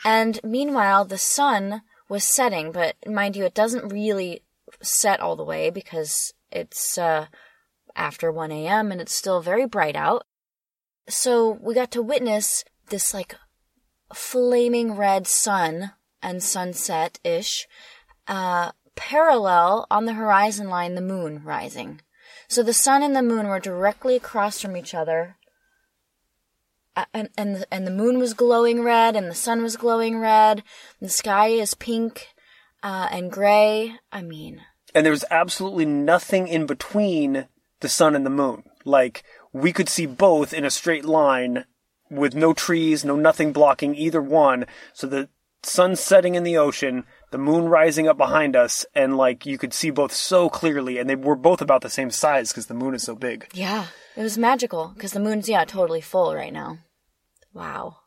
And 0.03 0.39
meanwhile, 0.43 1.05
the 1.05 1.17
sun 1.17 1.83
was 2.09 2.23
setting, 2.23 2.71
but 2.71 2.95
mind 3.07 3.35
you, 3.35 3.45
it 3.45 3.53
doesn't 3.53 3.89
really 3.89 4.41
set 4.87 5.19
all 5.19 5.35
the 5.35 5.43
way 5.43 5.69
because 5.69 6.33
it's 6.51 6.97
uh, 6.97 7.27
after 7.95 8.31
1 8.31 8.51
a.m. 8.51 8.91
and 8.91 9.01
it's 9.01 9.15
still 9.15 9.41
very 9.41 9.65
bright 9.65 9.95
out. 9.95 10.25
So 11.09 11.57
we 11.61 11.73
got 11.73 11.91
to 11.91 12.01
witness 12.01 12.63
this 12.89 13.13
like 13.13 13.35
flaming 14.13 14.95
red 14.95 15.27
sun 15.27 15.91
and 16.21 16.41
sunset 16.41 17.19
ish, 17.23 17.67
uh, 18.27 18.71
parallel 18.95 19.85
on 19.91 20.05
the 20.05 20.13
horizon 20.13 20.69
line, 20.69 20.95
the 20.95 21.01
moon 21.01 21.43
rising. 21.43 22.01
So 22.47 22.63
the 22.63 22.73
sun 22.73 23.03
and 23.03 23.15
the 23.15 23.21
moon 23.21 23.47
were 23.47 23.59
directly 23.59 24.15
across 24.15 24.61
from 24.61 24.75
each 24.75 24.93
other. 24.93 25.35
And, 27.13 27.29
and, 27.37 27.65
and 27.71 27.85
the 27.85 27.91
moon 27.91 28.17
was 28.17 28.33
glowing 28.33 28.81
red 28.81 29.15
and 29.15 29.27
the 29.27 29.35
sun 29.35 29.61
was 29.61 29.77
glowing 29.77 30.17
red. 30.17 30.63
The 30.99 31.09
sky 31.09 31.49
is 31.49 31.75
pink, 31.75 32.29
uh, 32.83 33.07
and 33.11 33.31
gray. 33.31 33.95
I 34.11 34.21
mean, 34.21 34.61
And 34.97 35.05
there 35.05 35.11
was 35.11 35.25
absolutely 35.29 35.85
nothing 35.85 36.47
in 36.47 36.65
between 36.65 37.45
the 37.81 37.87
sun 37.87 38.15
and 38.15 38.25
the 38.25 38.31
moon. 38.31 38.63
Like, 38.83 39.23
we 39.53 39.71
could 39.71 39.89
see 39.89 40.07
both 40.07 40.55
in 40.55 40.65
a 40.65 40.71
straight 40.71 41.05
line 41.05 41.65
with 42.09 42.33
no 42.33 42.51
trees, 42.51 43.05
no 43.05 43.15
nothing 43.15 43.53
blocking 43.53 43.93
either 43.93 44.23
one. 44.23 44.65
So 44.93 45.05
the 45.05 45.29
sun 45.61 45.95
setting 45.95 46.33
in 46.33 46.41
the 46.41 46.57
ocean, 46.57 47.03
the 47.29 47.37
moon 47.37 47.65
rising 47.65 48.07
up 48.07 48.17
behind 48.17 48.55
us, 48.55 48.87
and 48.95 49.15
like 49.15 49.45
you 49.45 49.59
could 49.59 49.71
see 49.71 49.91
both 49.91 50.13
so 50.13 50.49
clearly, 50.49 50.97
and 50.97 51.07
they 51.07 51.15
were 51.15 51.35
both 51.35 51.61
about 51.61 51.81
the 51.81 51.91
same 51.91 52.09
size 52.09 52.51
because 52.51 52.65
the 52.65 52.73
moon 52.73 52.95
is 52.95 53.03
so 53.03 53.13
big. 53.13 53.47
yeah, 53.53 53.85
it 54.15 54.23
was 54.23 54.35
magical 54.35 54.93
because 54.95 55.11
the 55.11 55.19
moon's, 55.19 55.47
yeah, 55.47 55.63
totally 55.63 56.01
full 56.01 56.33
right 56.33 56.51
now. 56.51 56.79
Wow. 57.53 57.97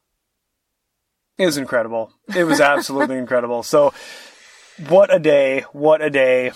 It 1.39 1.47
was 1.47 1.57
incredible. 1.57 2.13
It 2.35 2.43
was 2.43 2.61
absolutely 2.61 3.19
incredible. 3.25 3.63
So, 3.63 3.95
what 4.89 5.15
a 5.15 5.21
day! 5.21 5.61
What 5.71 6.03
a 6.03 6.11
day! 6.11 6.51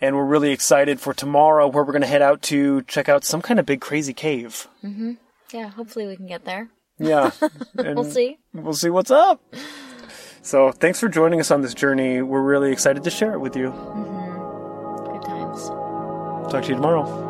And 0.00 0.16
we're 0.16 0.24
really 0.24 0.52
excited 0.52 1.00
for 1.00 1.12
tomorrow, 1.12 1.66
where 1.66 1.82
we're 1.82 1.92
going 1.92 2.02
to 2.02 2.08
head 2.08 2.22
out 2.22 2.40
to 2.42 2.82
check 2.82 3.08
out 3.08 3.24
some 3.24 3.42
kind 3.42 3.58
of 3.58 3.66
big 3.66 3.80
crazy 3.80 4.12
cave. 4.14 4.68
Mm-hmm. 4.84 5.14
Yeah, 5.52 5.68
hopefully 5.70 6.06
we 6.06 6.16
can 6.16 6.26
get 6.26 6.44
there. 6.44 6.68
Yeah, 6.98 7.30
We'll 7.74 8.04
see. 8.04 8.38
We'll 8.52 8.74
see 8.74 8.90
what's 8.90 9.10
up. 9.10 9.42
So, 10.42 10.72
thanks 10.72 11.00
for 11.00 11.08
joining 11.08 11.40
us 11.40 11.50
on 11.50 11.62
this 11.62 11.74
journey. 11.74 12.22
We're 12.22 12.42
really 12.42 12.72
excited 12.72 13.04
to 13.04 13.10
share 13.10 13.34
it 13.34 13.38
with 13.40 13.56
you. 13.56 13.70
Mm-hmm. 13.70 15.12
Good 15.12 15.22
times. 15.22 15.68
Talk 16.52 16.62
to 16.64 16.68
you 16.68 16.74
tomorrow. 16.76 17.27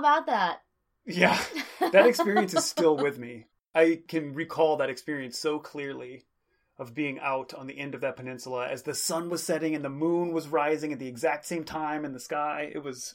About 0.00 0.26
that? 0.26 0.62
Yeah, 1.06 1.40
that 1.80 2.06
experience 2.06 2.54
is 2.54 2.64
still 2.64 2.96
with 2.96 3.18
me. 3.18 3.46
I 3.74 4.00
can 4.08 4.34
recall 4.34 4.78
that 4.78 4.90
experience 4.90 5.38
so 5.38 5.58
clearly 5.58 6.24
of 6.78 6.94
being 6.94 7.20
out 7.20 7.54
on 7.54 7.66
the 7.66 7.78
end 7.78 7.94
of 7.94 8.00
that 8.00 8.16
peninsula 8.16 8.66
as 8.66 8.82
the 8.82 8.94
sun 8.94 9.28
was 9.28 9.42
setting 9.42 9.74
and 9.74 9.84
the 9.84 9.90
moon 9.90 10.32
was 10.32 10.48
rising 10.48 10.92
at 10.92 10.98
the 10.98 11.06
exact 11.06 11.44
same 11.44 11.62
time 11.62 12.04
in 12.04 12.12
the 12.12 12.18
sky. 12.18 12.70
It 12.74 12.82
was 12.82 13.14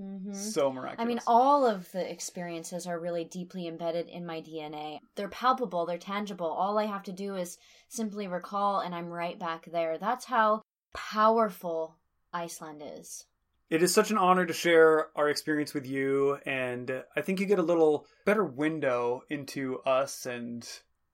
mm-hmm. 0.00 0.32
so 0.34 0.72
miraculous. 0.72 1.04
I 1.04 1.06
mean, 1.06 1.20
all 1.26 1.64
of 1.64 1.90
the 1.92 2.10
experiences 2.10 2.86
are 2.86 2.98
really 2.98 3.24
deeply 3.24 3.68
embedded 3.68 4.08
in 4.08 4.26
my 4.26 4.40
DNA. 4.40 4.98
They're 5.14 5.28
palpable, 5.28 5.86
they're 5.86 5.98
tangible. 5.98 6.48
All 6.48 6.78
I 6.78 6.86
have 6.86 7.04
to 7.04 7.12
do 7.12 7.36
is 7.36 7.58
simply 7.88 8.26
recall, 8.26 8.80
and 8.80 8.94
I'm 8.94 9.08
right 9.08 9.38
back 9.38 9.68
there. 9.70 9.98
That's 9.98 10.24
how 10.24 10.62
powerful 10.92 11.96
Iceland 12.32 12.82
is. 12.84 13.24
It 13.68 13.82
is 13.82 13.92
such 13.92 14.10
an 14.12 14.18
honor 14.18 14.46
to 14.46 14.52
share 14.52 15.08
our 15.16 15.28
experience 15.28 15.74
with 15.74 15.86
you, 15.86 16.38
and 16.46 17.02
I 17.16 17.20
think 17.20 17.40
you 17.40 17.46
get 17.46 17.58
a 17.58 17.62
little 17.62 18.06
better 18.24 18.44
window 18.44 19.22
into 19.28 19.80
us 19.80 20.24
and 20.24 20.66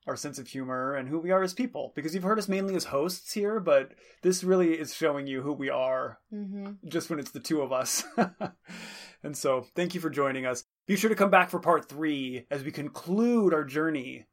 our 0.07 0.16
sense 0.16 0.38
of 0.38 0.48
humor 0.48 0.94
and 0.96 1.09
who 1.09 1.18
we 1.18 1.30
are 1.30 1.42
as 1.42 1.55
people. 1.55 1.92
Because 1.94 2.12
you've 2.14 2.24
heard 2.24 2.38
us 2.38 2.48
mainly 2.48 2.74
as 2.74 2.84
hosts 2.84 3.32
here, 3.32 3.59
but 3.61 3.92
this 4.22 4.42
really 4.44 4.72
is 4.78 4.94
showing 4.94 5.26
you 5.26 5.40
who 5.42 5.53
we 5.53 5.70
are 5.70 6.18
Mm-hmm. 6.34 6.88
just 6.88 7.09
when 7.09 7.18
it's 7.20 7.30
the 7.30 7.40
two 7.40 7.62
of 7.62 7.72
us. 7.72 8.05
and 9.22 9.36
so, 9.36 9.64
thank 9.74 9.94
you 9.94 10.00
for 10.00 10.11
joining 10.11 10.44
us. 10.44 10.64
Be 10.86 10.96
sure 10.96 11.09
to 11.11 11.16
come 11.16 11.30
back 11.30 11.48
for 11.50 11.61
part 11.61 11.88
three 11.88 12.46
as 12.50 12.64
we 12.64 12.72
conclude 12.72 13.55
our 13.55 13.64
journey 13.64 14.26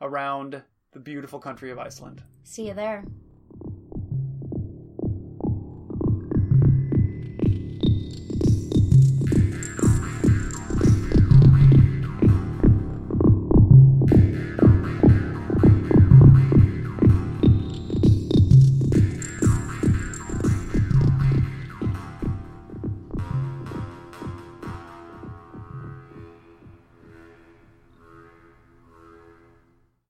around 0.00 0.62
the 0.92 1.00
beautiful 1.00 1.38
country 1.38 1.70
of 1.70 1.78
Iceland. 1.78 2.22
See 2.42 2.66
you 2.66 2.74
there. 2.74 3.04